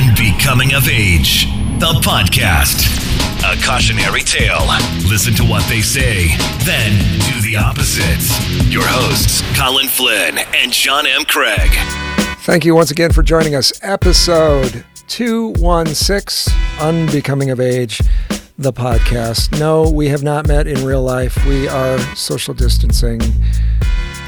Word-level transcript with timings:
Unbecoming 0.00 0.72
of 0.72 0.88
Age, 0.88 1.44
the 1.78 1.92
podcast. 2.02 2.88
A 3.44 3.62
cautionary 3.62 4.22
tale. 4.22 4.66
Listen 5.06 5.34
to 5.34 5.44
what 5.44 5.62
they 5.68 5.82
say, 5.82 6.28
then 6.64 6.92
do 7.30 7.40
the 7.42 7.56
opposite. 7.56 8.72
Your 8.72 8.84
hosts, 8.86 9.42
Colin 9.58 9.88
Flynn 9.88 10.38
and 10.54 10.72
John 10.72 11.06
M. 11.06 11.26
Craig. 11.26 11.70
Thank 12.44 12.64
you 12.64 12.74
once 12.74 12.90
again 12.90 13.12
for 13.12 13.22
joining 13.22 13.54
us. 13.54 13.78
Episode 13.82 14.86
216 15.08 16.54
Unbecoming 16.80 17.50
of 17.50 17.60
Age, 17.60 18.00
the 18.56 18.72
podcast. 18.72 19.58
No, 19.60 19.90
we 19.90 20.08
have 20.08 20.22
not 20.22 20.48
met 20.48 20.66
in 20.66 20.82
real 20.82 21.02
life. 21.02 21.36
We 21.46 21.68
are 21.68 21.98
social 22.16 22.54
distancing, 22.54 23.20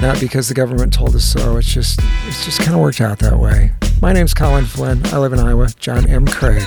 not 0.00 0.18
because 0.20 0.48
the 0.48 0.54
government 0.54 0.92
told 0.92 1.14
us 1.14 1.24
so. 1.24 1.56
It's 1.56 1.72
just, 1.72 2.00
it's 2.26 2.44
just 2.44 2.60
kind 2.60 2.74
of 2.74 2.80
worked 2.80 3.00
out 3.00 3.18
that 3.20 3.38
way. 3.38 3.72
My 4.00 4.12
name's 4.12 4.34
Colin 4.34 4.64
Flynn. 4.64 5.04
I 5.06 5.18
live 5.18 5.32
in 5.32 5.38
Iowa. 5.38 5.68
John 5.78 6.08
M. 6.08 6.26
Craig. 6.26 6.66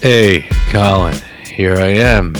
Hey, 0.00 0.48
Colin. 0.70 1.14
Here 1.44 1.76
I 1.76 1.88
am 1.88 2.34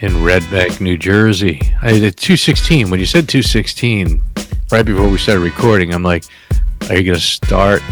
in 0.00 0.24
Red 0.24 0.42
Bank, 0.50 0.80
New 0.80 0.96
Jersey. 0.96 1.60
I 1.82 1.88
at 1.96 2.16
216. 2.16 2.90
When 2.90 2.98
you 2.98 3.04
said 3.04 3.28
216, 3.28 4.22
right 4.70 4.84
before 4.84 5.10
we 5.10 5.18
started 5.18 5.42
recording, 5.42 5.92
I'm 5.92 6.02
like, 6.02 6.24
are 6.88 6.96
you 6.96 7.04
going 7.04 7.18
to 7.18 7.20
start 7.20 7.82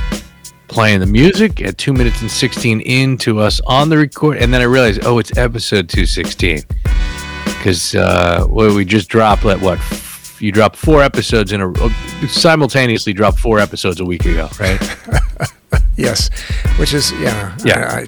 playing 0.69 1.01
the 1.01 1.07
music 1.07 1.61
at 1.61 1.77
2 1.77 1.93
minutes 1.93 2.23
and 2.23 2.31
16 2.31 2.81
into 2.81 3.41
us 3.41 3.61
on 3.67 3.91
the 3.91 3.99
record? 3.99 4.39
And 4.39 4.55
then 4.55 4.63
I 4.63 4.65
realized, 4.65 5.05
oh, 5.05 5.19
it's 5.19 5.37
episode 5.37 5.91
216. 5.91 6.63
Because 7.45 7.95
uh, 7.95 8.47
well, 8.49 8.75
we 8.75 8.87
just 8.87 9.11
dropped, 9.11 9.45
like, 9.45 9.61
what, 9.61 9.79
you 10.41 10.53
dropped 10.53 10.77
four 10.77 11.03
episodes 11.03 11.53
in 11.53 11.61
a 11.61 11.91
simultaneously 12.29 13.13
dropped 13.13 13.39
four 13.39 13.59
episodes 13.59 14.01
a 14.01 14.05
week 14.05 14.25
ago, 14.25 14.49
right? 14.59 14.81
yes, 15.97 16.31
which 16.79 16.95
is 16.95 17.13
yeah, 17.13 17.57
yeah. 17.65 17.79
I, 17.79 18.01
I, 18.01 18.07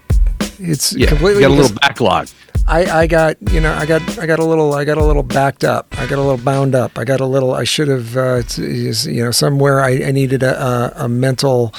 it's 0.59 0.95
yeah, 0.95 1.09
completely 1.09 1.43
got 1.43 1.51
a 1.51 1.55
little 1.55 1.77
backlog. 1.77 2.29
I, 2.67 3.03
I 3.03 3.07
got 3.07 3.37
you 3.51 3.61
know 3.61 3.73
I 3.75 3.87
got 3.87 4.19
I 4.19 4.27
got 4.27 4.39
a 4.39 4.45
little 4.45 4.75
I 4.75 4.85
got 4.85 4.97
a 4.97 5.05
little 5.05 5.25
backed 5.25 5.65
up 5.65 5.89
I 5.99 6.07
got 6.07 6.19
a 6.19 6.23
little 6.23 6.39
bound 6.39 6.75
up 6.75 6.97
I 6.97 7.05
got 7.05 7.21
a 7.21 7.27
little 7.27 7.55
I 7.55 7.65
should 7.65 7.89
have 7.89 8.17
uh, 8.17 8.43
you 8.57 9.25
know 9.25 9.33
somewhere 9.33 9.81
I, 9.81 10.05
I 10.05 10.13
needed 10.13 10.45
a, 10.45 10.63
a, 10.63 10.93
a 11.05 11.09
mental 11.09 11.75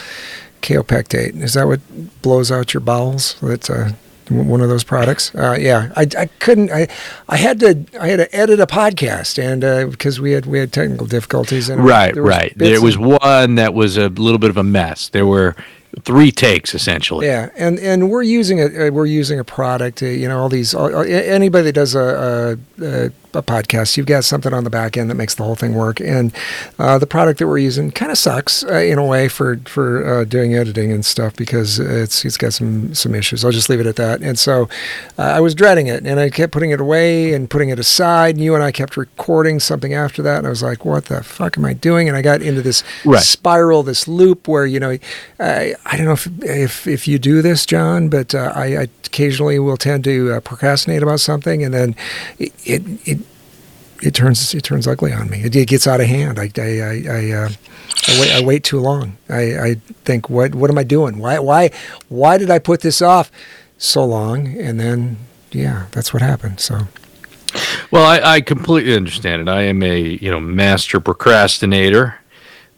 kaopectate 0.62 1.42
is 1.42 1.54
that 1.54 1.68
what 1.68 1.80
blows 2.22 2.52
out 2.52 2.74
your 2.74 2.82
bowels 2.82 3.36
that's 3.42 3.70
uh, 3.70 3.94
one 4.30 4.62
of 4.62 4.70
those 4.70 4.84
products. 4.84 5.34
Uh, 5.36 5.58
yeah, 5.60 5.92
I, 5.96 6.08
I 6.18 6.26
couldn't. 6.40 6.72
I 6.72 6.88
I 7.30 7.38
had 7.38 7.60
to 7.62 7.86
I 8.00 8.08
had 8.08 8.18
to 8.18 8.36
edit 8.36 8.60
a 8.60 8.68
podcast, 8.68 9.42
and 9.42 9.64
uh, 9.64 9.88
because 9.88 10.20
we 10.20 10.32
had 10.32 10.46
we 10.46 10.60
had 10.60 10.72
technical 10.72 11.08
difficulties. 11.08 11.70
And 11.70 11.84
right, 11.84 12.14
there 12.14 12.24
right. 12.24 12.54
There 12.56 12.82
was 12.82 12.98
one 12.98 13.56
that 13.56 13.74
was 13.74 13.98
a 13.98 14.10
little 14.10 14.40
bit 14.40 14.50
of 14.50 14.58
a 14.58 14.64
mess. 14.64 15.10
There 15.10 15.26
were 15.26 15.56
three 16.02 16.32
takes 16.32 16.74
essentially. 16.74 17.28
Yeah, 17.28 17.50
and 17.56 17.80
and 17.80 18.10
we're 18.10 18.24
using 18.24 18.60
a 18.60 18.90
we're 18.90 19.06
using 19.06 19.40
a 19.40 19.44
product. 19.44 20.02
Uh, 20.02 20.08
you 20.08 20.28
know, 20.28 20.40
all 20.40 20.50
these 20.50 20.74
all, 20.74 20.90
anybody 21.04 21.66
that 21.66 21.74
does 21.74 21.96
a, 21.96 22.58
a, 22.80 22.86
a 22.86 23.12
a 23.36 23.42
podcast, 23.42 23.98
you've 23.98 24.06
got 24.06 24.24
something 24.24 24.54
on 24.54 24.64
the 24.64 24.70
back 24.70 24.98
end 24.98 25.10
that 25.10 25.16
makes 25.16 25.36
the 25.36 25.44
whole 25.44 25.56
thing 25.56 25.74
work. 25.74 26.00
And 26.00 26.34
uh, 26.80 26.98
the 26.98 27.08
product 27.08 27.40
that 27.40 27.48
we're 27.48 27.58
using 27.58 27.92
kind 27.92 28.12
of 28.12 28.18
sucks 28.18 28.64
uh, 28.64 28.74
in 28.74 28.98
a 28.98 29.06
way 29.06 29.28
for 29.28 29.58
for 29.66 30.22
uh, 30.22 30.24
doing 30.26 30.56
editing 30.56 30.92
and 30.92 31.06
stuff 31.06 31.36
because 31.36 31.80
it's 31.80 32.24
it's 32.26 32.38
got 32.38 32.54
some 32.54 32.94
some 32.94 33.16
issues. 33.16 33.44
I'll 33.44 33.52
just 33.52 33.70
leave 33.70 33.80
it 33.80 33.88
at 33.88 33.96
that. 33.98 34.22
And 34.22 34.38
so 34.38 34.70
uh, 35.18 35.24
I 35.24 35.40
was 35.40 35.56
dreading 35.56 35.88
it, 35.88 36.06
and 36.06 36.20
I 36.20 36.30
kept 36.30 36.54
putting 36.54 36.72
it 36.72 36.80
away 36.80 37.34
and 37.34 37.50
putting 37.50 37.70
it 37.70 37.80
aside. 37.80 38.36
And 38.36 38.44
you 38.44 38.56
and 38.56 38.64
I 38.64 38.72
kept 38.72 38.98
recording 38.98 39.60
something 39.60 39.94
after 39.94 40.22
that, 40.24 40.40
and 40.40 40.48
I 40.48 40.50
was 40.50 40.64
like, 40.64 40.86
"What 40.86 41.06
the 41.06 41.24
fuck 41.24 41.58
am 41.58 41.66
I 41.66 41.74
doing?" 41.74 42.08
And 42.08 42.18
I 42.18 42.22
got 42.22 42.42
into 42.42 42.62
this 42.62 42.84
right. 43.06 43.22
spiral, 43.22 43.84
this 43.84 44.08
loop 44.08 44.48
where 44.48 44.66
you 44.66 44.80
know, 44.80 44.98
I, 45.40 45.76
I 45.86 45.98
don't 45.98 46.06
know 46.06 46.14
if 46.14 46.28
if 46.44 46.88
if 46.88 47.08
you 47.08 47.20
do 47.20 47.42
this, 47.42 47.66
John, 47.66 48.10
but 48.10 48.34
uh, 48.34 48.54
I, 48.56 48.78
I, 48.78 48.88
occasionally 49.06 49.60
will 49.60 49.78
tend 49.78 50.04
to 50.06 50.34
uh, 50.34 50.40
procrastinate 50.40 51.04
about 51.04 51.20
something, 51.20 51.64
and 51.64 51.74
then 51.74 51.96
it, 52.40 52.54
it, 52.66 52.82
it 53.06 53.20
it 54.02 54.14
turns 54.14 54.54
it 54.54 54.64
turns 54.64 54.88
ugly 54.88 55.12
on 55.12 55.30
me. 55.30 55.44
It, 55.44 55.56
it 55.56 55.68
gets 55.68 55.86
out 55.86 56.00
of 56.00 56.08
hand. 56.08 56.40
I 56.40 56.50
I 56.58 56.62
I, 56.62 57.04
I, 57.10 57.32
uh, 57.32 57.50
I, 58.08 58.20
wait 58.20 58.32
I 58.32 58.42
wait 58.46 58.64
too 58.64 58.80
long. 58.80 59.18
I, 59.30 59.60
I 59.60 59.76
think 60.06 60.30
what 60.30 60.56
what 60.56 60.70
am 60.70 60.78
I 60.78 60.84
doing? 60.84 61.20
Why 61.20 61.40
why 61.40 61.72
why 62.08 62.38
did 62.38 62.50
I 62.50 62.60
put 62.60 62.82
this 62.82 63.02
off 63.02 63.30
so 63.78 64.06
long? 64.06 64.58
And 64.58 64.80
then 64.80 65.18
yeah, 65.52 65.88
that's 65.92 66.14
what 66.14 66.22
happened. 66.22 66.60
So. 66.60 66.88
Well, 67.92 68.06
I, 68.06 68.36
I 68.36 68.42
completely 68.42 68.96
understand 68.96 69.44
it. 69.44 69.48
I 69.48 69.64
am 69.64 69.84
a 69.84 70.00
you 70.00 70.32
know 70.32 70.40
master 70.40 71.00
procrastinator, 71.00 72.16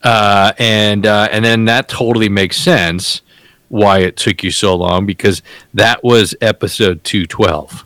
uh, 0.05 0.53
and 0.57 1.05
uh, 1.05 1.27
and 1.31 1.43
then 1.43 1.65
that 1.65 1.89
totally 1.89 2.29
makes 2.29 2.57
sense 2.57 3.21
why 3.69 3.99
it 3.99 4.15
took 4.15 4.43
you 4.43 4.51
so 4.51 4.75
long 4.75 5.05
because 5.05 5.41
that 5.73 6.03
was 6.03 6.35
episode 6.41 7.03
two 7.03 7.25
twelve. 7.25 7.83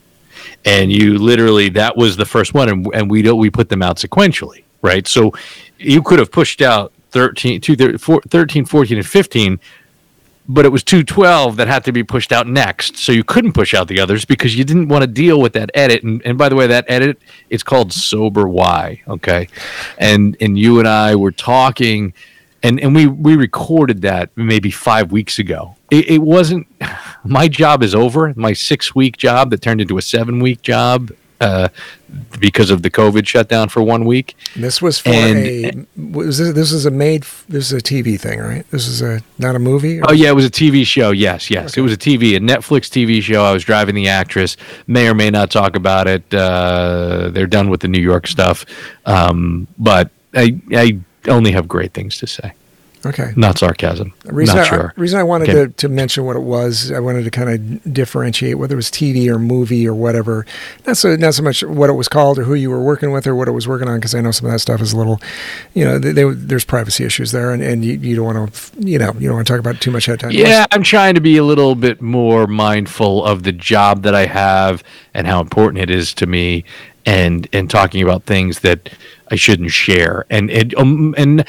And 0.66 0.92
you 0.92 1.18
literally 1.18 1.70
that 1.70 1.96
was 1.96 2.18
the 2.18 2.26
first 2.26 2.54
one 2.54 2.70
and, 2.70 2.88
and 2.94 3.10
we 3.10 3.24
we 3.32 3.50
put 3.50 3.70
them 3.70 3.82
out 3.82 3.98
sequentially 3.98 4.64
right? 4.82 5.08
So 5.08 5.34
you 5.78 6.02
could 6.02 6.20
have 6.20 6.32
pushed 6.32 6.62
out 6.62 6.94
13 7.12 7.62
13 7.62 8.66
14 8.66 8.98
and 8.98 9.08
15 9.08 9.60
but 10.50 10.66
it 10.66 10.70
was 10.70 10.84
212 10.84 11.56
that 11.58 11.68
had 11.68 11.86
to 11.86 11.92
be 11.92 12.04
pushed 12.04 12.32
out 12.32 12.48
next 12.48 12.98
so 12.98 13.12
you 13.12 13.24
couldn't 13.24 13.54
push 13.54 13.74
out 13.74 13.88
the 13.88 14.00
others 14.00 14.26
because 14.26 14.58
you 14.58 14.64
didn't 14.66 14.88
want 14.90 15.04
to 15.04 15.08
deal 15.08 15.40
with 15.40 15.54
that 15.54 15.70
edit 15.74 16.04
and, 16.04 16.22
and 16.26 16.38
by 16.38 16.50
the 16.50 16.56
way 16.56 16.68
that 16.68 16.84
edit 16.88 17.22
it's 17.50 17.64
called 17.64 17.94
sober 17.94 18.48
why 18.48 19.02
okay 19.08 19.48
and 20.00 20.36
and 20.42 20.58
you 20.58 20.80
and 20.80 20.88
i 20.88 21.16
were 21.16 21.32
talking 21.32 22.14
and 22.64 22.80
and 22.80 22.96
we 22.96 23.08
we 23.08 23.36
recorded 23.36 24.02
that 24.02 24.30
maybe 24.36 24.72
five 24.72 25.12
weeks 25.12 25.40
ago. 25.40 25.76
It, 25.90 26.10
it, 26.10 26.18
wasn't 26.20 26.68
my 27.24 27.48
job 27.48 27.84
is 27.84 27.96
over. 27.96 28.34
My 28.36 28.54
six 28.54 28.94
week 28.94 29.18
job 29.18 29.50
that 29.52 29.62
turned 29.62 29.82
into 29.82 29.98
a 29.98 30.02
seven 30.02 30.40
week 30.40 30.62
job 30.62 31.12
uh, 31.40 31.70
because 32.40 32.70
of 32.70 32.82
the 32.82 32.90
COVID 32.90 33.28
shutdown 33.28 33.70
for 33.70 33.82
one 33.82 34.06
week. 34.06 34.36
This 34.56 34.82
was 34.82 35.00
for 35.00 35.10
and, 35.10 35.38
a 35.38 36.02
was 36.12 36.38
this, 36.38 36.54
this 36.54 36.72
is 36.72 36.86
a 36.86 36.92
made 36.92 37.24
this 37.48 37.72
is 37.72 37.74
a 37.74 37.82
TV 37.82 38.20
thing, 38.20 38.40
right? 38.40 38.70
This 38.72 38.88
is 38.88 39.02
a 39.02 39.22
not 39.38 39.56
a 39.56 39.60
movie. 39.60 40.02
Oh 40.02 40.12
yeah, 40.12 40.30
it 40.30 40.36
was 40.36 40.46
a 40.46 40.52
TV 40.52 40.86
show. 40.86 41.12
Yes, 41.12 41.50
yes, 41.50 41.74
okay. 41.74 41.82
it 41.82 41.84
was 41.84 41.94
a 41.94 41.98
TV, 41.98 42.36
a 42.36 42.40
Netflix 42.40 42.90
TV 42.90 43.22
show. 43.22 43.44
I 43.44 43.52
was 43.52 43.64
driving 43.64 43.96
the 43.96 44.08
actress. 44.08 44.58
May 44.88 45.08
or 45.08 45.14
may 45.14 45.30
not 45.30 45.52
talk 45.52 45.76
about 45.76 46.08
it. 46.08 46.34
Uh, 46.34 47.30
they're 47.32 47.48
done 47.48 47.70
with 47.70 47.82
the 47.82 47.88
New 47.88 48.02
York 48.02 48.28
stuff, 48.28 48.66
um, 49.06 49.68
but 49.78 50.12
I 50.34 50.60
I 50.72 51.00
only 51.28 51.52
have 51.52 51.68
great 51.68 51.94
things 51.94 52.18
to 52.18 52.28
say. 52.28 52.54
Okay. 53.06 53.32
Not 53.38 53.58
sarcasm. 53.58 54.14
Reason 54.26 54.56
Not 54.58 54.66
I, 54.66 54.70
sure. 54.70 54.94
reason 54.98 55.20
I 55.20 55.24
wanted 55.24 55.50
okay. 55.50 55.66
to, 55.66 55.68
to 55.70 55.90
mention 55.90 56.26
what 56.26 56.36
it 56.36 56.42
was, 56.42 56.92
I 56.92 57.00
wanted 57.00 57.24
to 57.24 57.32
kind 57.32 57.50
of 57.50 57.94
differentiate 57.94 58.58
whether 58.58 58.74
it 58.74 58.76
was 58.76 58.92
TV 58.92 59.28
or 59.28 59.40
movie 59.40 59.88
or 59.88 59.94
whatever. 59.94 60.46
Not 60.86 60.98
so 60.98 61.16
not 61.16 61.34
so 61.34 61.42
much 61.42 61.64
what 61.64 61.90
it 61.90 61.94
was 61.94 62.10
called 62.10 62.38
or 62.40 62.44
who 62.44 62.56
you 62.56 62.70
were 62.70 62.84
working 62.84 63.12
with 63.12 63.26
or 63.26 63.36
what 63.36 63.48
it 63.48 63.52
was 63.52 63.68
working 63.68 63.88
on, 63.88 64.00
because 64.00 64.14
I 64.14 64.22
know 64.22 64.32
some 64.32 64.48
of 64.48 64.52
that 64.52 64.60
stuff 64.60 64.82
is 64.82 64.92
a 64.92 64.98
little, 64.98 65.22
you 65.74 65.86
know, 65.86 65.98
they, 65.98 66.12
they, 66.12 66.30
there's 66.30 66.66
privacy 66.66 67.06
issues 67.06 67.32
there, 67.32 67.52
and, 67.52 67.64
and 67.64 67.86
you, 67.86 67.94
you 67.94 68.16
don't 68.18 68.26
want 68.26 68.54
to, 68.54 68.82
you 68.82 69.00
know, 69.00 69.14
you 69.18 69.28
don't 69.28 69.38
want 69.38 69.48
to 69.48 69.54
talk 69.54 69.60
about 69.62 69.80
too 69.80 69.92
much 69.92 70.08
ahead 70.08 70.16
of 70.16 70.22
time. 70.22 70.32
Yeah, 70.32 70.66
I'm 70.72 70.84
trying 70.84 71.16
to 71.16 71.22
be 71.22 71.38
a 71.38 71.44
little 71.44 71.76
bit 71.76 72.02
more 72.02 72.48
mindful 72.48 73.24
of 73.24 73.44
the 73.44 73.54
job 73.54 74.04
that 74.04 74.14
I 74.14 74.26
have 74.26 74.84
and 75.14 75.26
how 75.26 75.40
important 75.40 75.82
it 75.82 75.90
is 75.90 76.14
to 76.16 76.26
me, 76.26 76.66
and 77.06 77.48
and 77.54 77.70
talking 77.70 78.04
about 78.04 78.24
things 78.24 78.60
that 78.60 78.90
I 79.32 79.36
shouldn't 79.36 79.72
share, 79.72 80.26
and 80.30 80.52
and 80.52 80.76
um, 80.76 81.16
and 81.18 81.46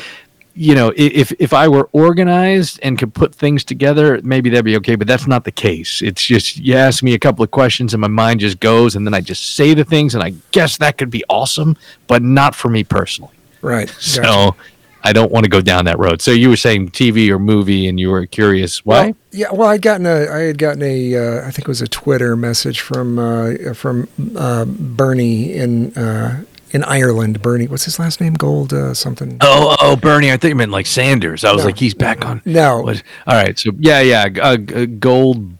you 0.54 0.74
know, 0.74 0.92
if 0.96 1.32
if 1.38 1.52
I 1.52 1.68
were 1.68 1.88
organized 1.92 2.80
and 2.82 2.98
could 2.98 3.14
put 3.14 3.34
things 3.34 3.64
together, 3.64 4.20
maybe 4.22 4.50
that'd 4.50 4.64
be 4.64 4.76
okay. 4.78 4.96
But 4.96 5.06
that's 5.06 5.26
not 5.26 5.44
the 5.44 5.52
case. 5.52 6.02
It's 6.02 6.22
just 6.22 6.58
you 6.58 6.74
ask 6.74 7.02
me 7.02 7.14
a 7.14 7.18
couple 7.18 7.42
of 7.42 7.50
questions 7.50 7.94
and 7.94 8.00
my 8.00 8.08
mind 8.08 8.40
just 8.40 8.60
goes, 8.60 8.96
and 8.96 9.06
then 9.06 9.14
I 9.14 9.20
just 9.20 9.56
say 9.56 9.74
the 9.74 9.84
things, 9.84 10.14
and 10.14 10.22
I 10.22 10.34
guess 10.52 10.78
that 10.78 10.98
could 10.98 11.10
be 11.10 11.24
awesome, 11.28 11.76
but 12.06 12.22
not 12.22 12.54
for 12.54 12.68
me 12.68 12.84
personally. 12.84 13.32
Right. 13.62 13.88
Gotcha. 13.88 14.20
So 14.20 14.56
I 15.02 15.12
don't 15.12 15.32
want 15.32 15.44
to 15.44 15.50
go 15.50 15.60
down 15.60 15.86
that 15.86 15.98
road. 15.98 16.20
So 16.20 16.30
you 16.30 16.50
were 16.50 16.56
saying 16.56 16.90
TV 16.90 17.30
or 17.30 17.38
movie, 17.38 17.88
and 17.88 17.98
you 17.98 18.10
were 18.10 18.26
curious 18.26 18.84
why? 18.84 19.06
Well, 19.06 19.16
yeah. 19.32 19.52
Well, 19.52 19.68
I'd 19.68 19.82
gotten 19.82 20.06
a 20.06 20.28
I 20.30 20.40
had 20.40 20.58
gotten 20.58 20.82
a 20.82 21.16
uh, 21.16 21.46
I 21.46 21.50
think 21.50 21.60
it 21.60 21.68
was 21.68 21.80
a 21.80 21.88
Twitter 21.88 22.36
message 22.36 22.80
from 22.80 23.18
uh, 23.18 23.74
from 23.74 24.08
uh, 24.36 24.66
Bernie 24.66 25.54
in 25.54 25.96
uh, 25.96 26.44
in 26.72 26.84
Ireland, 26.84 27.42
Bernie. 27.42 27.66
What's 27.68 27.84
his 27.84 27.98
last 27.98 28.20
name? 28.20 28.34
Gold 28.34 28.72
uh, 28.72 28.94
something. 28.94 29.38
Oh, 29.40 29.76
oh, 29.80 29.96
Bernie. 29.96 30.30
I 30.30 30.36
think 30.36 30.50
you 30.50 30.56
meant 30.56 30.72
like 30.72 30.86
Sanders. 30.86 31.44
I 31.44 31.52
was 31.52 31.62
no, 31.62 31.66
like, 31.66 31.78
he's 31.78 31.94
back 31.94 32.24
on. 32.24 32.42
No. 32.44 32.82
What? 32.82 33.02
All 33.26 33.34
right. 33.34 33.58
So 33.58 33.72
yeah, 33.78 34.00
yeah. 34.00 34.28
Uh, 34.40 34.56
gold 34.56 35.52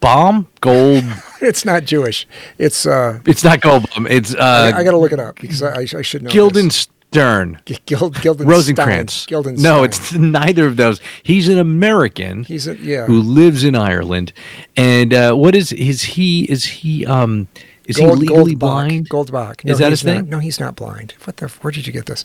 bomb. 0.00 0.48
Gold. 0.60 1.04
it's 1.40 1.64
not 1.64 1.84
Jewish. 1.84 2.26
It's. 2.58 2.86
uh 2.86 3.20
It's 3.26 3.42
not 3.42 3.60
gold 3.60 3.88
bomb. 3.90 4.06
It's. 4.06 4.34
uh 4.34 4.72
I, 4.74 4.78
I 4.78 4.84
got 4.84 4.92
to 4.92 4.98
look 4.98 5.12
it 5.12 5.20
up 5.20 5.40
because 5.40 5.62
I, 5.62 5.80
I 5.80 6.02
should 6.02 6.22
know. 6.22 6.30
Guildenstern. 6.30 6.92
Gild, 7.12 8.14
Gilden 8.14 8.46
Rosencrantz. 8.46 9.30
No, 9.30 9.82
it's 9.82 10.12
neither 10.14 10.66
of 10.66 10.76
those. 10.78 10.98
He's 11.22 11.48
an 11.48 11.58
American. 11.58 12.44
He's 12.44 12.66
a, 12.66 12.76
yeah. 12.76 13.04
Who 13.04 13.20
lives 13.20 13.64
in 13.64 13.74
Ireland, 13.76 14.32
and 14.76 15.12
uh, 15.12 15.34
what 15.34 15.54
is 15.54 15.72
is 15.72 16.02
he? 16.02 16.44
Is 16.44 16.64
he? 16.64 17.04
um 17.04 17.48
is 17.86 17.96
Gold, 17.96 18.18
he 18.22 18.28
legally 18.28 18.54
blind? 18.54 19.08
Goldbach. 19.08 19.64
No, 19.64 19.72
is 19.72 19.78
that 19.78 19.90
his 19.90 20.02
thing? 20.02 20.20
Not, 20.22 20.28
no, 20.28 20.38
he's 20.38 20.60
not 20.60 20.76
blind. 20.76 21.14
What 21.24 21.36
the? 21.38 21.48
Where 21.48 21.70
did 21.72 21.86
you 21.86 21.92
get 21.92 22.06
this? 22.06 22.24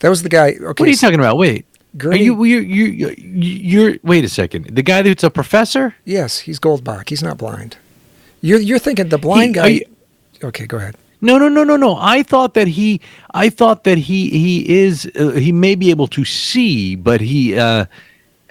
That 0.00 0.08
was 0.08 0.22
the 0.22 0.28
guy. 0.28 0.50
Okay. 0.50 0.64
What 0.64 0.80
are 0.82 0.86
you 0.86 0.96
talking 0.96 1.18
about? 1.18 1.36
Wait. 1.38 1.64
Are 1.94 1.98
Gurney, 1.98 2.24
you 2.24 2.42
you 2.44 2.60
you 2.60 2.84
you- 2.86 3.14
you're 3.18 3.96
wait 4.02 4.24
a 4.24 4.28
second. 4.28 4.74
The 4.74 4.82
guy 4.82 5.02
that's 5.02 5.22
a 5.24 5.30
professor? 5.30 5.94
yes, 6.06 6.38
he's 6.40 6.58
Goldbach. 6.58 7.08
He's 7.10 7.22
not 7.22 7.36
blind. 7.38 7.76
You're 8.40 8.60
you're 8.60 8.78
thinking 8.78 9.08
the 9.10 9.18
blind 9.18 9.48
He- 9.56 9.60
guy. 9.60 9.66
you- 9.68 9.86
okay, 10.44 10.66
go 10.66 10.78
ahead. 10.78 10.96
No, 11.20 11.38
no, 11.38 11.48
no, 11.48 11.62
no, 11.64 11.76
no. 11.76 11.96
I 12.00 12.22
thought 12.24 12.54
that 12.54 12.66
he, 12.66 13.00
I 13.32 13.48
thought 13.48 13.84
that 13.84 13.96
he, 13.96 14.28
he 14.30 14.80
is, 14.82 15.08
uh, 15.14 15.30
he 15.32 15.52
may 15.52 15.76
be 15.76 15.90
able 15.90 16.08
to 16.08 16.24
see, 16.24 16.96
but 16.96 17.20
he, 17.20 17.56
uh, 17.56 17.84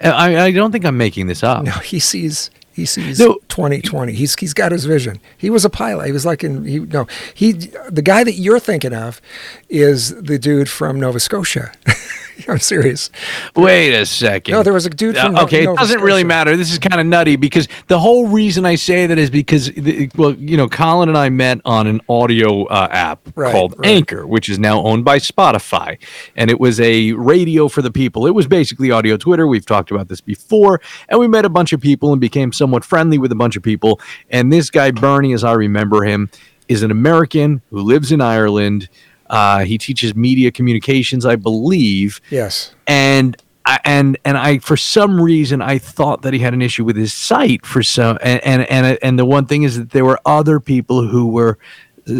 I, 0.00 0.44
I 0.44 0.52
don't 0.52 0.72
think 0.72 0.86
I'm 0.86 0.96
making 0.96 1.26
this 1.26 1.42
up. 1.42 1.64
No, 1.64 1.72
he 1.72 1.98
sees 2.00 2.50
he 2.72 2.86
sees 2.86 3.18
No. 3.18 3.34
2020. 3.48 4.12
He's 4.12 4.34
he's 4.36 4.54
got 4.54 4.72
his 4.72 4.84
vision. 4.84 5.20
He 5.36 5.50
was 5.50 5.64
a 5.64 5.70
pilot. 5.70 6.06
He 6.06 6.12
was 6.12 6.26
like 6.26 6.42
in 6.42 6.64
he 6.64 6.80
no 6.80 7.06
he 7.34 7.52
the 7.52 8.02
guy 8.02 8.24
that 8.24 8.34
you're 8.34 8.60
thinking 8.60 8.94
of 8.94 9.20
is 9.68 10.14
the 10.20 10.38
dude 10.38 10.68
from 10.68 10.98
Nova 10.98 11.20
Scotia. 11.20 11.72
I'm 12.48 12.58
serious. 12.58 13.10
Wait 13.54 13.92
a 13.94 14.06
second. 14.06 14.52
No, 14.52 14.62
there 14.62 14.72
was 14.72 14.86
a 14.86 14.90
dude 14.90 15.16
Uh, 15.16 15.24
from 15.26 15.34
No- 15.34 15.42
okay, 15.42 15.64
it 15.64 15.76
doesn't 15.76 16.00
really 16.00 16.24
matter. 16.24 16.56
This 16.56 16.72
is 16.72 16.78
kind 16.78 17.00
of 17.00 17.06
nutty 17.06 17.36
because 17.36 17.68
the 17.88 17.98
whole 17.98 18.28
reason 18.28 18.64
I 18.66 18.74
say 18.74 19.06
that 19.06 19.18
is 19.18 19.30
because, 19.30 19.66
the- 19.66 20.10
well, 20.16 20.34
you 20.34 20.56
know, 20.56 20.68
Colin 20.68 21.08
and 21.08 21.18
I 21.18 21.28
met 21.28 21.60
on 21.64 21.86
an 21.86 22.00
audio 22.08 22.64
uh, 22.66 22.88
app 22.90 23.20
Right, 23.34 23.52
called 23.52 23.74
right. 23.78 23.88
Anchor, 23.90 24.26
which 24.26 24.48
is 24.48 24.58
now 24.58 24.82
owned 24.82 25.04
by 25.04 25.18
Spotify, 25.18 25.98
and 26.36 26.50
it 26.50 26.58
was 26.60 26.80
a 26.80 27.12
radio 27.12 27.68
for 27.68 27.82
the 27.82 27.90
people. 27.90 28.26
It 28.26 28.34
was 28.34 28.46
basically 28.46 28.90
audio 28.90 29.16
Twitter. 29.16 29.46
We've 29.46 29.66
talked 29.66 29.90
about 29.90 30.08
this 30.08 30.20
before, 30.20 30.80
and 31.08 31.20
we 31.20 31.28
met 31.28 31.44
a 31.44 31.48
bunch 31.50 31.72
of 31.72 31.80
people 31.80 32.12
and 32.12 32.20
became 32.20 32.52
somewhat 32.52 32.84
friendly 32.84 33.18
with 33.18 33.32
a 33.32 33.36
bunch 33.36 33.56
of 33.56 33.62
people. 33.62 34.00
And 34.30 34.52
this 34.52 34.70
guy 34.70 34.90
Bernie, 34.90 35.32
as 35.32 35.44
I 35.44 35.52
remember 35.52 36.04
him, 36.04 36.30
is 36.68 36.82
an 36.82 36.90
American 36.90 37.60
who 37.70 37.80
lives 37.82 38.12
in 38.12 38.20
Ireland. 38.20 38.88
Uh, 39.32 39.64
he 39.64 39.78
teaches 39.78 40.14
media 40.14 40.52
communications, 40.52 41.26
I 41.26 41.36
believe. 41.36 42.20
Yes. 42.30 42.74
and 42.86 43.36
I, 43.64 43.80
and 43.84 44.18
and 44.24 44.36
I 44.36 44.58
for 44.58 44.76
some 44.76 45.20
reason 45.20 45.62
I 45.62 45.78
thought 45.78 46.22
that 46.22 46.32
he 46.32 46.40
had 46.40 46.52
an 46.52 46.62
issue 46.62 46.84
with 46.84 46.96
his 46.96 47.12
sight 47.12 47.64
for 47.64 47.82
some 47.82 48.18
and 48.20 48.42
and 48.42 48.62
and, 48.68 48.98
and 49.02 49.18
the 49.18 49.24
one 49.24 49.46
thing 49.46 49.62
is 49.62 49.78
that 49.78 49.90
there 49.90 50.04
were 50.04 50.20
other 50.26 50.60
people 50.60 51.06
who 51.06 51.28
were 51.28 51.58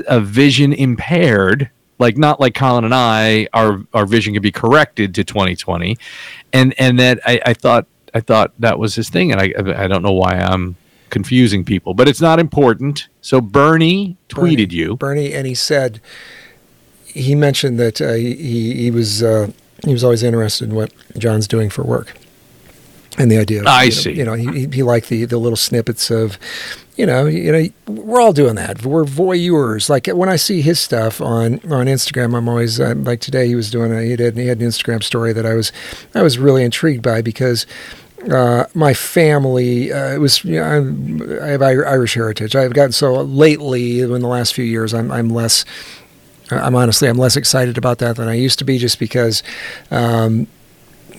a 0.06 0.20
vision 0.20 0.72
impaired. 0.72 1.70
Like 1.98 2.16
not 2.16 2.40
like 2.40 2.54
Colin 2.54 2.84
and 2.84 2.94
I 2.94 3.48
our 3.52 3.84
our 3.92 4.06
vision 4.06 4.32
could 4.34 4.42
be 4.42 4.50
corrected 4.50 5.14
to 5.16 5.24
2020 5.24 5.96
and 6.52 6.74
and 6.78 6.98
that 6.98 7.20
I, 7.24 7.40
I 7.46 7.54
thought 7.54 7.86
I 8.12 8.20
thought 8.20 8.52
that 8.58 8.78
was 8.78 8.94
his 8.94 9.08
thing 9.08 9.30
and 9.30 9.40
I 9.40 9.52
I 9.56 9.86
don't 9.86 10.02
know 10.02 10.12
why 10.12 10.32
I'm 10.32 10.76
confusing 11.10 11.64
people 11.64 11.94
but 11.94 12.08
it's 12.08 12.20
not 12.20 12.40
important. 12.40 13.08
So 13.20 13.40
Bernie 13.40 14.16
tweeted 14.28 14.68
Bernie, 14.68 14.74
you. 14.74 14.96
Bernie, 14.96 15.32
and 15.32 15.46
he 15.46 15.54
said 15.54 16.00
he 17.12 17.34
mentioned 17.34 17.78
that 17.78 18.00
uh, 18.00 18.12
he 18.14 18.74
he 18.74 18.90
was 18.90 19.22
uh, 19.22 19.50
he 19.84 19.92
was 19.92 20.04
always 20.04 20.22
interested 20.22 20.68
in 20.68 20.74
what 20.74 20.92
John's 21.18 21.46
doing 21.46 21.70
for 21.70 21.82
work, 21.82 22.16
and 23.18 23.30
the 23.30 23.38
idea. 23.38 23.60
Of, 23.60 23.66
I 23.66 23.84
you 23.84 23.90
know, 23.90 23.94
see. 23.94 24.12
You 24.12 24.24
know, 24.24 24.32
he 24.34 24.66
he- 24.66 24.82
liked 24.82 25.08
the 25.08 25.24
the 25.24 25.38
little 25.38 25.56
snippets 25.56 26.10
of. 26.10 26.38
You 26.94 27.06
know, 27.06 27.24
you 27.24 27.50
know, 27.50 27.66
we're 27.86 28.20
all 28.20 28.34
doing 28.34 28.54
that. 28.56 28.84
We're 28.84 29.04
voyeurs. 29.04 29.88
Like 29.88 30.08
when 30.08 30.28
I 30.28 30.36
see 30.36 30.60
his 30.60 30.78
stuff 30.78 31.22
on 31.22 31.54
on 31.72 31.86
Instagram, 31.86 32.36
I'm 32.36 32.50
always 32.50 32.78
uh, 32.78 32.94
like 32.98 33.20
today 33.20 33.46
he 33.46 33.54
was 33.54 33.70
doing 33.70 33.90
a 33.94 34.02
he 34.02 34.14
did 34.14 34.36
he 34.36 34.46
had 34.46 34.60
an 34.60 34.68
Instagram 34.68 35.02
story 35.02 35.32
that 35.32 35.46
I 35.46 35.54
was 35.54 35.72
I 36.14 36.22
was 36.22 36.36
really 36.38 36.62
intrigued 36.62 37.02
by 37.02 37.22
because 37.22 37.66
uh, 38.30 38.66
my 38.74 38.92
family 38.92 39.90
uh, 39.90 40.12
it 40.12 40.18
was 40.18 40.44
you 40.44 40.56
know, 40.60 40.64
I'm, 40.64 41.40
I 41.42 41.46
have 41.46 41.62
Irish 41.62 42.12
heritage. 42.12 42.54
I've 42.54 42.74
gotten 42.74 42.92
so 42.92 43.14
lately 43.22 44.00
in 44.00 44.10
the 44.10 44.28
last 44.28 44.52
few 44.52 44.64
years 44.64 44.92
I'm 44.92 45.10
I'm 45.10 45.30
less 45.30 45.64
I'm 46.58 46.75
honestly 46.75 47.08
I'm 47.08 47.19
less 47.19 47.37
excited 47.37 47.78
about 47.78 47.99
that 47.99 48.16
than 48.16 48.28
I 48.28 48.34
used 48.34 48.58
to 48.60 48.64
be 48.64 48.78
just 48.78 48.99
because 48.99 49.43
um, 49.90 50.46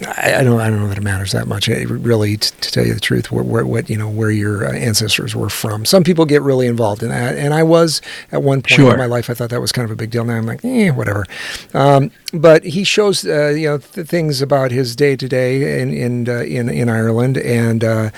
I, 0.08 0.36
I 0.40 0.44
don't 0.44 0.60
I 0.60 0.70
don't 0.70 0.80
know 0.82 0.88
that 0.90 0.98
it 0.98 1.04
matters 1.04 1.32
that 1.34 1.48
much 1.48 1.70
It 1.70 1.88
really 1.88 2.36
t- 2.38 2.50
to 2.62 2.72
tell 2.72 2.86
you 2.86 2.94
the 2.94 3.00
truth 3.00 3.32
where, 3.32 3.44
where, 3.44 3.66
what 3.66 3.90
you 3.90 3.98
know 3.98 4.10
where 4.10 4.32
your 4.32 4.66
uh, 4.68 4.74
ancestors 4.74 5.36
were 5.36 5.50
from. 5.50 5.86
Some 5.86 6.04
people 6.04 6.26
get 6.26 6.42
really 6.42 6.68
involved 6.68 7.04
in 7.04 7.10
that, 7.10 7.38
and 7.38 7.54
I 7.54 7.64
was 7.64 8.02
at 8.32 8.42
one 8.42 8.62
point 8.62 8.72
Sure. 8.72 8.92
in 8.92 8.98
my 8.98 9.06
life 9.06 9.30
I 9.30 9.34
thought 9.34 9.50
that 9.52 9.62
was 9.62 9.72
kind 9.72 9.86
of 9.86 9.92
a 9.92 9.96
big 9.96 10.10
deal. 10.10 10.26
Now 10.26 10.34
I'm 10.36 10.46
like 10.46 10.66
eh 10.66 10.90
whatever. 10.90 11.26
Um, 11.74 12.12
but 12.34 12.64
he 12.66 12.84
shows 12.84 13.24
uh, 13.26 13.50
you 13.50 13.68
know 13.70 13.78
th- 13.78 14.08
things 14.08 14.42
about 14.42 14.72
his 14.72 14.96
day 14.96 15.16
to 15.16 15.28
day 15.30 15.80
in 15.82 15.94
in 15.94 16.28
uh, 16.28 16.42
in 16.42 16.70
in 16.70 16.90
Ireland, 16.90 17.38
and 17.38 17.84
uh, 17.84 18.10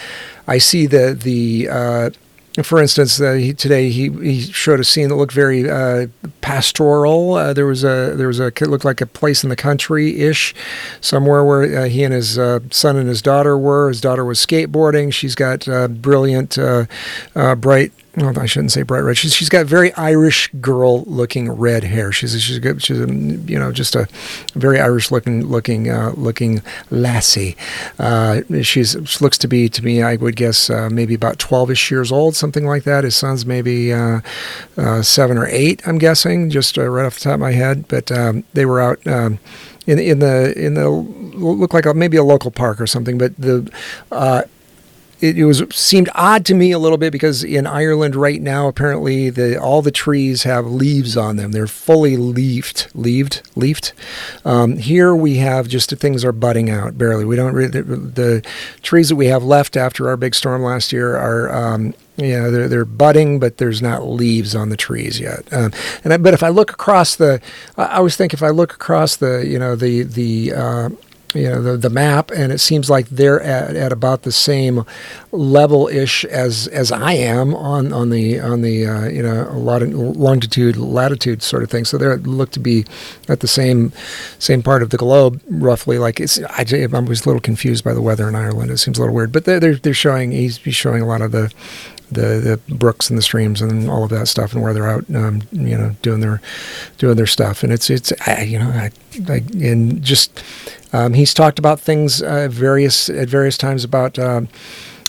I 0.47 0.57
see 0.59 0.85
the 0.87 1.13
the. 1.13 2.15
For 2.63 2.81
instance, 2.81 3.19
uh, 3.19 3.33
he, 3.33 3.53
today 3.53 3.89
he, 3.89 4.09
he 4.09 4.41
showed 4.41 4.79
a 4.79 4.83
scene 4.85 5.09
that 5.09 5.15
looked 5.15 5.33
very 5.33 5.69
uh, 5.69 6.07
pastoral. 6.39 7.33
Uh, 7.33 7.53
there 7.53 7.65
was 7.65 7.83
a 7.83 8.13
there 8.15 8.27
was 8.27 8.39
a 8.39 8.47
it 8.47 8.61
looked 8.61 8.85
like 8.85 9.01
a 9.01 9.05
place 9.05 9.43
in 9.43 9.49
the 9.49 9.57
country 9.57 10.21
ish, 10.21 10.55
somewhere 11.01 11.43
where 11.43 11.81
uh, 11.81 11.85
he 11.89 12.03
and 12.03 12.13
his 12.13 12.39
uh, 12.39 12.59
son 12.71 12.95
and 12.95 13.09
his 13.09 13.21
daughter 13.21 13.57
were. 13.57 13.89
His 13.89 13.99
daughter 13.99 14.23
was 14.23 14.39
skateboarding. 14.39 15.11
She's 15.13 15.35
got 15.35 15.67
uh, 15.67 15.89
brilliant, 15.89 16.57
bright. 17.33 17.91
Well, 18.17 18.39
I 18.39 18.45
shouldn't 18.45 18.71
say 18.71 18.83
bright 18.83 19.01
red. 19.01 19.17
She's, 19.17 19.33
she's 19.33 19.49
got 19.49 19.65
very 19.65 19.91
Irish 19.93 20.49
girl 20.61 21.03
looking 21.03 21.51
red 21.51 21.83
hair. 21.83 22.13
She's 22.13 22.41
she's 22.41 22.59
good. 22.59 22.81
She's 22.81 22.99
a, 22.99 23.07
you 23.07 23.59
know 23.59 23.73
just 23.73 23.93
a 23.93 24.07
very 24.53 24.79
Irish 24.79 25.11
looking 25.11 25.45
looking 25.45 25.89
uh, 25.89 26.13
looking 26.15 26.61
lassie. 26.89 27.57
Uh, 27.99 28.41
she's 28.61 28.95
she 29.03 29.19
looks 29.23 29.37
to 29.39 29.49
be 29.49 29.67
to 29.67 29.83
me 29.83 30.01
I 30.01 30.15
would 30.15 30.37
guess 30.37 30.69
uh, 30.69 30.89
maybe 30.89 31.13
about 31.13 31.39
twelve 31.39 31.69
ish 31.69 31.91
years 31.91 32.09
old, 32.09 32.37
something 32.37 32.65
like 32.65 32.83
that. 32.83 33.03
His 33.03 33.17
son's 33.17 33.45
maybe 33.45 33.91
uh, 33.91 34.21
uh, 34.77 35.01
seven 35.01 35.37
or 35.37 35.47
eight. 35.47 35.85
I'm 35.85 35.97
guessing 35.97 36.49
just 36.49 36.77
uh, 36.77 36.87
right 36.87 37.05
off 37.05 37.15
the 37.15 37.21
top 37.21 37.33
of 37.33 37.39
my 37.41 37.51
head. 37.51 37.85
But 37.89 38.11
um, 38.13 38.45
they 38.53 38.65
were 38.65 38.79
out. 38.79 39.05
Um, 39.05 39.39
in, 39.87 39.99
in 39.99 40.19
the 40.19 40.57
in 40.57 40.73
the 40.73 40.89
look 40.89 41.73
like 41.73 41.85
a, 41.85 41.93
maybe 41.93 42.17
a 42.17 42.23
local 42.23 42.49
park 42.49 42.81
or 42.81 42.87
something, 42.87 43.17
but 43.17 43.35
the 43.37 43.71
uh, 44.11 44.41
it, 45.37 45.45
was 45.45 45.63
seemed 45.71 46.09
odd 46.15 46.45
to 46.45 46.53
me 46.53 46.71
a 46.71 46.79
little 46.79 46.97
bit 46.97 47.11
because 47.11 47.43
in 47.43 47.65
Ireland 47.65 48.15
right 48.15 48.41
now 48.41 48.67
apparently 48.67 49.29
the 49.29 49.59
all 49.59 49.81
the 49.81 49.91
trees 49.91 50.43
have 50.43 50.65
leaves 50.67 51.17
on 51.17 51.37
them. 51.37 51.51
They're 51.51 51.67
fully 51.67 52.17
leafed, 52.17 52.89
leaved, 52.95 53.41
leafed. 53.55 53.93
Um, 54.43 54.77
here 54.77 55.15
we 55.15 55.37
have 55.37 55.67
just 55.67 55.89
the 55.89 55.95
things 55.95 56.23
are 56.23 56.31
budding 56.31 56.69
out 56.69 56.97
barely. 56.97 57.25
We 57.25 57.35
don't 57.35 57.53
really, 57.53 57.69
the, 57.69 57.83
the 57.83 58.45
trees 58.81 59.09
that 59.09 59.15
we 59.15 59.27
have 59.27 59.43
left 59.43 59.77
after 59.77 60.09
our 60.09 60.17
big 60.17 60.35
storm 60.35 60.61
last 60.61 60.91
year 60.91 61.15
are. 61.15 61.53
Um, 61.53 61.93
yeah, 62.17 62.49
they're 62.49 62.69
they're 62.69 62.85
budding, 62.85 63.39
but 63.39 63.57
there's 63.57 63.81
not 63.81 64.07
leaves 64.07 64.55
on 64.55 64.69
the 64.69 64.77
trees 64.77 65.19
yet. 65.19 65.51
Um, 65.51 65.73
and 66.01 66.13
I, 66.13 66.17
but 66.17 66.33
if 66.33 66.43
I 66.43 66.47
look 66.47 66.71
across 66.71 67.17
the, 67.17 67.41
I 67.75 67.83
I 67.83 67.97
always 67.97 68.15
think 68.15 68.33
if 68.33 68.41
I 68.41 68.49
look 68.49 68.73
across 68.73 69.17
the, 69.17 69.45
you 69.45 69.59
know, 69.59 69.75
the 69.75 70.03
the 70.03 70.53
uh, 70.53 70.89
you 71.35 71.49
know 71.49 71.61
the 71.61 71.77
the 71.77 71.89
map, 71.89 72.31
and 72.31 72.51
it 72.51 72.59
seems 72.59 72.89
like 72.89 73.07
they're 73.09 73.41
at, 73.41 73.75
at 73.75 73.91
about 73.91 74.23
the 74.23 74.31
same 74.31 74.85
level 75.31 75.87
ish 75.87 76.25
as 76.25 76.67
as 76.67 76.91
I 76.91 77.13
am 77.13 77.53
on 77.53 77.93
on 77.93 78.09
the 78.09 78.39
on 78.39 78.61
the 78.61 78.87
uh, 78.87 79.07
you 79.07 79.21
know 79.21 79.47
a 79.49 79.59
lot 79.59 79.81
of 79.81 79.93
longitude 79.93 80.77
latitude 80.77 81.43
sort 81.43 81.63
of 81.63 81.69
thing. 81.69 81.85
So 81.85 81.97
they 81.97 82.15
look 82.17 82.51
to 82.51 82.59
be 82.59 82.85
at 83.27 83.41
the 83.41 83.47
same 83.47 83.91
same 84.39 84.63
part 84.63 84.81
of 84.81 84.89
the 84.89 84.97
globe 84.97 85.41
roughly. 85.49 85.97
Like 85.97 86.19
it's 86.19 86.39
I, 86.41 86.65
I 86.71 86.99
was 86.99 87.25
a 87.25 87.29
little 87.29 87.41
confused 87.41 87.83
by 87.83 87.93
the 87.93 88.01
weather 88.01 88.27
in 88.27 88.35
Ireland. 88.35 88.71
It 88.71 88.77
seems 88.77 88.97
a 88.97 89.01
little 89.01 89.15
weird, 89.15 89.31
but 89.31 89.45
they're 89.45 89.59
they're, 89.59 89.75
they're 89.75 89.93
showing 89.93 90.31
he's, 90.31 90.57
he's 90.57 90.75
showing 90.75 91.01
a 91.01 91.07
lot 91.07 91.21
of 91.21 91.31
the. 91.31 91.51
The, 92.11 92.59
the 92.67 92.75
brooks 92.75 93.09
and 93.09 93.17
the 93.17 93.23
streams 93.23 93.63
and 93.63 93.89
all 93.89 94.03
of 94.03 94.11
that 94.11 94.27
stuff 94.27 94.53
and 94.53 94.61
where 94.61 94.75
they're 94.75 94.87
out 94.87 95.05
um, 95.15 95.41
you 95.51 95.75
know 95.75 95.95
doing 96.03 96.19
their 96.19 96.39
doing 96.99 97.17
their 97.17 97.25
stuff 97.25 97.63
and 97.63 97.73
it's 97.73 97.89
it's 97.89 98.13
I, 98.27 98.43
you 98.43 98.59
know 98.59 98.69
I, 98.69 98.91
I 99.27 99.43
and 99.59 100.03
just 100.03 100.43
um, 100.95 101.13
he's 101.13 101.33
talked 101.33 101.59
about 101.59 101.79
things 101.79 102.21
uh, 102.21 102.47
various 102.49 103.09
at 103.09 103.27
various 103.29 103.57
times 103.57 103.83
about, 103.83 104.17
um, 104.19 104.47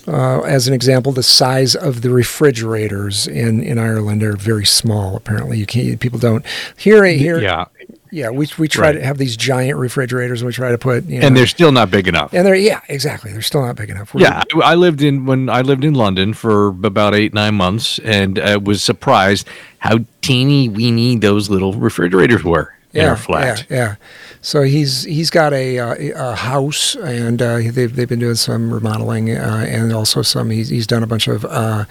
uh, 0.08 0.40
as 0.42 0.66
an 0.68 0.74
example, 0.74 1.12
the 1.12 1.22
size 1.22 1.74
of 1.76 2.02
the 2.02 2.10
refrigerators 2.10 3.26
in, 3.26 3.62
in 3.62 3.78
Ireland 3.78 4.22
are 4.22 4.36
very 4.36 4.64
small. 4.66 5.16
Apparently, 5.16 5.58
you 5.58 5.66
can't. 5.66 6.00
People 6.00 6.18
don't 6.18 6.44
here. 6.76 7.04
Here, 7.04 7.40
yeah 7.40 7.64
yeah. 8.12 8.30
We 8.30 8.48
we 8.58 8.68
try 8.68 8.86
Right. 8.88 8.92
to 8.92 9.04
have 9.04 9.18
these 9.18 9.36
giant 9.36 9.78
refrigerators, 9.78 10.40
and 10.40 10.46
we 10.46 10.52
try 10.52 10.70
to 10.70 10.78
put. 10.78 11.04
You 11.04 11.20
know, 11.20 11.26
and 11.26 11.36
they're 11.36 11.46
still 11.46 11.72
not 11.72 11.90
big 11.90 12.06
enough 12.08 12.32
and 12.32 12.46
they're 12.46 12.54
yeah, 12.54 12.80
exactly. 12.88 13.32
They're 13.32 13.42
still 13.42 13.62
not 13.66 13.76
big 13.76 13.90
enough. 13.90 14.14
We're- 14.14 14.24
Yeah, 14.24 14.42
I 14.62 14.72
I 14.72 14.74
lived 14.74 15.02
in 15.02 15.26
when 15.26 15.48
I 15.48 15.60
lived 15.62 15.84
in 15.84 15.94
London 15.94 16.34
for 16.34 16.68
about 16.68 17.14
eight 17.14 17.34
nine 17.34 17.54
months, 17.54 17.98
and 18.04 18.38
I 18.38 18.56
was 18.56 18.82
surprised 18.82 19.46
how 19.78 19.98
teeny 20.22 20.68
weeny 20.68 21.16
those 21.16 21.50
little 21.50 21.72
refrigerators 21.74 22.42
were 22.44 22.72
yeah, 22.96 23.14
flat. 23.14 23.66
Yeah, 23.70 23.76
yeah. 23.76 23.94
So 24.42 24.62
he's 24.62 25.02
he's 25.04 25.28
got 25.30 25.52
a, 25.52 25.78
uh, 25.80 26.30
a 26.32 26.34
house, 26.36 26.94
and 26.96 27.42
uh, 27.42 27.56
they've 27.72 27.94
they've 27.94 28.08
been 28.08 28.20
doing 28.20 28.36
some 28.36 28.72
remodeling, 28.72 29.30
uh, 29.36 29.64
and 29.68 29.92
also 29.92 30.22
some. 30.22 30.50
He's, 30.50 30.68
he's 30.68 30.86
done 30.86 31.02
a 31.02 31.06
bunch 31.06 31.26
of 31.26 31.44
uh, 31.44 31.84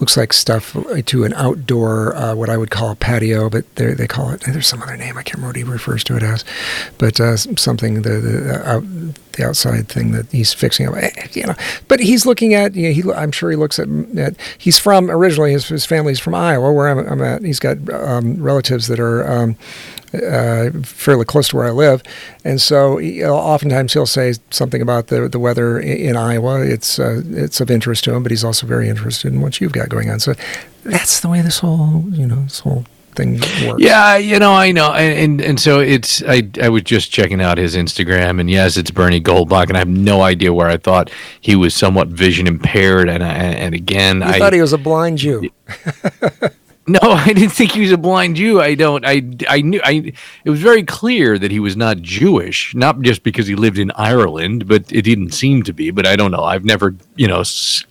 looks 0.00 0.16
like 0.16 0.32
stuff 0.32 0.74
to 1.06 1.24
an 1.24 1.34
outdoor, 1.34 2.16
uh, 2.16 2.34
what 2.34 2.48
I 2.48 2.56
would 2.56 2.70
call 2.70 2.90
a 2.92 2.96
patio, 2.96 3.50
but 3.50 3.64
they 3.76 3.92
they 3.92 4.06
call 4.06 4.30
it. 4.30 4.40
There's 4.40 4.66
some 4.66 4.82
other 4.82 4.96
name 4.96 5.18
I 5.18 5.22
can't 5.22 5.34
remember 5.36 5.48
what 5.48 5.56
he 5.56 5.64
refers 5.64 6.02
to 6.04 6.16
it 6.16 6.22
as, 6.22 6.44
but 6.96 7.20
uh, 7.20 7.36
something 7.36 8.00
the 8.02 8.20
the 8.20 8.62
out, 8.66 8.84
the 9.32 9.44
outside 9.46 9.88
thing 9.88 10.12
that 10.12 10.30
he's 10.32 10.54
fixing 10.54 10.88
up. 10.88 10.94
eh, 10.96 11.10
You 11.32 11.48
know, 11.48 11.54
but 11.88 12.00
he's 12.00 12.24
looking 12.24 12.54
at. 12.54 12.74
You 12.74 12.88
know, 12.88 12.94
he 12.94 13.12
I'm 13.20 13.32
sure 13.32 13.50
he 13.50 13.56
looks 13.56 13.78
at. 13.78 13.88
at 14.16 14.34
he's 14.56 14.78
from 14.78 15.10
originally 15.10 15.52
his 15.52 15.68
his 15.68 15.84
family's 15.84 16.20
from 16.20 16.34
Iowa, 16.34 16.72
where 16.72 16.88
I'm, 16.88 16.98
I'm 17.06 17.22
at. 17.22 17.42
He's 17.42 17.60
got 17.60 17.76
um, 17.92 18.42
relatives 18.42 18.86
that 18.86 18.98
are. 18.98 19.30
Um, 19.30 19.56
uh, 20.14 20.70
fairly 20.82 21.24
close 21.24 21.48
to 21.48 21.56
where 21.56 21.66
I 21.66 21.70
live, 21.70 22.02
and 22.44 22.60
so 22.60 22.96
he, 22.98 23.24
oftentimes 23.24 23.92
he'll 23.92 24.06
say 24.06 24.34
something 24.50 24.82
about 24.82 25.08
the 25.08 25.28
the 25.28 25.38
weather 25.38 25.78
in, 25.78 26.10
in 26.10 26.16
Iowa. 26.16 26.60
It's 26.62 26.98
uh, 26.98 27.22
it's 27.26 27.60
of 27.60 27.70
interest 27.70 28.04
to 28.04 28.14
him, 28.14 28.22
but 28.22 28.32
he's 28.32 28.44
also 28.44 28.66
very 28.66 28.88
interested 28.88 29.32
in 29.32 29.40
what 29.40 29.60
you've 29.60 29.72
got 29.72 29.88
going 29.88 30.10
on. 30.10 30.20
So 30.20 30.34
that's 30.84 31.20
the 31.20 31.28
way 31.28 31.42
this 31.42 31.60
whole 31.60 32.04
you 32.10 32.26
know 32.26 32.42
this 32.42 32.60
whole 32.60 32.84
thing 33.18 33.40
works. 33.66 33.82
Yeah, 33.82 34.16
you 34.16 34.38
know, 34.38 34.52
I 34.52 34.72
know, 34.72 34.92
and, 34.92 35.18
and 35.18 35.40
and 35.40 35.60
so 35.60 35.80
it's 35.80 36.22
I 36.22 36.48
I 36.62 36.68
was 36.70 36.82
just 36.82 37.12
checking 37.12 37.42
out 37.42 37.58
his 37.58 37.76
Instagram, 37.76 38.40
and 38.40 38.50
yes, 38.50 38.76
it's 38.76 38.90
Bernie 38.90 39.20
Goldbach, 39.20 39.68
and 39.68 39.76
I 39.76 39.80
have 39.80 39.88
no 39.88 40.22
idea 40.22 40.54
where 40.54 40.68
I 40.68 40.78
thought 40.78 41.10
he 41.40 41.56
was 41.56 41.74
somewhat 41.74 42.08
vision 42.08 42.46
impaired, 42.46 43.08
and 43.08 43.22
and, 43.22 43.54
and 43.56 43.74
again, 43.74 44.18
You 44.18 44.28
I 44.28 44.38
thought 44.38 44.52
he 44.52 44.60
was 44.60 44.72
a 44.72 44.78
blind 44.78 45.18
Jew. 45.18 45.50
No, 46.88 46.98
I 47.02 47.32
didn't 47.32 47.50
think 47.50 47.72
he 47.72 47.82
was 47.82 47.92
a 47.92 47.98
blind 47.98 48.36
Jew. 48.36 48.60
I 48.60 48.74
don't. 48.74 49.04
I 49.04 49.22
I 49.48 49.60
knew. 49.60 49.80
I. 49.84 50.12
It 50.44 50.50
was 50.50 50.60
very 50.60 50.82
clear 50.82 51.38
that 51.38 51.50
he 51.50 51.60
was 51.60 51.76
not 51.76 51.98
Jewish, 52.00 52.74
not 52.74 53.00
just 53.02 53.22
because 53.22 53.46
he 53.46 53.54
lived 53.54 53.78
in 53.78 53.90
Ireland, 53.92 54.66
but 54.66 54.90
it 54.90 55.02
didn't 55.02 55.32
seem 55.32 55.62
to 55.64 55.72
be. 55.72 55.90
But 55.90 56.06
I 56.06 56.16
don't 56.16 56.30
know. 56.30 56.44
I've 56.44 56.64
never, 56.64 56.94
you 57.16 57.28
know, 57.28 57.42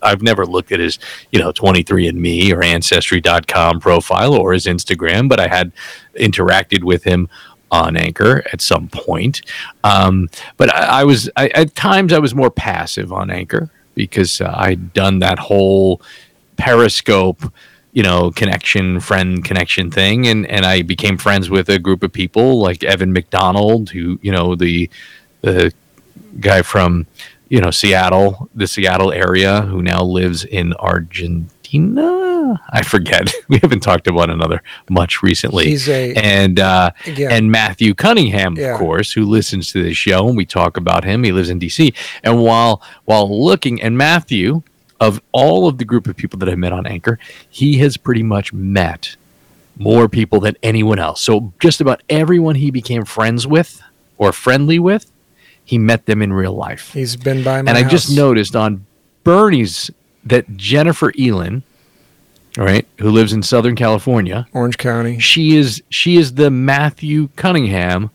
I've 0.01 0.21
never 0.21 0.45
looked 0.45 0.71
at 0.71 0.79
his, 0.79 0.99
you 1.31 1.39
know, 1.39 1.53
23andMe 1.53 2.51
or 2.51 2.63
Ancestry.com 2.63 3.79
profile 3.79 4.33
or 4.33 4.53
his 4.53 4.65
Instagram, 4.65 5.29
but 5.29 5.39
I 5.39 5.47
had 5.47 5.71
interacted 6.15 6.83
with 6.83 7.03
him 7.03 7.29
on 7.69 7.97
Anchor 7.97 8.43
at 8.51 8.61
some 8.61 8.87
point. 8.87 9.41
Um, 9.83 10.29
but 10.57 10.73
I, 10.73 11.01
I 11.01 11.03
was 11.03 11.29
I, 11.35 11.49
at 11.49 11.75
times 11.75 12.13
I 12.13 12.19
was 12.19 12.33
more 12.33 12.49
passive 12.49 13.13
on 13.13 13.29
Anchor 13.29 13.69
because 13.93 14.41
uh, 14.41 14.53
I'd 14.55 14.93
done 14.93 15.19
that 15.19 15.37
whole 15.37 16.01
Periscope 16.55 17.51
you 17.93 18.03
know 18.03 18.31
connection 18.31 18.99
friend 18.99 19.43
connection 19.43 19.89
thing. 19.91 20.27
And 20.27 20.45
and 20.47 20.65
i 20.65 20.81
became 20.81 21.17
friends 21.17 21.49
with 21.49 21.69
a 21.69 21.79
group 21.79 22.03
of 22.03 22.11
people 22.13 22.59
like 22.61 22.83
evan 22.83 23.11
mcdonald 23.13 23.89
who 23.89 24.19
you 24.21 24.31
know 24.31 24.55
the 24.55 24.89
the 25.41 25.71
guy 26.39 26.61
from 26.61 27.05
you 27.49 27.59
know 27.61 27.71
seattle 27.71 28.49
the 28.53 28.67
seattle 28.67 29.11
area 29.13 29.61
who 29.61 29.81
now 29.81 30.03
lives 30.03 30.43
in 30.45 30.73
argentina? 30.73 32.13
I 32.71 32.81
forget. 32.83 33.33
We 33.49 33.57
haven't 33.59 33.81
talked 33.81 34.05
to 34.05 34.13
one 34.13 34.29
another 34.29 34.61
much 34.89 35.21
recently. 35.21 35.65
He's 35.65 35.89
a- 35.89 36.13
and 36.15 36.59
uh 36.59 36.91
and 37.31 37.51
matthew 37.51 37.93
cunningham 37.93 38.55
Yeah. 38.55 38.73
of 38.73 38.79
course 38.79 39.11
who 39.11 39.25
listens 39.25 39.71
to 39.71 39.83
this 39.83 39.97
show 39.97 40.27
and 40.27 40.37
we 40.37 40.45
talk 40.45 40.77
about 40.77 41.03
him. 41.03 41.23
He 41.23 41.31
lives 41.31 41.49
in 41.49 41.59
dc 41.59 41.93
and 42.23 42.41
while 42.41 42.81
while 43.05 43.27
looking 43.43 43.81
and 43.81 43.97
matthew 43.97 44.61
of 44.99 45.21
all 45.31 45.67
of 45.67 45.77
the 45.77 45.85
group 45.85 46.07
of 46.07 46.15
people 46.15 46.39
that 46.39 46.49
I 46.49 46.55
met 46.55 46.73
on 46.73 46.87
Anchor, 46.87 47.19
he 47.49 47.77
has 47.79 47.97
pretty 47.97 48.23
much 48.23 48.53
met 48.53 49.15
more 49.77 50.09
people 50.09 50.39
than 50.39 50.55
anyone 50.63 50.99
else. 50.99 51.21
So 51.21 51.53
just 51.59 51.81
about 51.81 52.01
everyone 52.09 52.55
he 52.55 52.71
became 52.71 53.05
friends 53.05 53.45
with 53.45 53.81
or 54.17 54.31
friendly 54.33 54.79
with, 54.79 55.11
he 55.63 55.77
met 55.77 56.05
them 56.05 56.21
in 56.21 56.33
real 56.33 56.53
life. 56.53 56.93
He's 56.93 57.15
been 57.15 57.43
by 57.43 57.61
my 57.61 57.69
and 57.69 57.77
I 57.77 57.83
house. 57.83 57.91
just 57.91 58.15
noticed 58.15 58.55
on 58.55 58.85
Bernie's 59.23 59.91
that 60.23 60.57
Jennifer 60.57 61.11
Elin, 61.19 61.63
all 62.57 62.65
right, 62.65 62.87
who 62.99 63.11
lives 63.11 63.33
in 63.33 63.43
Southern 63.43 63.75
California, 63.75 64.47
Orange 64.53 64.77
County. 64.77 65.19
she 65.19 65.55
is 65.55 65.83
she 65.89 66.17
is 66.17 66.33
the 66.33 66.49
Matthew 66.49 67.27
Cunningham 67.35 68.09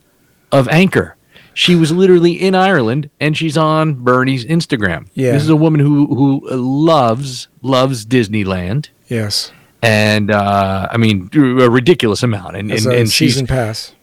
of 0.51 0.67
Anchor. 0.67 1.15
She 1.53 1.75
was 1.75 1.91
literally 1.91 2.33
in 2.33 2.55
Ireland, 2.55 3.09
and 3.19 3.37
she's 3.37 3.57
on 3.57 3.95
Bernie's 3.95 4.45
Instagram. 4.45 5.07
Yeah. 5.13 5.33
this 5.33 5.43
is 5.43 5.49
a 5.49 5.55
woman 5.55 5.79
who 5.79 6.07
who 6.07 6.47
loves 6.49 7.47
loves 7.61 8.05
Disneyland, 8.05 8.89
Yes, 9.07 9.51
and 9.81 10.31
uh, 10.31 10.87
I 10.91 10.97
mean 10.97 11.29
a 11.33 11.69
ridiculous 11.69 12.23
amount. 12.23 12.55
And 12.55 12.71
as 12.71 12.85
and, 12.85 12.95
a 12.95 12.99
and 12.99 13.09
she's 13.09 13.33
season 13.33 13.47
pass. 13.47 13.93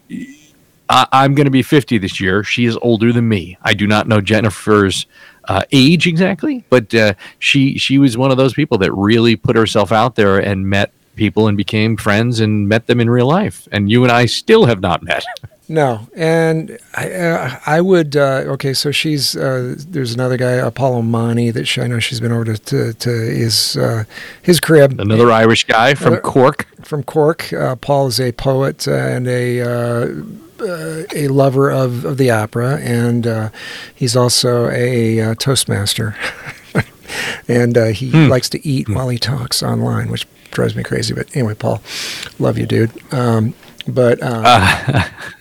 I, 0.88 1.06
I'm 1.12 1.34
going 1.34 1.44
to 1.44 1.52
be 1.52 1.62
50 1.62 1.98
this 1.98 2.20
year. 2.20 2.42
She 2.42 2.64
is 2.64 2.76
older 2.82 3.12
than 3.12 3.28
me. 3.28 3.56
I 3.62 3.74
do 3.74 3.86
not 3.86 4.08
know 4.08 4.20
Jennifer's 4.20 5.06
uh, 5.44 5.62
age 5.70 6.06
exactly, 6.06 6.64
but 6.68 6.94
uh, 6.94 7.14
she 7.38 7.78
she 7.78 7.98
was 7.98 8.16
one 8.18 8.30
of 8.30 8.36
those 8.36 8.54
people 8.54 8.78
that 8.78 8.92
really 8.92 9.36
put 9.36 9.56
herself 9.56 9.92
out 9.92 10.16
there 10.16 10.38
and 10.38 10.68
met 10.68 10.92
people 11.16 11.48
and 11.48 11.56
became 11.56 11.96
friends 11.96 12.40
and 12.40 12.68
met 12.68 12.86
them 12.86 13.00
in 13.00 13.10
real 13.10 13.26
life. 13.26 13.68
And 13.72 13.90
you 13.90 14.02
and 14.02 14.12
I 14.12 14.26
still 14.26 14.66
have 14.66 14.80
not 14.80 15.02
met. 15.02 15.24
No, 15.70 16.08
and 16.16 16.76
I, 16.96 17.12
uh, 17.12 17.60
I 17.64 17.80
would. 17.80 18.16
Uh, 18.16 18.42
okay, 18.54 18.72
so 18.74 18.90
she's 18.90 19.36
uh, 19.36 19.76
there's 19.78 20.12
another 20.12 20.36
guy, 20.36 20.54
Apollo 20.54 21.02
Mani, 21.02 21.52
that 21.52 21.66
she, 21.66 21.80
I 21.80 21.86
know 21.86 22.00
she's 22.00 22.18
been 22.18 22.32
over 22.32 22.44
to 22.44 22.58
to, 22.58 22.92
to 22.92 23.08
his 23.08 23.76
uh, 23.76 24.02
his 24.42 24.58
crib 24.58 24.98
Another 24.98 25.30
Irish 25.30 25.62
guy 25.64 25.94
from 25.94 26.14
Another- 26.14 26.22
Cork. 26.22 26.66
from 26.82 27.04
Cork. 27.04 27.52
Uh, 27.52 27.76
Paul 27.76 28.08
is 28.08 28.18
a 28.18 28.32
poet 28.32 28.88
and 28.88 29.28
a 29.28 29.60
uh, 29.60 30.08
uh, 30.60 31.04
a 31.14 31.28
lover 31.28 31.70
of, 31.70 32.04
of 32.04 32.16
the 32.18 32.32
opera, 32.32 32.80
and 32.80 33.28
uh, 33.28 33.50
he's 33.94 34.16
also 34.16 34.68
a 34.70 35.20
uh, 35.20 35.34
Toastmaster. 35.36 36.16
and 37.48 37.78
uh, 37.78 37.86
he 37.86 38.10
likes 38.10 38.48
to 38.50 38.66
eat 38.66 38.88
while 38.88 39.08
he 39.08 39.18
talks 39.18 39.62
online, 39.62 40.10
which 40.10 40.26
drives 40.50 40.74
me 40.74 40.82
crazy. 40.82 41.14
But 41.14 41.28
anyway, 41.36 41.54
Paul, 41.54 41.80
love 42.40 42.58
you, 42.58 42.66
dude. 42.66 42.90
Um, 43.14 43.54
but 43.86 44.18
uh, 44.20 45.04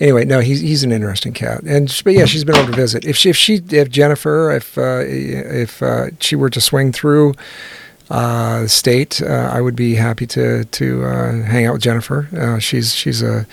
anyway, 0.00 0.24
no, 0.24 0.40
he's 0.40 0.60
he's 0.60 0.84
an 0.84 0.92
interesting 0.92 1.32
cat, 1.32 1.62
and 1.62 2.00
but 2.04 2.12
yeah, 2.14 2.24
she's 2.24 2.44
been 2.44 2.56
able 2.56 2.70
to 2.70 2.76
visit. 2.76 3.04
If 3.04 3.16
she 3.16 3.30
if 3.30 3.36
she 3.36 3.62
if 3.70 3.90
Jennifer 3.90 4.52
if 4.52 4.76
uh, 4.78 5.02
if 5.04 5.82
uh, 5.82 6.06
she 6.20 6.36
were 6.36 6.50
to 6.50 6.60
swing 6.60 6.92
through 6.92 7.34
uh, 8.10 8.66
state, 8.66 9.20
uh, 9.22 9.50
I 9.52 9.60
would 9.60 9.76
be 9.76 9.94
happy 9.94 10.26
to 10.28 10.64
to 10.64 11.04
uh, 11.04 11.42
hang 11.42 11.66
out 11.66 11.74
with 11.74 11.82
Jennifer. 11.82 12.28
Uh, 12.36 12.58
she's 12.58 12.94
she's 12.94 13.22
a 13.22 13.46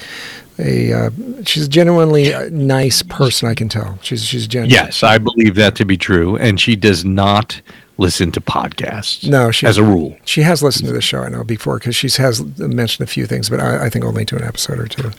a 0.58 1.12
she's 1.46 1.68
genuinely 1.68 2.34
nice 2.50 3.02
person. 3.02 3.50
I 3.50 3.56
can 3.56 3.70
tell. 3.70 4.00
She's 4.02 4.24
she's 4.24 4.48
genuine. 4.48 4.72
Yes, 4.72 5.04
I 5.04 5.18
believe 5.18 5.56
that 5.56 5.76
to 5.76 5.86
be 5.86 5.98
true. 5.98 6.38
And 6.38 6.60
she 6.60 6.76
does 6.76 7.04
not 7.04 7.62
listen 7.98 8.32
to 8.32 8.42
podcasts. 8.42 9.28
No, 9.28 9.52
she 9.52 9.66
as 9.66 9.78
a 9.78 9.84
rule. 9.84 10.18
She 10.26 10.42
has 10.42 10.62
listened 10.62 10.88
to 10.88 10.94
the 10.94 11.02
show, 11.02 11.22
I 11.22 11.30
know, 11.30 11.44
before 11.44 11.80
because 11.80 11.96
she 11.96 12.10
has 12.22 12.44
mentioned 12.58 13.08
a 13.08 13.12
few 13.12 13.26
things, 13.26 13.50
but 13.50 13.60
I, 13.60 13.86
I 13.86 13.90
think 13.90 14.06
only 14.06 14.26
to 14.26 14.36
an 14.36 14.44
episode 14.44 14.80
or 14.80 14.88
two, 14.88 15.12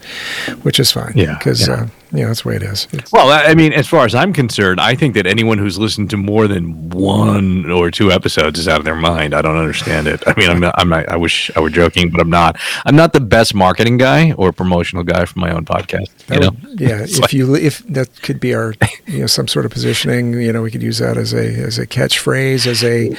which 0.63 0.79
is 0.79 0.93
fine. 0.93 1.13
Yeah, 1.15 1.39
because 1.39 1.69
yeah. 1.69 1.75
uh, 1.75 1.87
know 2.13 2.27
that's 2.29 2.43
the 2.43 2.49
way 2.49 2.57
it 2.57 2.63
is. 2.63 2.87
It's- 2.93 3.11
Well, 3.13 3.31
I 3.31 3.55
mean, 3.55 3.73
as 3.73 3.87
far 3.87 4.05
as 4.05 4.15
I'm 4.15 4.33
concerned, 4.33 4.81
I 4.81 4.95
think 4.95 5.15
that 5.15 5.27
anyone 5.27 5.59
who's 5.59 5.79
listened 5.79 6.11
to 6.11 6.17
more 6.17 6.47
than 6.49 6.89
one 6.91 7.71
or 7.71 7.91
two 7.91 8.11
episodes 8.13 8.59
is 8.59 8.69
out 8.69 8.79
of 8.79 8.85
their 8.85 8.95
mind. 8.95 9.35
I 9.35 9.43
don't 9.43 9.57
understand 9.57 10.07
it. 10.07 10.23
I 10.27 10.35
mean, 10.37 10.49
I'm 10.51 10.61
not, 10.61 10.75
I'm 10.79 10.89
not, 10.89 11.09
I 11.09 11.17
wish 11.17 11.51
I 11.57 11.61
were 11.61 11.71
joking, 11.71 12.11
but 12.11 12.21
I'm 12.21 12.31
not. 12.31 12.59
I'm 12.85 12.97
not 12.97 13.13
the 13.13 13.21
best 13.21 13.55
marketing 13.55 13.97
guy 13.99 14.33
or 14.33 14.53
promotional 14.53 15.03
guy 15.05 15.25
for 15.25 15.39
my 15.39 15.51
own 15.51 15.65
podcast. 15.65 16.09
You 16.31 16.41
that 16.41 16.41
know? 16.41 16.57
yeah. 16.79 17.03
If 17.07 17.21
like- 17.21 17.33
you 17.33 17.55
if 17.57 17.79
that 17.89 18.23
could 18.23 18.41
be 18.41 18.55
our 18.55 18.75
you 19.07 19.21
know 19.21 19.27
some 19.27 19.49
sort 19.49 19.65
of 19.67 19.73
positioning, 19.73 20.35
you 20.35 20.53
know, 20.53 20.63
we 20.63 20.71
could 20.71 20.83
use 20.83 20.99
that 20.99 21.17
as 21.17 21.33
a 21.35 21.45
as 21.47 21.79
a 21.79 21.87
catchphrase, 21.87 22.67
as 22.67 22.83
a 22.85 23.15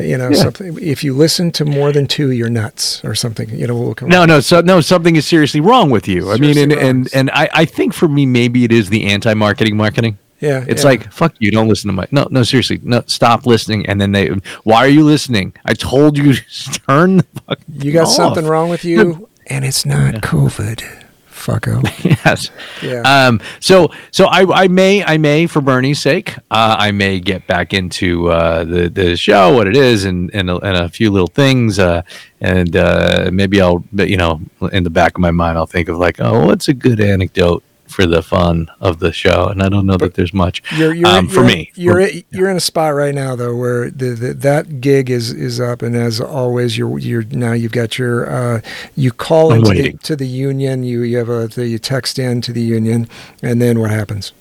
you 0.00 0.16
know 0.18 0.32
something. 0.32 0.78
If 0.80 1.02
you 1.04 1.14
listen 1.14 1.50
to 1.52 1.64
more 1.64 1.92
than 1.92 2.06
two, 2.06 2.30
you're 2.30 2.50
nuts 2.50 3.04
or 3.04 3.14
something. 3.14 3.50
You 3.50 3.66
know, 3.66 3.76
we'll 3.76 3.94
come. 3.94 4.08
No, 4.08 4.24
no, 4.24 4.40
so 4.40 4.60
no, 4.60 4.80
something 4.80 5.16
is 5.16 5.26
seriously 5.26 5.60
wrong 5.60 5.90
with 5.90 6.08
you. 6.08 6.30
I 6.32 6.36
mean, 6.38 6.56
and 6.58 6.72
wrong. 6.72 6.84
and 6.84 7.08
and 7.14 7.30
I, 7.30 7.48
I 7.52 7.64
think 7.64 7.94
for 7.94 8.08
me, 8.08 8.21
maybe 8.26 8.64
it 8.64 8.72
is 8.72 8.88
the 8.88 9.06
anti-marketing 9.06 9.76
marketing. 9.76 10.18
Yeah, 10.40 10.64
It's 10.66 10.82
yeah. 10.82 10.90
like 10.90 11.12
fuck 11.12 11.34
you, 11.38 11.52
don't 11.52 11.68
listen 11.68 11.86
to 11.88 11.92
my 11.92 12.06
no, 12.10 12.26
no, 12.30 12.42
seriously, 12.42 12.80
no, 12.82 13.04
stop 13.06 13.46
listening. 13.46 13.86
And 13.86 14.00
then 14.00 14.10
they, 14.10 14.28
why 14.64 14.78
are 14.78 14.88
you 14.88 15.04
listening? 15.04 15.54
I 15.64 15.74
told 15.74 16.18
you, 16.18 16.34
to 16.34 16.80
turn 16.88 17.18
the 17.18 17.26
fuck. 17.46 17.60
you 17.78 17.92
got 17.92 18.08
off. 18.08 18.14
something 18.14 18.44
wrong 18.44 18.68
with 18.68 18.84
you, 18.84 19.28
and 19.46 19.64
it's 19.64 19.86
not 19.86 20.14
COVID. 20.14 20.82
Fucko. 21.30 21.82
yes. 22.24 22.50
Yeah. 22.82 23.02
Um. 23.02 23.40
So 23.60 23.90
so 24.12 24.26
I 24.26 24.62
I 24.64 24.68
may 24.68 25.04
I 25.04 25.16
may 25.16 25.46
for 25.46 25.60
Bernie's 25.60 25.98
sake 26.00 26.36
uh, 26.50 26.76
I 26.78 26.92
may 26.92 27.18
get 27.20 27.46
back 27.48 27.74
into 27.74 28.30
uh, 28.30 28.62
the 28.64 28.88
the 28.88 29.16
show 29.16 29.52
what 29.54 29.66
it 29.66 29.76
is 29.76 30.04
and 30.04 30.30
and 30.34 30.50
a, 30.50 30.58
and 30.58 30.76
a 30.76 30.88
few 30.88 31.10
little 31.10 31.26
things 31.26 31.80
uh 31.80 32.02
and 32.40 32.76
uh 32.76 33.28
maybe 33.32 33.60
I'll 33.60 33.82
you 33.92 34.16
know 34.16 34.40
in 34.70 34.84
the 34.84 34.90
back 34.90 35.16
of 35.16 35.20
my 35.20 35.32
mind 35.32 35.58
I'll 35.58 35.66
think 35.66 35.88
of 35.88 35.98
like 35.98 36.20
oh 36.20 36.46
what's 36.46 36.68
a 36.68 36.74
good 36.74 37.00
anecdote 37.00 37.64
for 37.92 38.06
the 38.06 38.22
fun 38.22 38.70
of 38.80 38.98
the 38.98 39.12
show 39.12 39.46
and 39.48 39.62
I 39.62 39.68
don't 39.68 39.86
know 39.86 39.96
that 39.98 40.14
there's 40.14 40.34
much 40.34 40.62
You're, 40.76 40.94
you're, 40.94 41.06
um, 41.08 41.28
for 41.28 41.42
you're- 41.42 41.46
me 41.46 41.72
You're 41.74 42.08
you're 42.30 42.50
in 42.50 42.56
a 42.56 42.60
spot 42.60 42.94
right 42.94 43.14
now 43.14 43.36
though 43.36 43.54
where 43.54 43.90
the, 43.90 44.10
the 44.10 44.32
that 44.34 44.80
gig 44.80 45.10
is 45.10 45.32
is 45.32 45.60
up, 45.60 45.82
and 45.82 45.94
as 45.96 46.20
always, 46.20 46.76
you're 46.78 46.98
you're 46.98 47.24
now 47.24 47.52
you've 47.52 47.72
got 47.72 47.98
your 47.98 48.30
uh, 48.30 48.60
you 48.96 49.10
call 49.10 49.52
into 49.52 49.72
the, 49.74 49.92
to 49.98 50.16
the 50.16 50.26
union. 50.26 50.82
You 50.84 51.02
you 51.02 51.18
have 51.18 51.28
a 51.28 51.48
the, 51.48 51.66
you 51.66 51.78
text 51.78 52.18
in 52.18 52.40
to 52.42 52.52
the 52.52 52.62
union, 52.62 53.08
and 53.42 53.60
then 53.60 53.78
what 53.80 53.90
happens? 53.90 54.32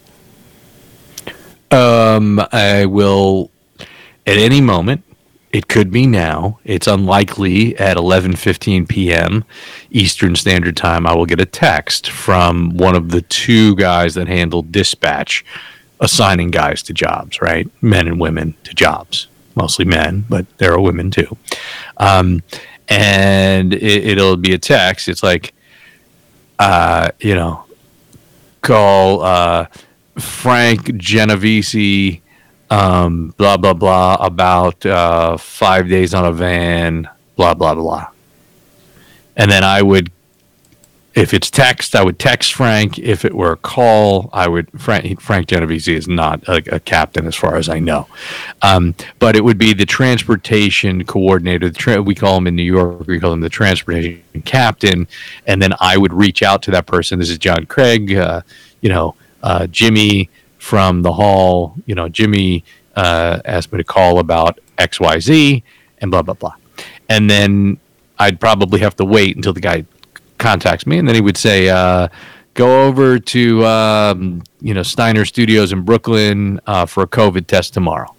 Um, 1.72 2.40
I 2.52 2.86
will 2.86 3.52
at 4.28 4.38
any 4.38 4.62
moment. 4.62 5.04
It 5.54 5.68
could 5.68 5.92
be 5.92 6.08
now. 6.08 6.60
It's 6.64 6.88
unlikely 6.88 7.78
at 7.78 7.98
11:15 7.98 8.88
p.m. 8.88 9.44
Eastern 9.90 10.36
Standard 10.36 10.78
Time. 10.78 11.06
I 11.06 11.14
will 11.14 11.26
get 11.26 11.42
a 11.42 11.46
text 11.46 12.10
from 12.10 12.78
one 12.78 12.96
of 12.96 13.12
the 13.12 13.22
two 13.22 13.76
guys 13.76 14.14
that 14.16 14.28
handle 14.28 14.62
dispatch, 14.62 15.44
assigning 16.00 16.52
guys 16.52 16.82
to 16.84 16.94
jobs. 16.94 17.42
Right, 17.42 17.70
men 17.82 18.08
and 18.08 18.20
women 18.20 18.56
to 18.64 18.74
jobs. 18.74 19.28
Mostly 19.56 19.84
men, 19.84 20.26
but 20.30 20.46
there 20.58 20.72
are 20.72 20.80
women 20.80 21.12
too. 21.12 21.38
Um, 21.98 22.42
and 22.88 23.74
it, 23.74 24.08
it'll 24.08 24.38
be 24.38 24.54
a 24.54 24.58
text. 24.58 25.10
It's 25.10 25.24
like, 25.24 25.54
uh, 26.60 27.12
you 27.20 27.36
know, 27.36 27.66
call 28.62 29.22
uh, 29.22 29.68
Frank 30.18 30.96
Genovese, 30.96 32.22
um, 32.72 33.36
blah 33.38 33.58
blah 33.58 33.74
blah, 33.74 34.18
about 34.20 34.84
uh, 34.86 35.38
five 35.38 35.88
days 35.88 36.16
on 36.16 36.26
a 36.26 36.32
van, 36.32 37.08
blah 37.36 37.54
blah 37.54 37.76
blah, 37.76 38.08
and 39.38 39.52
then 39.52 39.64
I 39.64 39.84
would 39.84 40.12
if 41.14 41.34
it's 41.34 41.52
text, 41.52 41.94
I 41.94 42.04
would 42.04 42.20
text 42.20 42.54
Frank. 42.54 42.98
If 42.98 43.26
it 43.26 43.34
were 43.34 43.52
a 43.52 43.58
call, 43.58 44.30
I 44.32 44.48
would 44.48 44.70
Frank 44.80 45.20
Frank 45.20 45.48
Genovese 45.48 45.90
is 45.90 46.08
not 46.08 46.48
a, 46.48 46.76
a 46.76 46.80
captain 46.80 47.28
as 47.28 47.36
far 47.36 47.58
as 47.58 47.68
I 47.68 47.80
know, 47.80 48.08
um, 48.62 48.96
but 49.20 49.36
it 49.36 49.44
would 49.44 49.58
be 49.58 49.74
the 49.74 49.86
transportation 49.86 51.04
coordinator. 51.06 51.70
The 51.70 51.78
tra- 51.78 52.02
we 52.02 52.16
call 52.16 52.38
him 52.38 52.48
in 52.48 52.56
New 52.56 52.64
York. 52.64 53.06
We 53.08 53.20
call 53.20 53.34
him 53.34 53.42
the 53.42 53.50
transportation 53.50 54.24
captain, 54.46 55.08
and 55.46 55.62
then 55.62 55.74
I 55.82 55.98
would 55.98 56.14
reach 56.14 56.44
out 56.44 56.62
to 56.64 56.72
that 56.72 56.88
person. 56.88 57.20
This 57.20 57.30
is 57.30 57.38
John 57.38 57.66
Craig. 57.66 58.16
Uh, 58.16 58.42
you 58.80 58.90
know, 58.90 59.16
uh, 59.44 59.68
Jimmy 59.68 60.30
from 60.62 61.02
the 61.02 61.12
hall. 61.12 61.74
You 61.88 61.96
know, 61.96 62.08
Jimmy 62.08 62.64
uh, 62.96 63.40
asked 63.46 63.74
me 63.74 63.78
to 63.78 63.84
call 63.84 64.20
about 64.20 64.60
X 64.78 65.00
Y 65.00 65.20
Z 65.20 65.64
and 65.98 66.12
blah 66.12 66.22
blah 66.22 66.36
blah, 66.36 66.54
and 67.10 67.30
then 67.30 67.80
I'd 68.20 68.40
probably 68.40 68.80
have 68.82 68.96
to 68.98 69.06
wait 69.06 69.36
until 69.36 69.54
the 69.54 69.60
guy 69.60 69.86
contacts 70.38 70.86
me, 70.86 71.00
and 71.00 71.08
then 71.08 71.16
he 71.16 71.22
would 71.22 71.36
say, 71.36 71.68
uh, 71.70 72.10
"Go 72.54 72.86
over 72.86 73.18
to 73.18 73.66
um, 73.66 74.44
you 74.62 74.76
know 74.76 74.84
Steiner 74.84 75.26
Studios 75.26 75.74
in 75.74 75.82
Brooklyn 75.82 76.62
uh, 76.68 76.86
for 76.86 77.02
a 77.04 77.08
COVID 77.08 77.48
test 77.48 77.74
tomorrow." 77.74 78.16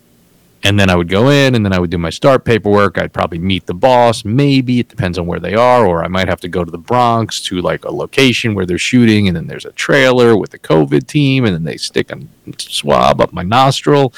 And 0.65 0.79
then 0.79 0.91
I 0.91 0.95
would 0.95 1.09
go 1.09 1.29
in, 1.29 1.57
and 1.57 1.65
then 1.65 1.73
I 1.73 1.81
would 1.81 1.91
do 1.91 1.99
my 1.99 2.11
start 2.11 2.45
paperwork. 2.45 2.97
I'd 2.97 3.13
probably 3.13 3.41
meet 3.41 3.67
the 3.67 3.75
boss. 3.75 4.25
Maybe 4.25 4.79
it 4.79 4.89
depends 4.89 5.19
on 5.19 5.27
where 5.27 5.41
they 5.41 5.55
are, 5.55 5.85
or 5.85 6.05
I 6.05 6.09
might 6.09 6.29
have 6.29 6.41
to 6.43 6.49
go 6.49 6.65
to 6.65 6.71
the 6.71 6.79
Bronx 6.79 7.41
to 7.43 7.61
like 7.61 7.85
a 7.85 7.91
location 7.91 8.55
where 8.55 8.65
they're 8.65 8.79
shooting, 8.79 9.27
and 9.27 9.37
then 9.37 9.49
there's 9.49 9.65
a 9.65 9.73
trailer 9.73 10.37
with 10.37 10.51
the 10.51 10.61
COVID 10.61 11.09
team, 11.09 11.45
and 11.45 11.53
then 11.53 11.65
they 11.65 11.77
stick 11.77 12.13
a 12.13 12.21
swab 12.59 13.21
up 13.21 13.33
my 13.33 13.43
nostril, 13.43 14.13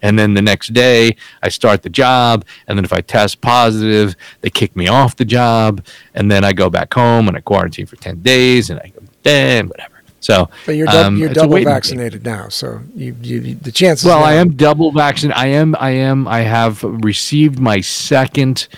and 0.00 0.18
then 0.18 0.32
the 0.32 0.42
next 0.42 0.72
day 0.72 1.16
I 1.42 1.50
start 1.50 1.82
the 1.82 1.90
job, 1.90 2.46
and 2.66 2.78
then 2.78 2.84
if 2.84 2.92
I 2.92 3.02
test 3.02 3.42
positive, 3.42 4.16
they 4.40 4.50
kick 4.50 4.74
me 4.74 4.88
off 4.88 5.16
the 5.16 5.24
job, 5.26 5.84
and 6.14 6.30
then 6.30 6.44
I 6.44 6.52
go 6.52 6.70
back 6.70 6.94
home 6.94 7.28
and 7.28 7.36
I 7.36 7.40
quarantine 7.40 7.86
for 7.86 7.96
ten 7.96 8.22
days, 8.22 8.70
and 8.70 8.80
I 8.80 8.88
go 8.88 9.02
then 9.22 9.68
whatever. 9.68 9.89
So, 10.20 10.50
But 10.66 10.72
you're, 10.76 10.88
um, 10.88 11.16
you're 11.16 11.32
double 11.32 11.54
wait 11.54 11.66
and 11.66 11.68
see. 11.68 11.72
vaccinated 11.96 12.24
now, 12.24 12.48
so 12.48 12.80
you, 12.94 13.16
you, 13.22 13.40
you 13.40 13.54
the 13.54 13.72
chances. 13.72 14.04
Well, 14.04 14.20
now- 14.20 14.26
I 14.26 14.34
am 14.34 14.50
double 14.54 14.92
vaccinated. 14.92 15.36
I 15.42 15.46
am. 15.46 15.74
I 15.80 15.90
am. 15.90 16.28
I 16.28 16.40
have 16.40 16.82
received 16.82 17.58
my 17.58 17.80
second 17.80 18.68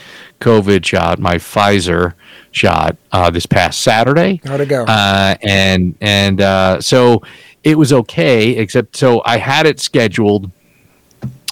COVID 0.41 0.85
shot, 0.85 1.19
my 1.19 1.35
Pfizer 1.37 2.15
shot, 2.53 2.97
uh, 3.11 3.29
this 3.31 3.47
past 3.47 3.81
Saturday. 3.81 4.41
How'd 4.45 4.61
it 4.61 4.69
go? 4.69 4.85
Uh, 4.85 5.35
and 5.43 5.97
and 6.01 6.41
uh, 6.41 6.81
so 6.81 7.23
it 7.65 7.77
was 7.77 7.93
okay, 7.93 8.51
except 8.51 8.97
so 8.97 9.21
I 9.25 9.39
had 9.39 9.67
it 9.67 9.81
scheduled. 9.81 10.51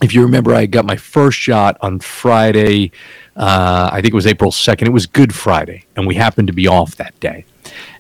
If 0.03 0.15
you 0.15 0.23
remember, 0.23 0.55
I 0.55 0.67
got 0.67 0.85
my 0.87 0.97
first 0.97 1.37
shot 1.39 1.77
on 1.81 1.99
Friday. 2.01 2.93
Uh, 3.37 3.91
I 3.93 4.01
think 4.01 4.13
it 4.13 4.15
was 4.15 4.27
April 4.27 4.51
second. 4.53 4.87
It 4.89 4.93
was 4.93 5.07
Good 5.07 5.35
Friday, 5.35 5.85
and 5.97 6.07
we 6.07 6.15
happened 6.15 6.47
to 6.47 6.55
be 6.55 6.67
off 6.67 6.97
that 6.97 7.19
day. 7.21 7.45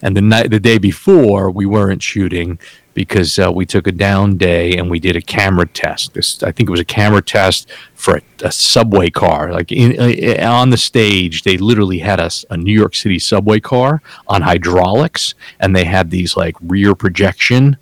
And 0.02 0.16
the 0.16 0.20
night, 0.20 0.50
the 0.50 0.60
day 0.60 0.78
before, 0.78 1.50
we 1.50 1.66
weren't 1.66 2.02
shooting 2.02 2.58
because 2.94 3.38
uh, 3.38 3.50
we 3.52 3.64
took 3.64 3.86
a 3.86 3.92
down 3.92 4.36
day 4.36 4.76
and 4.76 4.90
we 4.90 4.98
did 4.98 5.16
a 5.16 5.22
camera 5.22 5.66
test. 5.66 6.14
This, 6.14 6.42
I 6.42 6.52
think 6.52 6.68
it 6.68 6.72
was 6.72 6.80
a 6.80 6.84
camera 6.84 7.22
test 7.22 7.70
for 7.94 8.16
a, 8.16 8.22
a 8.46 8.52
subway 8.52 9.10
car. 9.10 9.52
Like 9.52 9.70
in, 9.72 9.98
uh, 9.98 10.50
on 10.50 10.70
the 10.70 10.76
stage, 10.76 11.42
they 11.42 11.56
literally 11.56 11.98
had 11.98 12.20
us 12.20 12.44
a 12.50 12.56
New 12.56 12.72
York 12.72 12.94
City 12.94 13.18
subway 13.18 13.60
car 13.60 14.02
on 14.26 14.42
hydraulics, 14.42 15.34
and 15.60 15.74
they 15.74 15.84
had 15.84 16.10
these 16.10 16.36
like 16.36 16.56
rear 16.60 16.94
projection 16.94 17.76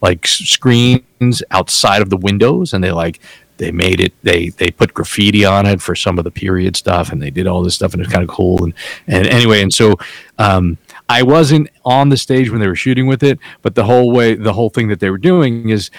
like 0.00 0.26
screens 0.26 1.42
outside 1.52 2.02
of 2.02 2.10
the 2.10 2.16
windows, 2.16 2.72
and 2.72 2.82
they 2.82 2.90
like 2.90 3.20
they 3.58 3.70
made 3.70 4.00
it 4.00 4.12
they 4.22 4.48
they 4.48 4.70
put 4.70 4.92
graffiti 4.92 5.44
on 5.44 5.66
it 5.66 5.80
for 5.80 5.94
some 5.94 6.18
of 6.18 6.24
the 6.24 6.30
period 6.30 6.76
stuff 6.76 7.12
and 7.12 7.22
they 7.22 7.30
did 7.30 7.46
all 7.46 7.62
this 7.62 7.76
stuff 7.76 7.92
and 7.92 8.02
it's 8.02 8.10
kind 8.10 8.24
of 8.24 8.28
cool 8.28 8.64
and 8.64 8.74
and 9.06 9.26
anyway 9.28 9.62
and 9.62 9.72
so 9.72 9.94
um 10.38 10.76
I 11.08 11.22
wasn't 11.22 11.68
on 11.84 12.08
the 12.08 12.16
stage 12.16 12.50
when 12.50 12.60
they 12.60 12.68
were 12.68 12.76
shooting 12.76 13.06
with 13.06 13.22
it 13.22 13.38
but 13.62 13.74
the 13.74 13.84
whole 13.84 14.12
way 14.12 14.34
the 14.34 14.52
whole 14.52 14.70
thing 14.70 14.88
that 14.88 15.00
they 15.00 15.10
were 15.10 15.18
doing 15.18 15.68
is 15.68 15.90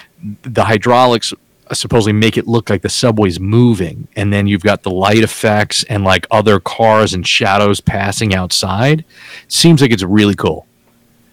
the 0.42 0.64
hydraulics 0.64 1.32
supposedly 1.72 2.12
make 2.12 2.36
it 2.36 2.46
look 2.46 2.68
like 2.68 2.82
the 2.82 2.88
subway's 2.88 3.40
moving 3.40 4.06
and 4.16 4.32
then 4.32 4.46
you've 4.46 4.62
got 4.62 4.82
the 4.82 4.90
light 4.90 5.22
effects 5.22 5.84
and 5.84 6.04
like 6.04 6.26
other 6.30 6.60
cars 6.60 7.14
and 7.14 7.26
shadows 7.26 7.80
passing 7.80 8.34
outside. 8.34 9.04
Seems 9.48 9.80
like 9.80 9.90
it's 9.90 10.02
really 10.02 10.34
cool. 10.34 10.66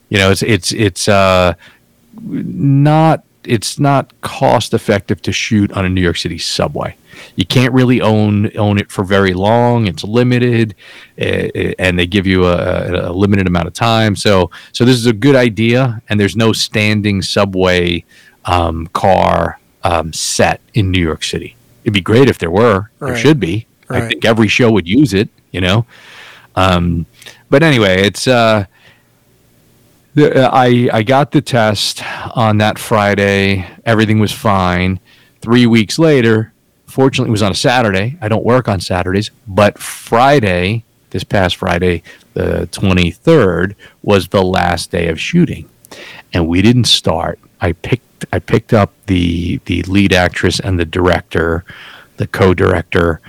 You 0.10 0.19
know 0.19 0.31
it's 0.31 0.43
it's 0.43 0.71
it's 0.71 1.07
uh 1.07 1.53
not 2.23 3.23
it's 3.43 3.80
not 3.80 4.13
cost 4.21 4.73
effective 4.73 5.21
to 5.23 5.32
shoot 5.32 5.71
on 5.73 5.86
a 5.86 5.89
New 5.89 6.01
York 6.01 6.17
City 6.17 6.38
subway. 6.38 6.95
You 7.36 7.45
can't 7.45 7.73
really 7.73 8.01
own 8.01 8.56
own 8.58 8.77
it 8.77 8.91
for 8.91 9.04
very 9.04 9.34
long. 9.34 9.88
It's 9.88 10.04
limited, 10.04 10.75
eh, 11.17 11.73
and 11.77 11.99
they 11.99 12.08
give 12.08 12.25
you 12.25 12.45
a, 12.45 13.10
a 13.10 13.12
limited 13.12 13.47
amount 13.47 13.67
of 13.67 13.73
time. 13.73 14.15
So 14.15 14.49
so 14.71 14.86
this 14.86 14.95
is 14.95 15.06
a 15.06 15.13
good 15.13 15.36
idea, 15.36 16.01
and 16.10 16.19
there's 16.19 16.36
no 16.36 16.54
standing 16.54 17.21
subway 17.21 18.04
um, 18.45 18.88
car 18.88 19.60
um, 19.84 20.13
set 20.13 20.62
in 20.73 20.91
New 20.91 21.01
York 21.01 21.23
City. 21.23 21.56
It'd 21.84 21.93
be 21.93 22.01
great 22.01 22.30
if 22.30 22.38
there 22.38 22.51
were. 22.51 22.89
There 22.99 23.17
should 23.17 23.39
be. 23.39 23.67
I 23.89 24.08
think 24.08 24.23
every 24.23 24.47
show 24.47 24.71
would 24.71 24.88
use 24.88 25.13
it. 25.13 25.30
You 25.51 25.62
know. 25.62 25.86
Um, 26.56 27.06
but 27.49 27.63
anyway, 27.63 28.04
it's 28.04 28.27
uh, 28.27 28.32
uh, 28.32 28.65
Uh, 30.17 30.50
I 30.52 30.89
I 30.91 31.04
got 31.04 31.32
the 31.32 31.41
test 31.41 32.04
on 32.36 32.58
that 32.58 32.78
Friday. 32.78 33.65
Everything 33.86 34.19
was 34.19 34.32
fine. 34.32 35.00
Three 35.41 35.65
weeks 35.65 35.97
later, 35.97 36.52
fortunately, 36.86 37.30
it 37.30 37.32
was 37.32 37.41
on 37.41 37.52
a 37.52 37.56
Saturday. 37.56 38.17
I 38.21 38.28
don't 38.28 38.43
work 38.43 38.67
on 38.67 38.82
Saturdays, 38.82 39.32
but 39.47 39.80
Friday, 39.80 40.84
this 41.12 41.24
past 41.24 41.56
Friday, 41.56 42.04
the 42.34 42.67
twenty 42.71 43.12
third, 43.12 43.76
was 44.04 44.28
the 44.28 44.43
last 44.43 44.91
day 44.91 45.08
of 45.08 45.19
shooting, 45.19 45.69
and 46.34 46.47
we 46.47 46.62
didn't 46.62 46.86
start. 46.86 47.39
I 47.62 47.71
picked 47.71 48.26
I 48.34 48.39
picked 48.39 48.74
up 48.74 48.91
the 49.06 49.62
the 49.65 49.82
lead 49.84 50.12
actress 50.12 50.60
and 50.60 50.78
the 50.78 50.86
director, 50.86 51.63
the 52.17 52.28
co-director, 52.28 53.21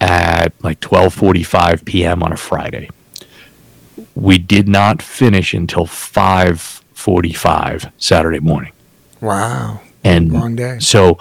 at 0.00 0.54
like 0.62 0.80
twelve 0.80 1.12
forty 1.12 1.42
five 1.42 1.84
p.m. 1.84 2.22
on 2.22 2.32
a 2.32 2.36
Friday 2.38 2.88
we 4.14 4.38
did 4.38 4.68
not 4.68 5.02
finish 5.02 5.54
until 5.54 5.86
5:45 5.86 7.90
Saturday 7.98 8.40
morning. 8.40 8.72
wow, 9.20 9.80
And 10.04 10.32
long 10.32 10.56
day. 10.56 10.78
so 10.80 11.18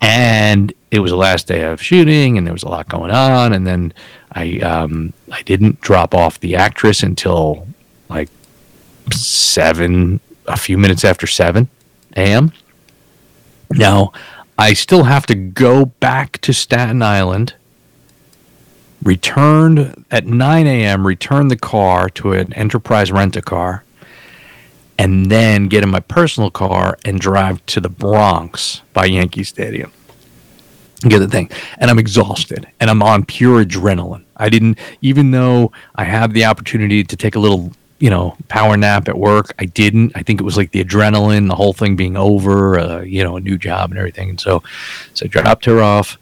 and 0.00 0.72
it 0.90 0.98
was 1.00 1.10
the 1.10 1.16
last 1.16 1.46
day 1.46 1.62
of 1.64 1.80
shooting 1.82 2.36
and 2.36 2.46
there 2.46 2.52
was 2.54 2.62
a 2.64 2.68
lot 2.68 2.88
going 2.88 3.10
on 3.10 3.52
and 3.52 3.66
then 3.66 3.92
I 4.32 4.58
um 4.58 5.12
I 5.30 5.42
didn't 5.42 5.80
drop 5.80 6.14
off 6.14 6.40
the 6.40 6.56
actress 6.56 7.02
until 7.02 7.66
like 8.08 8.28
7 9.10 10.20
a 10.46 10.56
few 10.56 10.78
minutes 10.78 11.04
after 11.04 11.26
7 11.26 11.68
a.m. 12.16 12.52
Now, 13.70 14.12
I 14.58 14.74
still 14.74 15.04
have 15.04 15.24
to 15.26 15.34
go 15.34 15.86
back 15.86 16.38
to 16.42 16.52
Staten 16.52 17.02
Island 17.02 17.54
returned 19.02 20.04
at 20.10 20.26
9 20.26 20.66
a.m., 20.66 21.06
returned 21.06 21.50
the 21.50 21.56
car 21.56 22.08
to 22.10 22.32
an 22.32 22.52
enterprise 22.54 23.10
rent 23.10 23.36
a 23.36 23.42
car, 23.42 23.84
and 24.98 25.30
then 25.30 25.68
get 25.68 25.82
in 25.82 25.90
my 25.90 26.00
personal 26.00 26.50
car 26.50 26.98
and 27.04 27.18
drive 27.18 27.64
to 27.66 27.80
the 27.80 27.88
Bronx 27.88 28.82
by 28.92 29.06
Yankee 29.06 29.44
Stadium. 29.44 29.92
Get 31.00 31.18
the 31.18 31.28
thing. 31.28 31.50
And 31.78 31.90
I'm 31.90 31.98
exhausted 31.98 32.68
and 32.78 32.88
I'm 32.88 33.02
on 33.02 33.24
pure 33.24 33.64
adrenaline. 33.64 34.24
I 34.36 34.48
didn't, 34.48 34.78
even 35.00 35.32
though 35.32 35.72
I 35.96 36.04
have 36.04 36.32
the 36.32 36.44
opportunity 36.44 37.02
to 37.02 37.16
take 37.16 37.34
a 37.34 37.40
little, 37.40 37.72
you 37.98 38.08
know, 38.08 38.36
power 38.46 38.76
nap 38.76 39.08
at 39.08 39.18
work, 39.18 39.52
I 39.58 39.64
didn't. 39.64 40.12
I 40.14 40.22
think 40.22 40.40
it 40.40 40.44
was 40.44 40.56
like 40.56 40.70
the 40.70 40.84
adrenaline, 40.84 41.48
the 41.48 41.56
whole 41.56 41.72
thing 41.72 41.96
being 41.96 42.16
over, 42.16 42.78
uh, 42.78 43.00
you 43.00 43.24
know, 43.24 43.36
a 43.36 43.40
new 43.40 43.58
job 43.58 43.90
and 43.90 43.98
everything. 43.98 44.30
And 44.30 44.40
so, 44.40 44.62
so 45.14 45.24
I 45.24 45.28
dropped 45.28 45.64
her 45.64 45.82
off, 45.82 46.18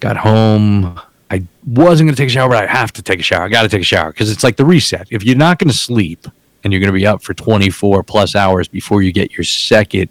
got 0.00 0.16
home, 0.16 1.00
I 1.30 1.44
wasn't 1.66 2.06
going 2.08 2.14
to 2.14 2.22
take 2.22 2.28
a 2.28 2.32
shower, 2.32 2.48
but 2.48 2.64
I 2.64 2.66
have 2.66 2.92
to 2.94 3.02
take 3.02 3.20
a 3.20 3.22
shower. 3.22 3.44
I 3.44 3.48
got 3.48 3.62
to 3.62 3.68
take 3.68 3.82
a 3.82 3.84
shower 3.84 4.12
because 4.12 4.30
it's 4.30 4.42
like 4.42 4.56
the 4.56 4.64
reset. 4.64 5.08
If 5.10 5.24
you're 5.24 5.36
not 5.36 5.58
going 5.58 5.68
to 5.70 5.76
sleep 5.76 6.26
and 6.64 6.72
you're 6.72 6.80
going 6.80 6.92
to 6.92 6.98
be 6.98 7.06
up 7.06 7.22
for 7.22 7.34
24 7.34 8.02
plus 8.02 8.34
hours 8.34 8.66
before 8.68 9.02
you 9.02 9.12
get 9.12 9.32
your 9.32 9.44
second 9.44 10.08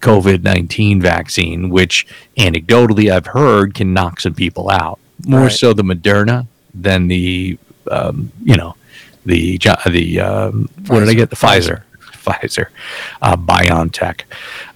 COVID 0.00 0.42
19 0.42 1.00
vaccine, 1.00 1.70
which 1.70 2.06
anecdotally 2.36 3.12
I've 3.12 3.26
heard 3.26 3.74
can 3.74 3.92
knock 3.92 4.20
some 4.20 4.34
people 4.34 4.70
out, 4.70 5.00
more 5.26 5.42
Right. 5.42 5.52
so 5.52 5.72
the 5.72 5.82
Moderna 5.82 6.46
than 6.72 7.08
the, 7.08 7.58
um, 7.90 8.30
you 8.44 8.56
know, 8.56 8.76
the, 9.26 9.58
the, 9.58 10.20
um, 10.20 10.68
what 10.86 11.00
did 11.00 11.08
I 11.08 11.14
get? 11.14 11.30
The 11.30 11.36
Pfizer. 11.36 11.82
Pfizer, 12.28 12.66
uh, 13.22 13.36
BioNTech. 13.36 14.22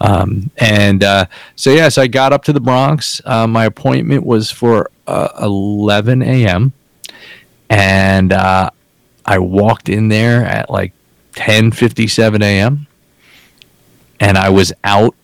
Um, 0.00 0.50
and 0.58 1.04
uh, 1.04 1.26
so, 1.56 1.70
yes, 1.70 1.98
I 1.98 2.06
got 2.06 2.32
up 2.32 2.44
to 2.44 2.52
the 2.52 2.60
Bronx. 2.60 3.20
Uh, 3.24 3.46
my 3.46 3.64
appointment 3.64 4.24
was 4.24 4.50
for 4.50 4.90
uh, 5.06 5.28
11 5.40 6.22
a.m. 6.22 6.72
And 7.68 8.32
uh, 8.32 8.70
I 9.24 9.38
walked 9.38 9.88
in 9.88 10.08
there 10.08 10.44
at 10.44 10.70
like 10.70 10.92
10:57 11.34 12.42
a.m. 12.42 12.86
and 14.20 14.36
I 14.36 14.50
was 14.50 14.72
out 14.84 15.14